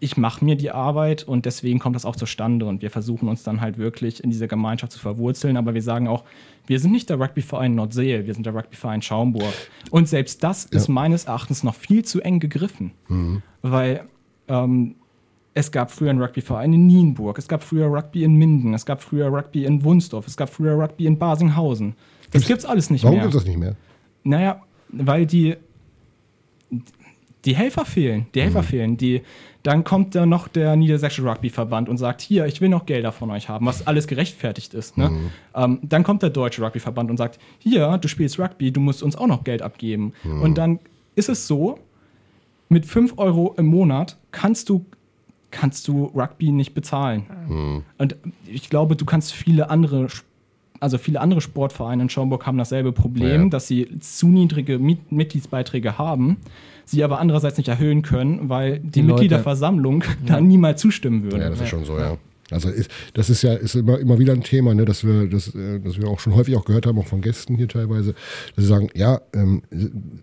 [0.00, 3.44] ich mache mir die Arbeit und deswegen kommt das auch zustande und wir versuchen uns
[3.44, 6.24] dann halt wirklich in dieser Gemeinschaft zu verwurzeln, aber wir sagen auch,
[6.66, 9.52] wir sind nicht der Rugbyverein Nordsee, wir sind der Rugbyverein Schaumburg.
[9.90, 10.78] Und selbst das ja.
[10.78, 13.42] ist meines Erachtens noch viel zu eng gegriffen, mhm.
[13.62, 14.08] weil
[14.48, 14.96] ähm,
[15.54, 19.02] es gab früher einen Rugbyverein in Nienburg, es gab früher Rugby in Minden, es gab
[19.02, 21.94] früher Rugby in Wunsdorf, es gab früher Rugby in Basinghausen.
[22.32, 23.24] Das gibt es alles nicht Warum mehr.
[23.24, 23.76] Warum gibt es das nicht mehr?
[24.24, 25.56] Naja, weil die,
[27.44, 28.26] die Helfer fehlen.
[28.34, 28.66] Die Helfer mhm.
[28.66, 28.96] fehlen.
[28.96, 29.22] Die,
[29.62, 33.30] dann kommt da noch der Niedersächsische Rugbyverband und sagt, hier, ich will noch Gelder von
[33.30, 34.98] euch haben, was alles gerechtfertigt ist.
[34.98, 35.10] Ne?
[35.10, 35.30] Mhm.
[35.54, 39.14] Ähm, dann kommt der Deutsche Rugbyverband und sagt, hier, du spielst Rugby, du musst uns
[39.16, 40.14] auch noch Geld abgeben.
[40.24, 40.42] Mhm.
[40.42, 40.80] Und dann
[41.14, 41.78] ist es so,
[42.68, 44.84] mit 5 Euro im Monat kannst du
[45.50, 47.26] kannst du Rugby nicht bezahlen.
[47.46, 47.82] Mhm.
[47.98, 50.08] Und ich glaube, du kannst viele andere
[50.80, 53.48] also viele andere Sportvereine in Schaumburg haben dasselbe Problem, ja.
[53.50, 56.38] dass sie zu niedrige Mitgliedsbeiträge haben
[56.84, 60.08] sie aber andererseits nicht erhöhen können, weil die, die Mitgliederversammlung ja.
[60.26, 61.38] da niemals zustimmen würde.
[61.38, 62.16] Ja, das ist schon so, ja.
[62.52, 65.54] Also ist, das ist ja ist immer, immer wieder ein Thema, ne, dass wir das,
[65.54, 68.14] äh, dass wir auch schon häufig auch gehört haben, auch von Gästen hier teilweise,
[68.54, 69.62] dass sie sagen, ja, ähm,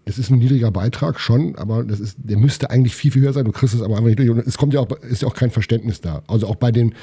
[0.06, 3.34] es ist ein niedriger Beitrag schon, aber das ist, der müsste eigentlich viel, viel höher
[3.34, 3.46] sein.
[3.46, 4.30] Du kriegst es aber einfach nicht durch.
[4.30, 6.22] Und es kommt ja auch, ist ja auch kein Verständnis da.
[6.28, 6.94] Also auch bei den,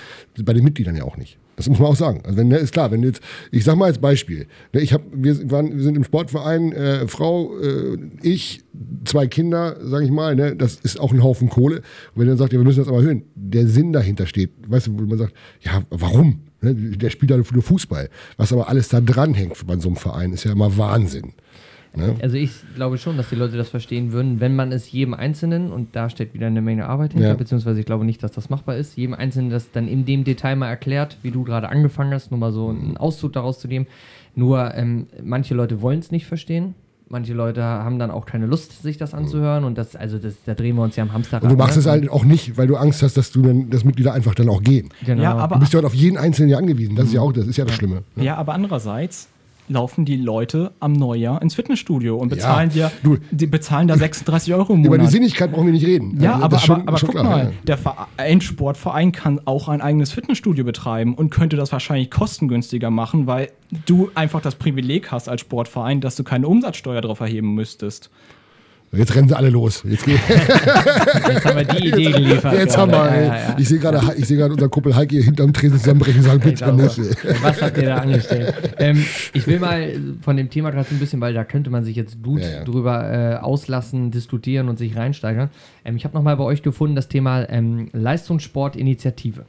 [0.42, 1.38] bei den Mitgliedern ja auch nicht.
[1.56, 2.20] Das muss man auch sagen.
[2.24, 5.02] Also wenn, ne, ist klar, wenn jetzt, ich sag mal als Beispiel, ne, ich hab,
[5.12, 8.62] wir, waren, wir sind im Sportverein, äh, Frau, äh, ich,
[9.04, 11.76] zwei Kinder, sage ich mal, ne, das ist auch ein Haufen Kohle.
[11.76, 11.82] Und
[12.14, 14.98] wenn dann sagt, ja, wir müssen das aber erhöhen, der Sinn dahinter steht, weißt du,
[14.98, 16.40] wo man sagt, ja, warum?
[16.60, 18.10] Ne, der spielt ja nur Fußball.
[18.36, 21.32] Was aber alles da dranhängt bei so einem Verein, ist ja immer Wahnsinn.
[21.96, 22.14] Ne?
[22.22, 25.72] Also ich glaube schon, dass die Leute das verstehen würden, wenn man es jedem Einzelnen,
[25.72, 27.34] und da steht wieder eine Menge Arbeit hinter, ja.
[27.34, 30.56] beziehungsweise ich glaube nicht, dass das machbar ist, jedem Einzelnen das dann in dem Detail
[30.56, 33.86] mal erklärt, wie du gerade angefangen hast, nur mal so einen Auszug daraus zu geben.
[34.34, 36.74] Nur ähm, manche Leute wollen es nicht verstehen.
[37.08, 40.54] Manche Leute haben dann auch keine Lust, sich das anzuhören und das, also das, da
[40.54, 41.44] drehen wir uns ja am Hamsterrad.
[41.44, 41.80] Und du machst ne?
[41.80, 44.48] es halt auch nicht, weil du Angst hast, dass du dann, dass Mitglieder einfach dann
[44.48, 44.88] auch gehen.
[45.04, 45.22] Genau.
[45.22, 46.96] Ja, aber du bist ja halt auf jeden Einzelnen ja angewiesen.
[46.96, 48.02] Das ist ja auch, das ist ja das Schlimme.
[48.16, 48.24] Ne?
[48.24, 49.28] Ja, aber andererseits,
[49.68, 54.54] laufen die Leute am Neujahr ins Fitnessstudio und bezahlen ja, dir, die bezahlen da 36
[54.54, 54.94] Euro im Monat.
[54.94, 56.20] Über die Sinnigkeit brauchen wir nicht reden.
[56.20, 57.50] Ja, also, aber, schon, aber, aber guck klar, mal, ja.
[57.66, 57.78] der
[58.74, 63.50] Verein, kann auch ein eigenes Fitnessstudio betreiben und könnte das wahrscheinlich kostengünstiger machen, weil
[63.86, 68.10] du einfach das Privileg hast als Sportverein, dass du keine Umsatzsteuer drauf erheben müsstest.
[68.92, 69.82] Jetzt rennen sie alle los.
[69.84, 72.54] Jetzt, jetzt haben wir die Idee geliefert.
[72.54, 73.56] Jetzt haben wir, ja, ja.
[73.58, 76.98] Ich sehe gerade seh unseren Kumpel Heike hier hinterm Tresen zusammenbrechen und sagen, bitte nicht.
[77.42, 78.54] Was habt ihr da angestellt?
[78.78, 81.96] Ähm, ich will mal von dem Thema gerade ein bisschen, weil da könnte man sich
[81.96, 85.50] jetzt gut drüber äh, auslassen, diskutieren und sich reinsteigern.
[85.84, 89.44] Ähm, ich habe nochmal bei euch gefunden das Thema ähm, Leistungssportinitiative.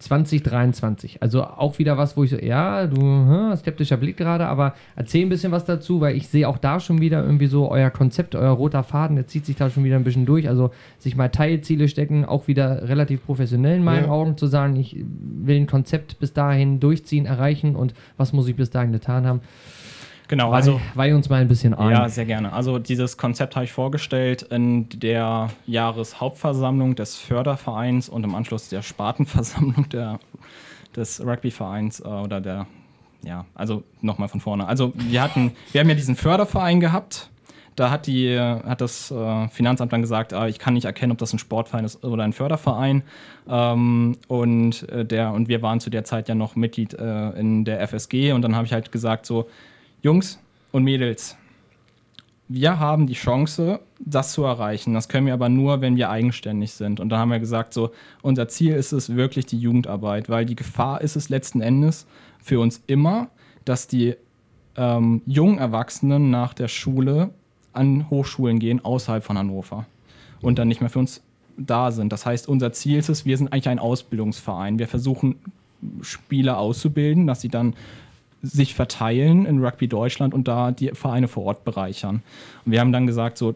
[0.00, 1.22] 2023.
[1.22, 5.26] Also auch wieder was, wo ich so, ja, du, hm, skeptischer Blick gerade, aber erzähl
[5.26, 8.34] ein bisschen was dazu, weil ich sehe auch da schon wieder irgendwie so euer Konzept,
[8.34, 10.48] euer roter Faden, der zieht sich da schon wieder ein bisschen durch.
[10.48, 14.10] Also sich mal Teilziele stecken, auch wieder relativ professionell in meinen ja.
[14.10, 18.56] Augen zu sagen, ich will ein Konzept bis dahin durchziehen, erreichen und was muss ich
[18.56, 19.40] bis dahin getan haben.
[20.30, 20.80] Genau, also.
[20.94, 21.90] Weih uns mal ein bisschen an.
[21.90, 22.52] Ja, sehr gerne.
[22.52, 28.82] Also, dieses Konzept habe ich vorgestellt in der Jahreshauptversammlung des Fördervereins und im Anschluss der
[28.82, 30.20] Spartenversammlung der,
[30.94, 32.68] des Rugbyvereins äh, oder der,
[33.24, 34.68] ja, also nochmal von vorne.
[34.68, 37.28] Also, wir hatten, wir haben ja diesen Förderverein gehabt.
[37.74, 41.18] Da hat, die, hat das äh, Finanzamt dann gesagt, ah, ich kann nicht erkennen, ob
[41.18, 43.02] das ein Sportverein ist oder ein Förderverein.
[43.48, 47.64] Ähm, und, äh, der, und wir waren zu der Zeit ja noch Mitglied äh, in
[47.64, 48.30] der FSG.
[48.30, 49.48] Und dann habe ich halt gesagt, so,
[50.02, 50.38] Jungs
[50.72, 51.36] und Mädels,
[52.48, 54.94] wir haben die Chance, das zu erreichen.
[54.94, 56.98] Das können wir aber nur, wenn wir eigenständig sind.
[56.98, 57.90] Und da haben wir gesagt, so,
[58.22, 62.06] unser Ziel ist es wirklich die Jugendarbeit, weil die Gefahr ist es letzten Endes
[62.42, 63.28] für uns immer,
[63.64, 64.16] dass die
[64.76, 67.30] ähm, jungen Erwachsenen nach der Schule
[67.72, 69.86] an Hochschulen gehen außerhalb von Hannover
[70.40, 71.22] und dann nicht mehr für uns
[71.56, 72.12] da sind.
[72.12, 74.78] Das heißt, unser Ziel ist es, wir sind eigentlich ein Ausbildungsverein.
[74.78, 75.36] Wir versuchen
[76.00, 77.74] Spieler auszubilden, dass sie dann
[78.42, 82.22] sich verteilen in Rugby Deutschland und da die Vereine vor Ort bereichern.
[82.64, 83.54] Und wir haben dann gesagt, so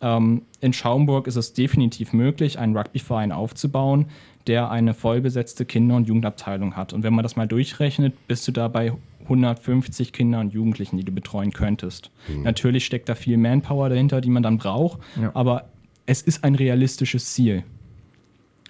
[0.00, 4.06] ähm, in Schaumburg ist es definitiv möglich, einen Rugbyverein aufzubauen,
[4.46, 6.92] der eine vollbesetzte Kinder- und Jugendabteilung hat.
[6.92, 8.92] Und wenn man das mal durchrechnet, bist du da bei
[9.22, 12.10] 150 Kinder und Jugendlichen, die du betreuen könntest.
[12.28, 12.42] Mhm.
[12.42, 15.30] Natürlich steckt da viel Manpower dahinter, die man dann braucht, ja.
[15.34, 15.66] aber
[16.06, 17.62] es ist ein realistisches Ziel.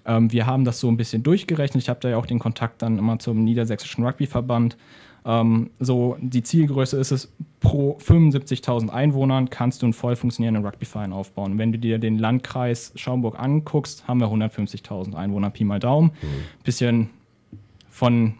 [0.04, 1.82] Ähm, wir haben das so ein bisschen durchgerechnet.
[1.82, 4.76] Ich habe da ja auch den Kontakt dann immer zum Niedersächsischen Rugbyverband
[5.24, 11.12] ähm, so, die Zielgröße ist es, pro 75.000 Einwohnern kannst du einen voll funktionierenden Rugbyverein
[11.12, 11.58] aufbauen.
[11.58, 16.10] Wenn du dir den Landkreis Schaumburg anguckst, haben wir 150.000 Einwohner, Pi mal Daumen.
[16.22, 16.64] Mhm.
[16.64, 17.10] Bisschen
[17.88, 18.34] von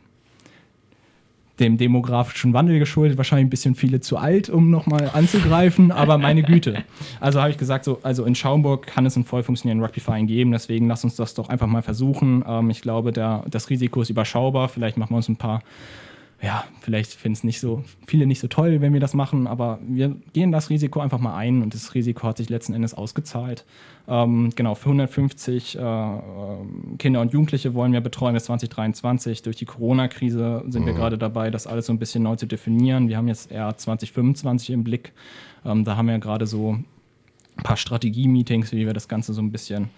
[1.61, 6.43] dem demografischen Wandel geschuldet, wahrscheinlich ein bisschen viele zu alt, um nochmal anzugreifen, aber meine
[6.43, 6.83] Güte.
[7.21, 10.51] Also habe ich gesagt, so, also in Schaumburg kann es einen voll funktionierenden Rugbyverein geben,
[10.51, 12.43] deswegen lass uns das doch einfach mal versuchen.
[12.49, 15.63] Ähm, ich glaube, der, das Risiko ist überschaubar, vielleicht machen wir uns ein paar
[16.43, 19.79] ja, vielleicht finden es nicht so viele nicht so toll, wenn wir das machen, aber
[19.87, 23.65] wir gehen das Risiko einfach mal ein und das Risiko hat sich letzten Endes ausgezahlt.
[24.09, 29.43] Ähm, genau, für 150 äh, ähm, Kinder und Jugendliche wollen wir betreuen bis 2023.
[29.43, 30.87] Durch die Corona-Krise sind mhm.
[30.87, 33.09] wir gerade dabei, das alles so ein bisschen neu zu definieren.
[33.09, 35.13] Wir haben jetzt eher 2025 im Blick.
[35.65, 39.53] Ähm, da haben wir gerade so ein paar Strategie-Meetings, wie wir das Ganze so ein
[39.53, 39.91] bisschen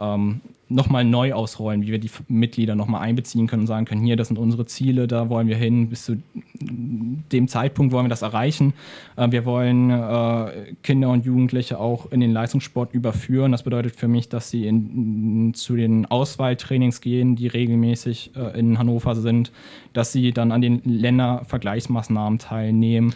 [0.00, 0.40] ähm,
[0.70, 4.28] nochmal neu ausrollen, wie wir die Mitglieder nochmal einbeziehen können und sagen können, hier, das
[4.28, 6.22] sind unsere Ziele, da wollen wir hin, bis zu
[6.60, 8.72] dem Zeitpunkt wollen wir das erreichen.
[9.16, 13.52] Äh, wir wollen äh, Kinder und Jugendliche auch in den Leistungssport überführen.
[13.52, 18.78] Das bedeutet für mich, dass sie in, zu den Auswahltrainings gehen, die regelmäßig äh, in
[18.78, 19.50] Hannover sind,
[19.92, 23.14] dass sie dann an den Ländervergleichsmaßnahmen teilnehmen,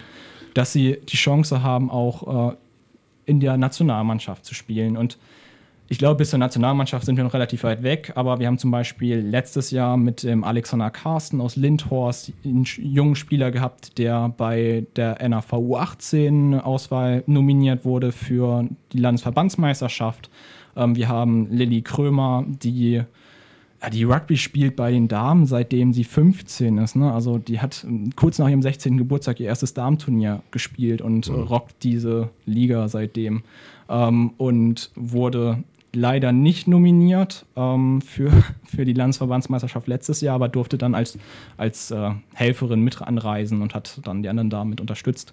[0.54, 2.54] dass sie die Chance haben, auch
[3.26, 5.18] in der Nationalmannschaft zu spielen und
[5.88, 8.70] ich glaube, bis zur Nationalmannschaft sind wir noch relativ weit weg, aber wir haben zum
[8.70, 14.86] Beispiel letztes Jahr mit dem Alexander Carsten aus Lindhorst einen jungen Spieler gehabt, der bei
[14.96, 20.30] der NAVU 18 Auswahl nominiert wurde für die Landesverbandsmeisterschaft.
[20.74, 23.02] Ähm, wir haben Lilly Krömer, die
[23.84, 26.96] ja, die Rugby spielt bei den Damen, seitdem sie 15 ist.
[26.96, 27.12] Ne?
[27.12, 28.96] Also die hat ähm, kurz nach ihrem 16.
[28.96, 31.42] Geburtstag ihr erstes Damenturnier gespielt und mhm.
[31.42, 33.42] rockt diese Liga seitdem.
[33.90, 35.62] Ähm, und wurde
[35.94, 38.30] leider nicht nominiert ähm, für,
[38.64, 41.18] für die Landesverbandsmeisterschaft letztes Jahr, aber durfte dann als,
[41.56, 45.32] als äh, Helferin mit anreisen und hat dann die anderen Damen mit unterstützt.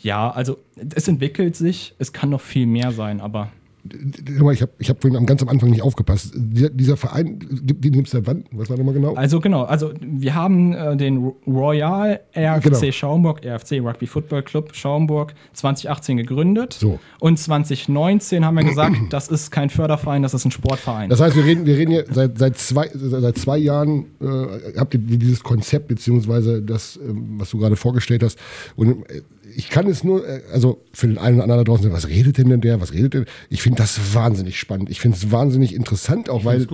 [0.00, 0.58] Ja, also
[0.94, 3.50] es entwickelt sich, es kann noch viel mehr sein, aber
[3.84, 6.32] ich habe ich hab vorhin ganz am Anfang nicht aufgepasst.
[6.34, 8.44] Dieser Verein, den gibt es seit wann?
[8.52, 9.14] Was war nochmal genau?
[9.14, 12.92] Also genau, also wir haben äh, den Royal RFC genau.
[12.92, 16.74] Schaumburg, RFC Rugby Football Club Schaumburg 2018 gegründet.
[16.74, 16.98] So.
[17.20, 21.10] Und 2019 haben wir gesagt, das ist kein Förderverein, das ist ein Sportverein.
[21.10, 24.94] Das heißt, wir reden, wir reden hier seit, seit, zwei, seit zwei Jahren, äh, habt
[24.94, 27.00] ihr dieses Konzept, beziehungsweise das, äh,
[27.38, 28.38] was du gerade vorgestellt hast.
[28.76, 29.22] Und äh,
[29.56, 32.38] ich kann es nur, äh, also für den einen oder anderen da draußen, was redet
[32.38, 33.24] denn, denn der, was redet denn?
[33.50, 34.90] Ich finde das wahnsinnig spannend.
[34.90, 36.66] Ich finde es wahnsinnig interessant, auch weil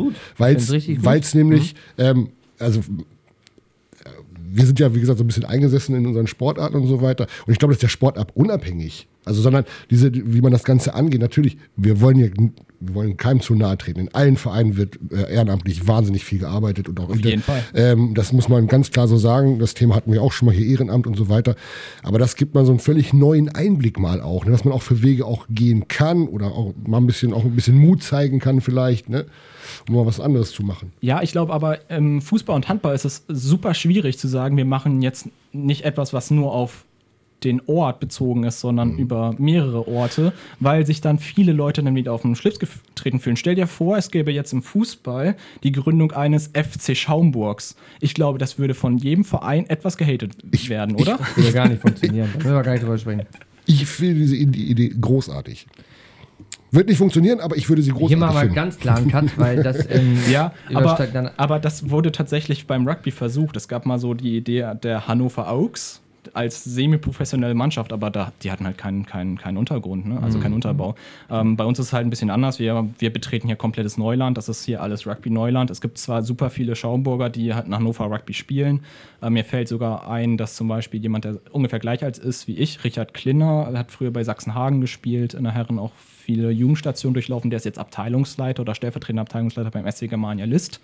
[1.19, 2.05] es nämlich, mhm.
[2.05, 2.81] ähm, also
[4.55, 7.27] wir sind ja, wie gesagt, so ein bisschen eingesessen in unseren Sportarten und so weiter.
[7.47, 9.09] Und ich glaube, das ist der Sportart unabhängig.
[9.25, 12.29] Also, sondern diese, wie man das Ganze angeht, natürlich, wir wollen ja
[12.81, 14.01] wir wollen keinem zu nahe treten.
[14.01, 17.63] In allen Vereinen wird äh, ehrenamtlich wahnsinnig viel gearbeitet und auch Auf jeden Fall.
[17.75, 19.59] Ähm, das muss man ganz klar so sagen.
[19.59, 21.57] Das Thema hatten wir auch schon mal hier Ehrenamt und so weiter.
[22.03, 24.53] Aber das gibt man so einen völlig neuen Einblick mal auch, ne?
[24.53, 27.55] dass man auch für Wege auch gehen kann oder auch mal ein bisschen auch ein
[27.55, 29.27] bisschen Mut zeigen kann vielleicht, ne?
[29.89, 30.93] um mal was anderes zu machen.
[31.01, 34.65] Ja, ich glaube aber im Fußball und Handball ist es super schwierig zu sagen, wir
[34.65, 36.85] machen jetzt nicht etwas, was nur auf
[37.43, 38.99] den Ort bezogen ist, sondern mhm.
[38.99, 43.37] über mehrere Orte, weil sich dann viele Leute dann wieder auf den Schlips getreten fühlen.
[43.37, 47.77] Stell dir vor, es gäbe jetzt im Fußball die Gründung eines FC Schaumburgs.
[48.01, 51.19] Ich glaube, das würde von jedem Verein etwas gehatet ich, werden, oder?
[51.31, 52.29] Ich, würde gar nicht funktionieren.
[52.33, 53.27] Da müssen wir gar nicht drüber sprechen.
[53.67, 55.67] Ich finde diese Idee großartig.
[56.71, 59.39] Wird nicht funktionieren, aber ich würde sie großartig Hier machen wir ganz klar einen Cut,
[59.39, 63.57] weil das ähm, Ja, aber, aber das wurde tatsächlich beim Rugby versucht.
[63.57, 66.01] Es gab mal so die Idee der Hannover Oaks
[66.35, 70.21] als semi-professionelle Mannschaft, aber da, die hatten halt keinen, keinen, keinen Untergrund, ne?
[70.23, 70.43] also mhm.
[70.43, 70.95] keinen Unterbau.
[71.31, 72.59] Ähm, bei uns ist es halt ein bisschen anders.
[72.59, 74.39] Wir, wir betreten hier komplettes Neuland.
[74.39, 75.71] Das ist hier alles Rugby-Neuland.
[75.71, 78.81] Es gibt zwar super viele Schaumburger, die halt nach Hannover Rugby spielen.
[79.21, 82.57] Äh, mir fällt sogar ein, dass zum Beispiel jemand, der ungefähr gleich alt ist wie
[82.57, 87.51] ich, Richard Klinner, hat früher bei Sachsenhagen gespielt, in der Herren auch viele Jugendstationen durchlaufen.
[87.51, 90.81] Der ist jetzt Abteilungsleiter oder stellvertretender Abteilungsleiter beim SC Germania List,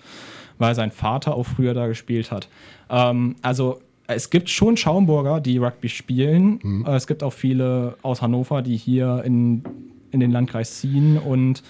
[0.58, 2.48] weil sein Vater auch früher da gespielt hat.
[2.90, 3.80] Ähm, also
[4.14, 6.60] es gibt schon Schaumburger, die Rugby spielen.
[6.62, 6.86] Mhm.
[6.86, 9.62] Es gibt auch viele aus Hannover, die hier in,
[10.10, 11.62] in den Landkreis ziehen und,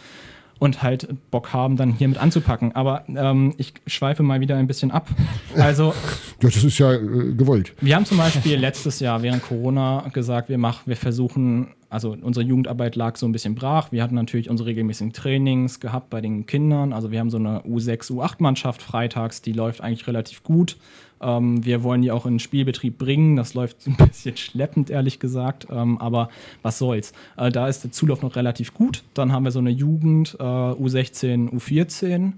[0.59, 2.75] und halt Bock haben, dann hier mit anzupacken.
[2.75, 5.09] Aber ähm, ich schweife mal wieder ein bisschen ab.
[5.57, 5.95] Also,
[6.43, 7.75] ja, das ist ja äh, gewollt.
[7.81, 12.47] Wir haben zum Beispiel letztes Jahr während Corona gesagt, wir, mach, wir versuchen also unsere
[12.47, 13.91] Jugendarbeit lag so ein bisschen brach.
[13.91, 16.93] Wir hatten natürlich unsere regelmäßigen Trainings gehabt bei den Kindern.
[16.93, 20.77] Also wir haben so eine U6, U8-Mannschaft freitags, die läuft eigentlich relativ gut.
[21.21, 23.37] Ähm, wir wollen die auch in den Spielbetrieb bringen.
[23.37, 25.67] Das läuft ein bisschen schleppend, ehrlich gesagt.
[25.71, 26.31] Ähm, aber
[26.63, 27.13] was soll's.
[27.37, 29.03] Äh, da ist der Zulauf noch relativ gut.
[29.15, 32.33] Dann haben wir so eine Jugend, äh, U16, U14.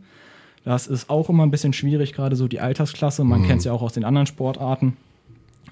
[0.65, 3.25] Das ist auch immer ein bisschen schwierig, gerade so die Altersklasse.
[3.25, 3.47] Man mhm.
[3.47, 4.97] kennt es ja auch aus den anderen Sportarten.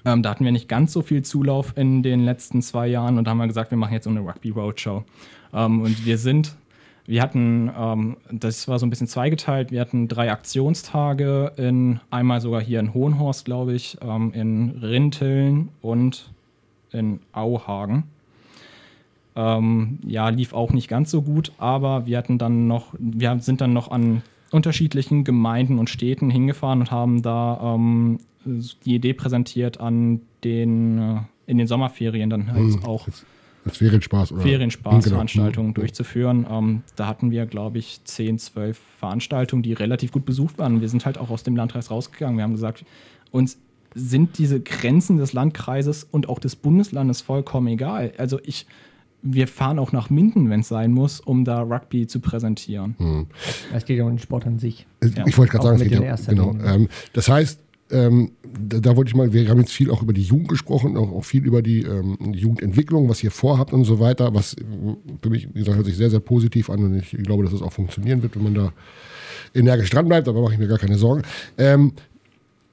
[0.03, 3.25] Ähm, da hatten wir nicht ganz so viel Zulauf in den letzten zwei Jahren und
[3.25, 5.03] da haben wir gesagt, wir machen jetzt so eine Rugby Roadshow.
[5.53, 6.55] Ähm, und wir sind,
[7.11, 12.39] wir hatten, ähm, das war so ein bisschen zweigeteilt, wir hatten drei Aktionstage in, einmal
[12.39, 16.31] sogar hier in Hohenhorst, glaube ich, ähm, in Rinteln und
[16.93, 18.05] in Auhagen.
[19.35, 23.59] Ähm, ja, lief auch nicht ganz so gut, aber wir hatten dann noch, wir sind
[23.59, 29.81] dann noch an unterschiedlichen Gemeinden und Städten hingefahren und haben da ähm, die Idee präsentiert,
[29.81, 33.25] an den äh, in den Sommerferien dann halt hm, auch als
[33.67, 35.81] Ferienspaß oder Ferienspaßveranstaltungen genau.
[35.85, 36.47] durchzuführen.
[36.49, 40.81] Ähm, da hatten wir, glaube ich, 10, 12 Veranstaltungen, die relativ gut besucht waren.
[40.81, 42.37] Wir sind halt auch aus dem Landkreis rausgegangen.
[42.37, 42.83] Wir haben gesagt,
[43.31, 43.57] uns
[43.93, 48.13] sind diese Grenzen des Landkreises und auch des Bundeslandes vollkommen egal.
[48.17, 48.65] Also ich,
[49.21, 52.95] wir fahren auch nach Minden, wenn es sein muss, um da Rugby zu präsentieren.
[52.97, 53.27] Hm.
[53.73, 54.87] Es geht ja um den Sport an sich.
[55.01, 55.25] Ich ja.
[55.37, 56.55] wollte gerade sagen, es geht ja, genau.
[56.63, 57.59] Ähm, das heißt,
[57.91, 60.97] ähm, da, da, wollte ich mal, wir haben jetzt viel auch über die Jugend gesprochen,
[60.97, 64.55] auch, auch viel über die, ähm, Jugendentwicklung, was ihr vorhabt und so weiter, was
[65.21, 67.61] für mich, wie gesagt, hört sich sehr, sehr positiv an und ich glaube, dass es
[67.61, 68.73] auch funktionieren wird, wenn man da
[69.53, 71.23] energisch dran bleibt, aber mache ich mir gar keine Sorgen.
[71.57, 71.93] Ähm,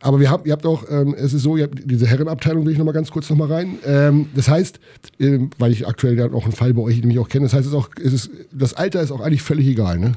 [0.01, 2.73] aber wir haben, ihr habt auch, ähm, es ist so, ihr habt diese Herrenabteilung, will
[2.73, 3.79] ich nochmal ganz kurz nochmal rein.
[3.85, 4.79] Ähm, das heißt,
[5.19, 7.67] ähm, weil ich aktuell ja auch einen Fall bei euch nämlich auch kenne, das heißt,
[7.67, 10.13] es ist auch, es ist, das Alter ist auch eigentlich völlig egal, ne?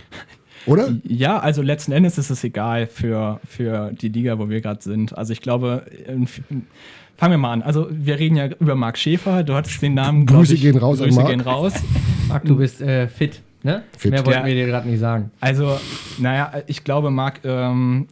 [0.66, 0.95] Oder?
[1.03, 5.18] Ja, also letzten Endes ist es egal für, für die Liga, wo wir gerade sind.
[5.18, 5.86] Also ich glaube,
[7.18, 7.62] fangen wir mal an.
[7.62, 9.43] Also wir reden ja über Marc Schäfer.
[9.43, 10.26] Du hattest den Namen.
[10.26, 10.99] Grüße ich, gehen raus.
[10.99, 11.74] Grüße gehen raus.
[12.28, 13.41] Marc, du bist äh, fit.
[13.64, 13.84] Ne?
[13.95, 14.09] Fit.
[14.09, 14.45] Mehr wollten Ja.
[14.47, 15.30] wir dir gerade nicht sagen.
[15.39, 15.78] Also,
[16.18, 18.07] naja, ich glaube, Marc ähm,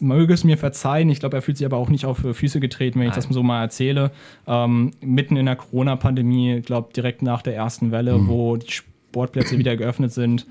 [0.00, 1.10] möge es mir verzeihen.
[1.10, 3.24] Ich glaube, er fühlt sich aber auch nicht auf Füße getreten, wenn ich Nein.
[3.28, 4.12] das so mal erzähle.
[4.46, 9.58] Ähm, mitten in der Corona-Pandemie, ich glaube, direkt nach der ersten Welle, wo die Sportplätze
[9.58, 10.46] wieder geöffnet sind,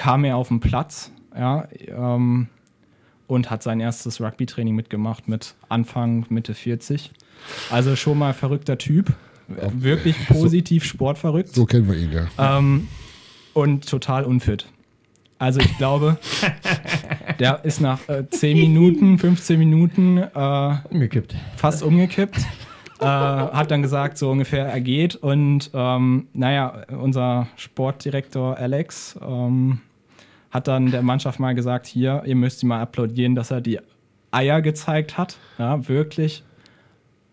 [0.00, 2.48] kam er auf den Platz ja, ähm,
[3.26, 7.10] und hat sein erstes Rugby-Training mitgemacht mit Anfang, Mitte 40.
[7.70, 9.12] Also schon mal verrückter Typ.
[9.46, 11.54] Wirklich positiv sportverrückt.
[11.54, 12.28] So kennen wir ihn, ja.
[12.38, 12.88] Ähm,
[13.52, 14.66] und total unfit.
[15.38, 16.16] Also ich glaube,
[17.38, 21.36] der ist nach äh, 10 Minuten, 15 Minuten äh, Umgekippt.
[21.56, 22.38] fast umgekippt.
[23.00, 25.16] Äh, hat dann gesagt, so ungefähr, er geht.
[25.16, 29.80] Und ähm, naja, unser Sportdirektor Alex ähm,
[30.50, 33.78] hat dann der Mannschaft mal gesagt, hier, ihr müsst ihm mal applaudieren, dass er die
[34.30, 35.38] Eier gezeigt hat.
[35.58, 36.42] Ja, wirklich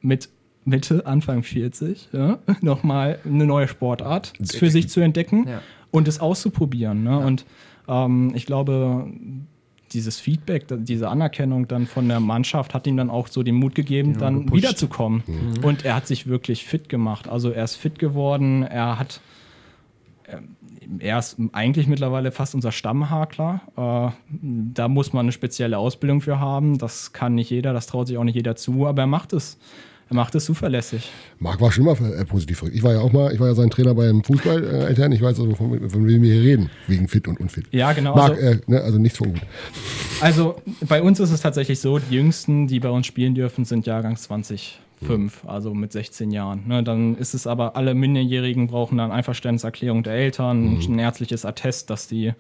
[0.02, 0.30] mit
[0.66, 5.62] Mitte, Anfang 40, ja, nochmal eine neue Sportart für sich zu entdecken Ja.
[5.92, 7.04] und es auszuprobieren.
[7.04, 7.18] Ne?
[7.18, 7.46] Und
[7.88, 9.08] ähm, ich glaube,
[9.94, 13.74] dieses Feedback, diese Anerkennung dann von der Mannschaft hat ihm dann auch so den Mut
[13.74, 14.58] gegeben, dann gepusht.
[14.64, 15.24] wiederzukommen.
[15.64, 17.30] Und er hat sich wirklich fit gemacht.
[17.30, 19.22] Also er ist fit geworden, er hat
[20.28, 20.57] ähm,
[21.00, 23.62] er ist eigentlich mittlerweile fast unser Stammhakler.
[23.76, 24.12] Äh,
[24.74, 26.78] da muss man eine spezielle Ausbildung für haben.
[26.78, 29.58] Das kann nicht jeder, das traut sich auch nicht jeder zu, aber er macht es.
[30.10, 31.12] Er macht es zuverlässig.
[31.40, 32.64] Marc war schon immer äh, positiv.
[32.72, 35.12] Ich war ja auch mal, ich war ja sein Trainer beim Fußball, äh, Eltern.
[35.12, 37.66] Ich weiß also, von, von wem wir hier reden, wegen fit und unfit.
[37.72, 38.16] Ja, genau.
[38.16, 39.42] Marc, Also, äh, ne, also nichts von gut.
[40.22, 43.86] also bei uns ist es tatsächlich so, die Jüngsten, die bei uns spielen dürfen, sind
[45.02, 46.68] Jahrgangs 2005, also mit 16 Jahren.
[46.68, 51.90] Ne, dann ist es aber, alle Minderjährigen brauchen dann Einverständniserklärung der Eltern, ein ärztliches Attest,
[51.90, 52.34] dass die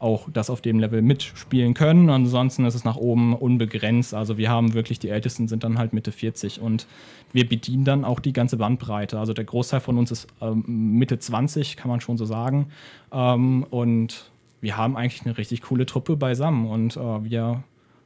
[0.00, 2.10] auch das auf dem Level mitspielen können.
[2.10, 4.12] Ansonsten ist es nach oben unbegrenzt.
[4.12, 6.86] Also wir haben wirklich, die Ältesten sind dann halt Mitte 40 und
[7.32, 9.18] wir bedienen dann auch die ganze Bandbreite.
[9.18, 12.66] Also der Großteil von uns ist ähm, Mitte 20, kann man schon so sagen.
[13.12, 14.30] Ähm, und
[14.60, 17.62] wir haben eigentlich eine richtig coole Truppe beisammen und äh, wir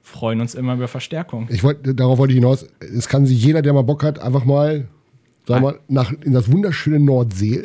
[0.09, 1.47] freuen uns immer über Verstärkung.
[1.51, 2.67] Ich wollte, darauf wollte ich hinaus.
[2.81, 4.89] Es kann sich jeder, der mal Bock hat, einfach mal,
[5.47, 7.65] sag mal, nach, in das wunderschöne Nordsee.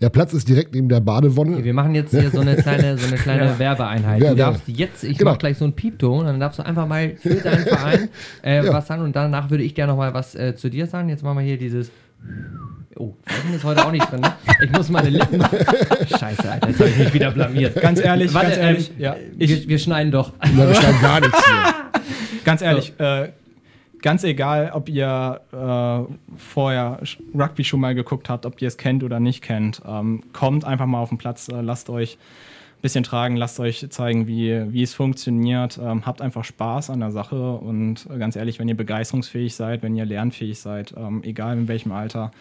[0.00, 1.62] Der Platz ist direkt neben der Badewanne.
[1.62, 4.22] Wir machen jetzt hier so eine kleine, so eine kleine Werbeeinheit.
[4.22, 4.46] Ja, du ja.
[4.50, 5.32] darfst jetzt, ich Genau.
[5.32, 8.08] mach gleich so einen Piepton, und dann darfst du einfach mal für deinen Verein
[8.42, 8.72] äh, Ja.
[8.72, 11.08] was sagen und danach würde ich gerne noch mal was äh, zu dir sagen.
[11.10, 11.90] Jetzt machen wir hier dieses.
[12.96, 14.34] Oh, Pfeifen ist heute auch nicht drin, ne?
[14.62, 15.40] Ich muss meine Lippen.
[16.18, 17.80] Scheiße, Alter, jetzt habe ich mich wieder blamiert.
[17.80, 20.32] Ganz ehrlich, Warte, ganz ehrlich, ähm, ja, wir, ich, wir schneiden doch.
[20.54, 22.02] Na, da stand gar nichts hier.
[22.44, 23.30] ganz ehrlich, äh,
[24.02, 27.00] ganz egal, ob ihr äh, vorher
[27.34, 30.86] Rugby schon mal geguckt habt, ob ihr es kennt oder nicht kennt, ähm, kommt einfach
[30.86, 34.82] mal auf den Platz, äh, lasst euch ein bisschen tragen, lasst euch zeigen, wie, wie
[34.82, 38.76] es funktioniert, ähm, habt einfach Spaß an der Sache und äh, ganz ehrlich, wenn ihr
[38.76, 42.32] begeisterungsfähig seid, wenn ihr lernfähig seid, ähm, egal in welchem Alter,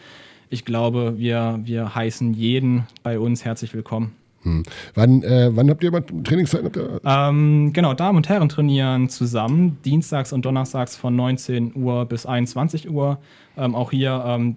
[0.51, 4.11] ich glaube, wir, wir heißen jeden bei uns herzlich willkommen.
[4.43, 4.63] Hm.
[4.95, 6.71] Wann, äh, wann habt ihr mal Trainingszeiten?
[7.05, 12.89] Ähm, genau, Damen und Herren trainieren zusammen, dienstags und donnerstags von 19 Uhr bis 21
[12.89, 13.19] Uhr.
[13.55, 14.55] Ähm, auch hier, ähm,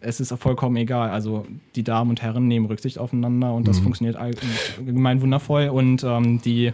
[0.00, 1.10] es ist vollkommen egal.
[1.10, 4.34] Also die Damen und Herren nehmen Rücksicht aufeinander und das funktioniert all-
[4.78, 5.68] allgemein wundervoll.
[5.68, 6.72] Und ähm, die,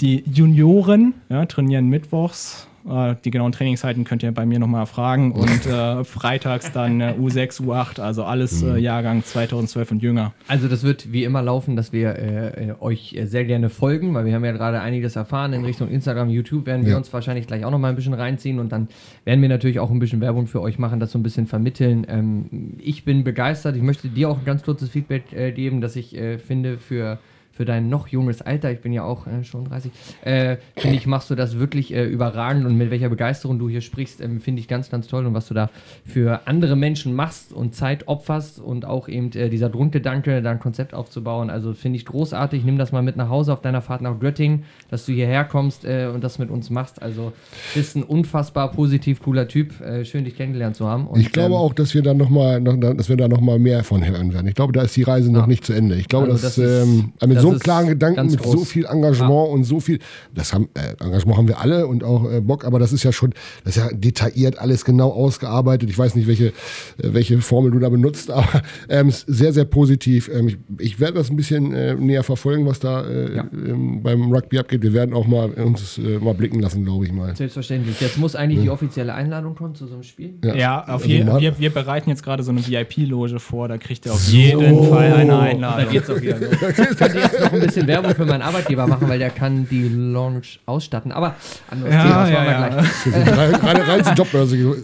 [0.00, 2.66] die Junioren ja, trainieren mittwochs.
[2.88, 5.32] Äh, die genauen Trainingszeiten könnt ihr bei mir nochmal fragen.
[5.32, 10.32] Und äh, freitags dann äh, U6, U8, also alles äh, Jahrgang 2012 und jünger.
[10.48, 14.24] Also das wird wie immer laufen, dass wir äh, äh, euch sehr gerne folgen, weil
[14.24, 16.96] wir haben ja gerade einiges erfahren in Richtung Instagram, YouTube werden wir Ja.
[16.98, 18.88] uns wahrscheinlich gleich auch noch mal ein bisschen reinziehen und dann
[19.24, 22.06] werden wir natürlich auch ein bisschen Werbung für euch machen, das so ein bisschen vermitteln.
[22.08, 25.96] Ähm, ich bin begeistert, ich möchte dir auch ein ganz kurzes Feedback äh, geben, dass
[25.96, 27.18] ich äh, finde für
[27.52, 29.92] für dein noch junges Alter, ich bin ja auch äh, schon 30,
[30.24, 33.80] äh, finde ich, machst du das wirklich äh, überragend und mit welcher Begeisterung du hier
[33.82, 35.68] sprichst, ähm, finde ich ganz, ganz toll und was du da
[36.04, 40.60] für andere Menschen machst und Zeit opferst und auch eben äh, dieser Grundgedanke, da ein
[40.60, 41.50] Konzept aufzubauen.
[41.50, 42.64] Also finde ich großartig.
[42.64, 45.84] Nimm das mal mit nach Hause auf deiner Fahrt nach Göttingen, dass du hierher kommst
[45.84, 47.02] äh, und das mit uns machst.
[47.02, 47.32] Also
[47.74, 49.80] bist ein unfassbar positiv cooler Typ.
[49.80, 51.06] Äh, schön, dich kennengelernt zu haben.
[51.06, 53.40] Und, Ich glaube ähm, auch, dass wir dann noch mal, noch, dass wir da noch
[53.40, 54.46] mal mehr von hören werden.
[54.48, 55.96] Ich glaube, da ist die Reise noch nicht zu Ende.
[55.96, 57.12] Ich glaube, Also dass das ist- ähm,
[57.42, 58.68] so einem ist klaren Gedanken, mit so groß.
[58.68, 59.98] viel Engagement und so viel,
[60.34, 63.12] das haben äh, Engagement haben wir alle und auch äh, Bock, aber das ist ja
[63.12, 63.34] schon,
[63.64, 65.88] das ist ja detailliert alles genau ausgearbeitet.
[65.90, 66.52] Ich weiß nicht, welche äh,
[66.98, 70.30] welche Formel du da benutzt, aber ähm, ist sehr sehr positiv.
[70.32, 73.44] Ähm, ich, ich werde das ein bisschen äh, näher verfolgen, was da äh, Ja.
[73.52, 74.82] ähm, beim Rugby abgeht.
[74.82, 77.34] Wir werden auch mal uns äh, mal blicken lassen, glaube ich mal.
[77.36, 78.00] Selbstverständlich.
[78.00, 80.34] Jetzt muss eigentlich die offizielle Einladung kommen zu so einem Spiel.
[80.56, 83.78] Ja, auf Also je, mal- wir, wir bereiten jetzt gerade so eine VIP-Loge vor, da
[83.78, 85.90] kriegt ihr auf jeden Fall eine Da Einladung.
[85.92, 86.50] geht's auch wieder los.
[87.32, 91.12] Muss noch ein bisschen Werbung für meinen Arbeitgeber machen, weil der kann die Launch ausstatten.
[91.12, 91.34] Aber
[91.70, 92.68] anderes Ja, Thema, das ja, machen wir ja.
[92.68, 93.62] gleich.
[93.62, 94.76] rein, rein, zur Jobbörse.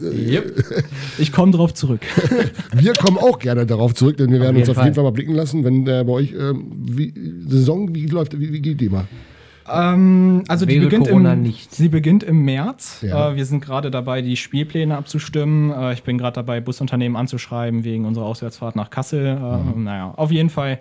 [1.19, 2.01] Ich komme drauf zurück.
[2.75, 5.11] Wir kommen auch gerne darauf zurück, denn wir werden uns jeden auf jeden Fall mal
[5.11, 7.13] blicken lassen, wenn äh, bei euch ähm, wie,
[7.47, 9.07] Saison, wie läuft, wie, wie geht die mal?
[9.71, 11.75] Ähm, also die beginnt, im, nicht.
[11.75, 13.03] sie beginnt im März.
[13.03, 13.31] Ja.
[13.33, 15.71] Äh, wir sind gerade dabei, die Spielpläne abzustimmen.
[15.73, 19.27] Äh, ich bin gerade dabei, Busunternehmen anzuschreiben wegen unserer Auswärtsfahrt nach Kassel.
[19.27, 19.85] Äh, Mhm.
[19.85, 20.79] Naja, auf jeden Fall.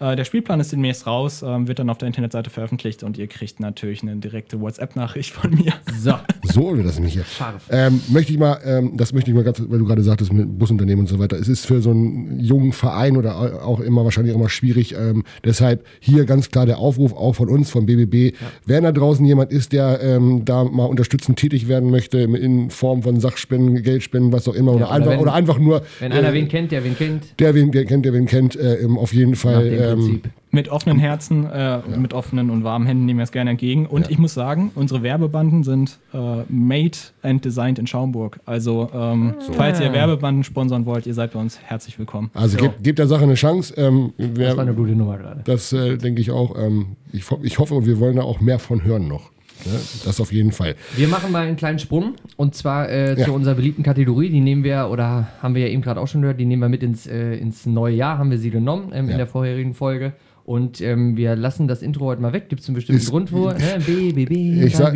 [0.00, 3.26] Äh, der Spielplan ist demnächst raus, ähm, wird dann auf der Internetseite veröffentlicht und ihr
[3.26, 5.72] kriegt natürlich eine direkte WhatsApp-Nachricht von mir.
[6.00, 7.24] So, So wird das nämlich hier.
[7.24, 7.64] scharf.
[7.70, 10.58] Ähm, möchte ich mal, ähm, das möchte ich mal ganz, weil du gerade sagtest mit
[10.58, 11.36] Busunternehmen und so weiter.
[11.38, 14.94] Es ist für so einen jungen Verein oder au- auch immer wahrscheinlich auch immer schwierig.
[14.94, 18.36] Ähm, deshalb hier ganz klar der Aufruf auch von uns, vom BBB.
[18.66, 23.02] Wenn da draußen jemand ist, der ähm, da mal unterstützend tätig werden möchte in Form
[23.02, 26.28] von Sachspenden, Geldspenden, was auch immer, oder, oder einfach, wenn- oder einfach nur Wenn einer
[26.30, 27.38] äh, wen kennt, der wen kennt.
[27.40, 29.66] der wen der kennt, der wen kennt, äh, ähm, auf jeden Nach Fall.
[29.92, 30.30] Ähm, Prinzip.
[30.50, 33.86] Mit offenen Herzen, äh, mit offenen und warmen Händen nehmen wir es gerne entgegen.
[33.86, 36.18] Und ich muss sagen, unsere Werbebanden sind äh,
[36.48, 38.40] made and designed in Schaumburg.
[38.46, 42.30] Also, ähm, falls ihr Werbebanden sponsern wollt, ihr seid bei uns herzlich willkommen.
[42.32, 42.64] also So.
[42.64, 43.74] gebt, gebt der Sache eine Chance.
[43.76, 45.42] Ähm, wer, Das war eine gute Nummer gerade.
[45.44, 46.56] Das äh, denke ich auch.
[46.58, 49.30] Ähm, ich, ich hoffe, wir wollen da auch mehr von hören noch.
[49.66, 49.72] Ne?
[50.04, 50.74] Das auf jeden Fall.
[50.96, 53.24] Wir machen mal einen kleinen Sprung und zwar äh, Ja.
[53.26, 54.28] zu unserer beliebten Kategorie.
[54.30, 56.68] Die nehmen wir, oder haben wir ja eben gerade auch schon gehört, die nehmen wir
[56.68, 59.12] mit ins, äh, ins neue Jahr, haben wir sie genommen ähm, Ja.
[59.12, 60.12] in der vorherigen Folge.
[60.44, 62.48] Und ähm, wir lassen das Intro heute mal weg.
[62.48, 63.50] Gibt es einen bestimmten Ist- Grund wo?
[63.50, 63.58] Ne?
[63.84, 64.94] B, B, B, Ich sag-.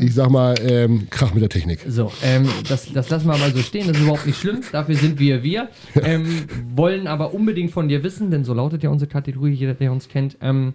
[0.00, 1.80] Ich sag mal, ähm, Krach mit der Technik.
[1.86, 4.94] So, ähm, das, das lassen wir mal so stehen, das ist überhaupt nicht schlimm, dafür
[4.94, 5.68] sind wir wir.
[6.02, 6.24] Ähm,
[6.74, 10.08] wollen aber unbedingt von dir wissen, denn so lautet ja unsere Kategorie, jeder, der uns
[10.08, 10.38] kennt.
[10.40, 10.72] Ähm,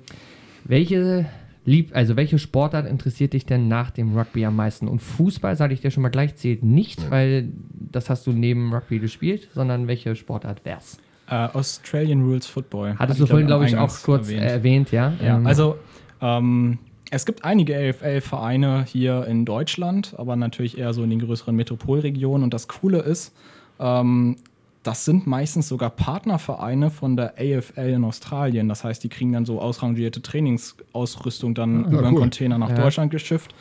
[0.65, 1.25] welche,
[1.65, 4.87] lieb, also welche Sportart interessiert dich denn nach dem Rugby am meisten?
[4.87, 7.49] Und Fußball, sage ich dir schon mal gleich, zählt nicht, weil
[7.91, 10.97] das hast du neben Rugby gespielt, sondern welche Sportart wär's?
[11.27, 12.95] Äh, Australian Rules Football.
[12.97, 15.13] Hattest Hatte du vorhin, glaube ich, auch kurz erwähnt, ja?
[15.23, 15.77] Ja, Ähm, also
[16.21, 21.55] ähm, es gibt einige AFL-Vereine hier in Deutschland, aber natürlich eher so in den größeren
[21.55, 22.43] Metropolregionen.
[22.43, 23.35] Und das Coole ist,
[23.79, 24.37] ähm,
[24.83, 28.67] das sind meistens sogar Partnervereine von der AFL in Australien.
[28.67, 32.21] Das heißt, die kriegen dann so ausrangierte Trainingsausrüstung dann über einen cool.
[32.21, 32.75] Container nach Ja.
[32.75, 33.53] Deutschland geschifft.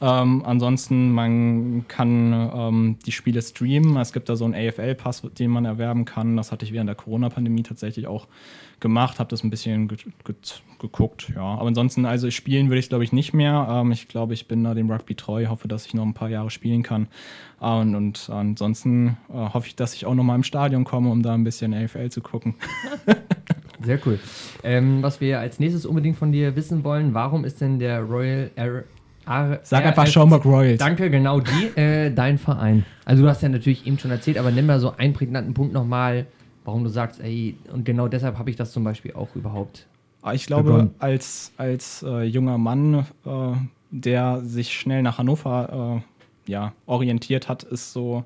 [0.00, 3.96] Ähm, ansonsten, man kann ähm, die Spiele streamen.
[3.96, 6.36] Es gibt da so einen AFL-Pass, den man erwerben kann.
[6.36, 8.28] Das hatte ich während der Corona-Pandemie tatsächlich auch
[8.80, 10.34] gemacht, habe das ein bisschen ge ge
[10.78, 11.32] geguckt.
[11.34, 13.66] Ja, aber ansonsten, also spielen würde ich glaube ich nicht mehr.
[13.68, 16.28] Ähm, ich glaube, ich bin da dem Rugby treu, hoffe, dass ich noch ein paar
[16.28, 17.08] Jahre spielen kann.
[17.60, 21.10] Äh, und, und ansonsten äh, hoffe ich, dass ich auch noch mal im Stadion komme,
[21.10, 22.54] um da ein bisschen AFL zu gucken.
[23.82, 24.18] Sehr cool.
[24.62, 28.50] Ähm, was wir als nächstes unbedingt von dir wissen wollen, warum ist denn der Royal
[28.56, 28.84] Air,
[29.26, 30.78] R, Sag einfach Schaumburg Royals.
[30.78, 32.84] Danke, genau die, äh, dein Verein.
[33.04, 35.74] Also du hast ja natürlich eben schon erzählt, aber nimm mal so einen prägnanten Punkt
[35.74, 36.26] nochmal,
[36.68, 39.86] warum du sagst, ey, und genau deshalb habe ich das zum Beispiel auch überhaupt.
[40.20, 40.94] Aber Ich glaube, begonnen.
[40.98, 43.52] als, als äh, junger Mann, äh,
[43.90, 46.02] der sich schnell nach Hannover
[46.46, 48.22] äh, ja, orientiert hat, ist so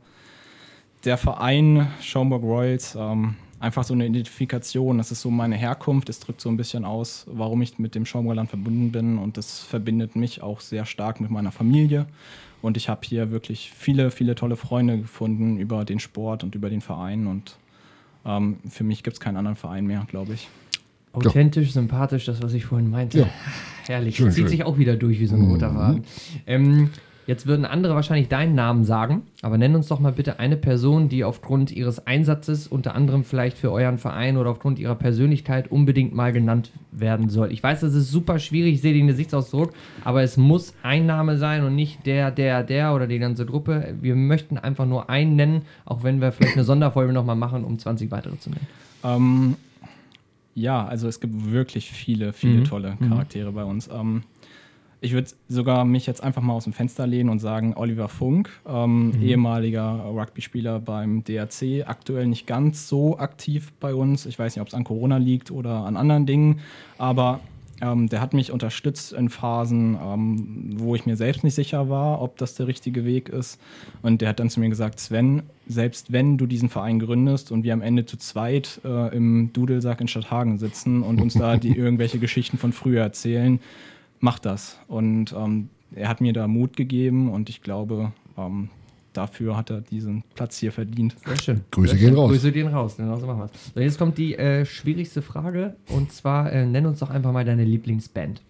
[1.05, 4.99] der Verein Schaumburg Royals ähm, einfach so eine Identifikation.
[4.99, 6.09] Das ist so meine Herkunft.
[6.09, 9.18] Es drückt so ein bisschen aus, warum ich mit dem Schaumburgerland verbunden bin.
[9.18, 12.07] Und das verbindet mich auch sehr stark mit meiner Familie.
[12.61, 16.70] Und ich habe hier wirklich viele, viele tolle Freunde gefunden über den Sport und über
[16.70, 17.28] den Verein.
[17.28, 17.57] Und
[18.25, 20.49] ähm, für mich gibt es keinen anderen Verein mehr, glaube ich.
[21.12, 23.18] Authentisch, sympathisch, das, was ich vorhin meinte.
[23.20, 23.27] Ja.
[23.87, 24.16] Herrlich.
[24.16, 24.49] Schön, Zieht schön.
[24.49, 26.05] sich auch wieder durch wie so ein roter Faden.
[26.47, 26.91] Ähm,
[27.27, 31.09] jetzt würden andere wahrscheinlich deinen Namen sagen, aber nenn uns doch mal bitte eine Person,
[31.09, 36.14] die aufgrund ihres Einsatzes, unter anderem vielleicht für euren Verein oder aufgrund ihrer Persönlichkeit unbedingt
[36.14, 37.53] mal genannt werden soll.
[37.53, 39.73] Ich weiß, das ist super schwierig, ich sehe den Gesichtsausdruck,
[40.05, 43.95] aber es muss ein Name sein und nicht der, der, der oder die ganze Gruppe.
[44.01, 47.79] Wir möchten einfach nur einen nennen, auch wenn wir vielleicht eine Sonderfolge nochmal machen, um
[47.79, 48.66] 20 weitere zu nennen.
[49.05, 49.57] Ähm,
[50.55, 52.64] ja, also es gibt wirklich viele, viele Mhm.
[52.64, 53.89] tolle Charaktere bei uns.
[53.93, 54.23] Ähm,
[55.03, 58.50] ich würde sogar mich jetzt einfach mal aus dem Fenster lehnen und sagen, Oliver Funk,
[58.66, 64.26] ähm, ehemaliger Rugby-Spieler beim DRC, aktuell nicht ganz so aktiv bei uns.
[64.26, 66.61] Ich weiß nicht, ob es an Corona liegt oder an anderen Dingen,
[66.98, 67.40] aber
[67.80, 72.22] ähm, der hat mich unterstützt in Phasen, ähm, wo ich mir selbst nicht sicher war,
[72.22, 73.61] ob das der richtige Weg ist.
[74.03, 77.64] Und der hat dann zu mir gesagt, Sven, selbst wenn du diesen Verein gründest und
[77.64, 81.72] wir am Ende zu zweit äh, im Dudelsack in Stadthagen sitzen und uns da die
[81.76, 83.59] irgendwelche Geschichten von früher erzählen,
[84.23, 84.79] mach das.
[84.89, 88.70] Und ähm, er hat mir da Mut gegeben und ich glaube, ähm,
[89.12, 91.14] dafür hat er diesen Platz hier verdient.
[91.27, 91.61] Sehr schön.
[91.70, 92.31] Grüße Sehr gehen raus.
[92.31, 92.97] Grüße gehen raus.
[92.97, 96.87] Genau so machen wir So, jetzt kommt die äh, schwierigste Frage und zwar äh, nenn
[96.87, 98.41] uns doch einfach mal deine Lieblingsband.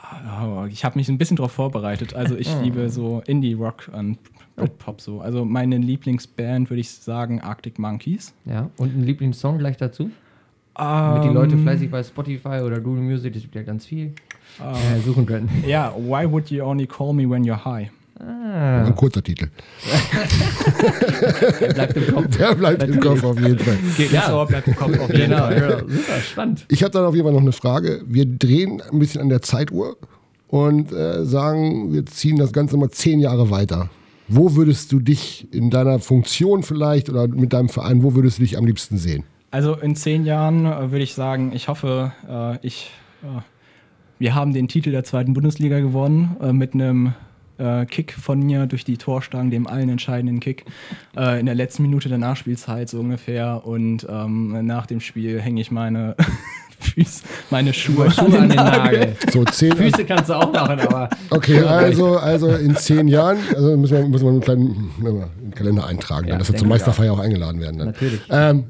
[0.00, 2.14] Ah, Ich habe mich ein bisschen darauf vorbereitet.
[2.14, 4.18] Also ich liebe so Indie-Rock und
[4.56, 5.20] Britpop so.
[5.20, 8.34] Also meine Lieblingsband würde ich sagen Arctic Monkeys.
[8.44, 10.10] Ja, und ein Lieblingssong gleich dazu?
[10.74, 14.14] Damit die Leute fleißig bei Spotify oder Google Music, das gibt ja ganz viel,
[14.58, 15.48] äh, suchen können.
[15.66, 17.90] Ja, why would you only call me when you're high?
[18.18, 19.48] Ah, Ein kurzer Titel.
[21.74, 22.36] bleibt im Kopf.
[22.36, 23.78] Der bleibt im Kopf auf jeden Fall.
[23.96, 24.34] Geht Ja.
[24.34, 25.54] Ohr, bleibt im Kopf auf jeden Genau, Fall.
[25.54, 25.78] genau.
[25.88, 26.66] Super, spannend.
[26.68, 28.02] Ich habe dann auf jeden Fall noch eine Frage.
[28.06, 29.96] Wir drehen ein bisschen an der Zeituhr
[30.48, 33.88] und äh, sagen, wir ziehen das Ganze mal zehn Jahre weiter.
[34.28, 38.42] Wo würdest du dich in deiner Funktion vielleicht oder mit deinem Verein, wo würdest du
[38.42, 39.24] dich am liebsten sehen?
[39.50, 42.90] Also in zehn Jahren äh, würde ich sagen, ich hoffe, äh, ich,
[43.22, 43.26] äh,
[44.20, 47.14] wir haben den Titel der zweiten Bundesliga gewonnen äh, mit einem
[47.58, 50.66] äh, Kick von mir durch die Torstangen, dem allen entscheidenden Kick
[51.16, 53.62] äh, in der letzten Minute der Nachspielzeit so ungefähr.
[53.64, 56.16] Und ähm, nach dem Spiel hänge ich meine
[56.80, 59.16] Füße, meine Schuhe, Schuhe an den Nagel.
[59.32, 59.74] So zehn.
[59.74, 64.06] Füße kannst du auch machen, aber Okay, also, also in zehn Jahren, also müssen wir,
[64.06, 67.60] müssen wir einen kleinen den Kalender eintragen, Ja, dann, dass wir zur Meisterfeier auch eingeladen
[67.60, 67.78] werden.
[67.78, 67.86] Dann.
[67.88, 68.20] natürlich.
[68.28, 68.64] Ähm,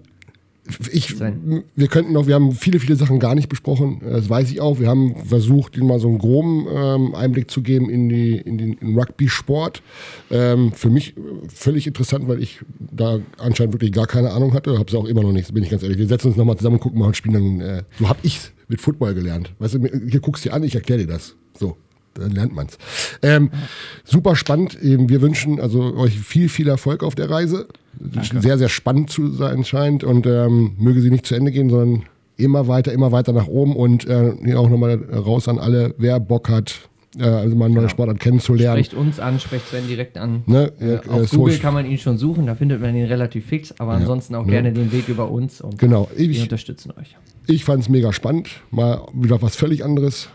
[0.91, 1.65] ich, Sven.
[1.75, 4.79] wir könnten noch, wir haben viele, viele Sachen gar nicht besprochen, das weiß ich auch.
[4.79, 8.59] Wir haben versucht, Ihnen mal so einen groben ähm, Einblick zu geben in, die, in
[8.59, 9.83] den Rugby-Sport.
[10.31, 14.79] Ähm, für mich äh, völlig interessant, weil ich da anscheinend wirklich gar keine Ahnung hatte.
[14.79, 15.99] Habe es auch immer noch nicht, bin ich ganz ehrlich.
[15.99, 17.61] Wir setzen uns nochmal zusammen und gucken mal und spielen dann.
[17.61, 19.53] Äh, so habe ich mit Football gelernt.
[19.59, 21.35] Weißt du, hier guckst du dir an, ich erkläre dir das.
[21.59, 21.77] So.
[22.15, 22.77] Dann lernt man's.
[23.23, 23.51] Ähm,
[24.05, 24.77] super spannend.
[24.83, 27.69] Ähm, Wir wünschen also euch viel, viel Erfolg auf der Reise.
[28.41, 32.05] Sehr, sehr spannend zu sein scheint und ähm, möge sie nicht zu Ende gehen, sondern
[32.37, 36.19] immer weiter, immer weiter nach oben und äh, hier auch nochmal raus an alle, wer
[36.19, 36.89] Bock hat,
[37.19, 38.83] äh, also mal eine neue Sportart kennenzulernen.
[38.83, 40.43] sprecht uns an, sprecht Sven direkt an.
[40.47, 40.73] Ne?
[40.81, 43.93] Äh, auf Google kann man ihn schon suchen, da findet man ihn relativ fix, aber
[43.93, 44.53] ansonsten auch Ja.
[44.53, 46.09] gerne den Weg über uns und Genau.
[46.17, 47.17] wir Ich, unterstützen euch.
[47.47, 48.49] ich fand es mega spannend.
[48.71, 50.31] Mal wieder was völlig anderes.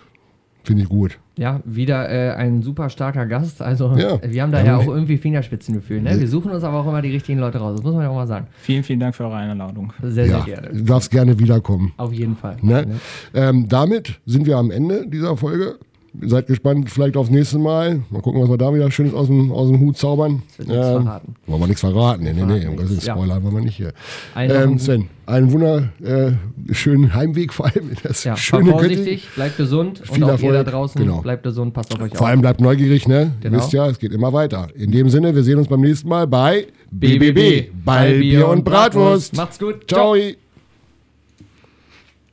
[0.65, 1.19] Finde ich gut.
[1.37, 3.61] Ja, wieder äh, ein super starker Gast.
[3.61, 4.19] Also Ja.
[4.25, 6.01] wir haben da ja auch irgendwie Fingerspitzengefühl.
[6.01, 6.19] Ne?
[6.19, 7.75] Wir suchen uns aber auch immer die richtigen Leute raus.
[7.75, 8.47] Das muss man ja auch mal sagen.
[8.57, 9.93] Vielen, vielen Dank für eure Einladung.
[10.01, 10.77] Sehr, Ja, sehr gerne.
[10.77, 11.93] du darfst gerne wiederkommen.
[11.97, 12.57] Auf jeden Fall.
[12.61, 12.85] Ne?
[13.33, 15.77] Ähm, damit sind wir am Ende dieser Folge.
[16.21, 18.01] Seid gespannt, vielleicht aufs nächste Mal.
[18.09, 20.43] Mal gucken, was wir da wieder Schönes aus dem, aus dem Hut zaubern.
[20.57, 21.35] wird nichts verraten.
[21.47, 22.23] Wollen wir nichts verraten?
[22.23, 22.65] Nee, nee, nee.
[22.67, 23.15] Um Gottes nichts, ja.
[23.15, 23.93] Spoiler wollen wir nicht hier.
[24.35, 27.91] Ähm, Sven, einen wunderschönen Heimweg vor allem.
[28.03, 30.67] Das Ja, schöne vorsichtig, bleibt gesund Viel und auch ihr da Erfolg.
[30.73, 31.21] draußen Genau.
[31.21, 32.27] bleibt gesund, passt auf euch Vor auf.
[32.27, 33.33] allem bleibt neugierig, ne?
[33.43, 33.57] Ihr Genau.
[33.57, 34.67] wisst ja, es geht immer weiter.
[34.75, 39.35] In dem Sinne, wir sehen uns beim nächsten Mal bei BBB, Ball, Bier und Bratwurst.
[39.35, 39.87] Macht's gut.
[39.89, 40.15] Ciao.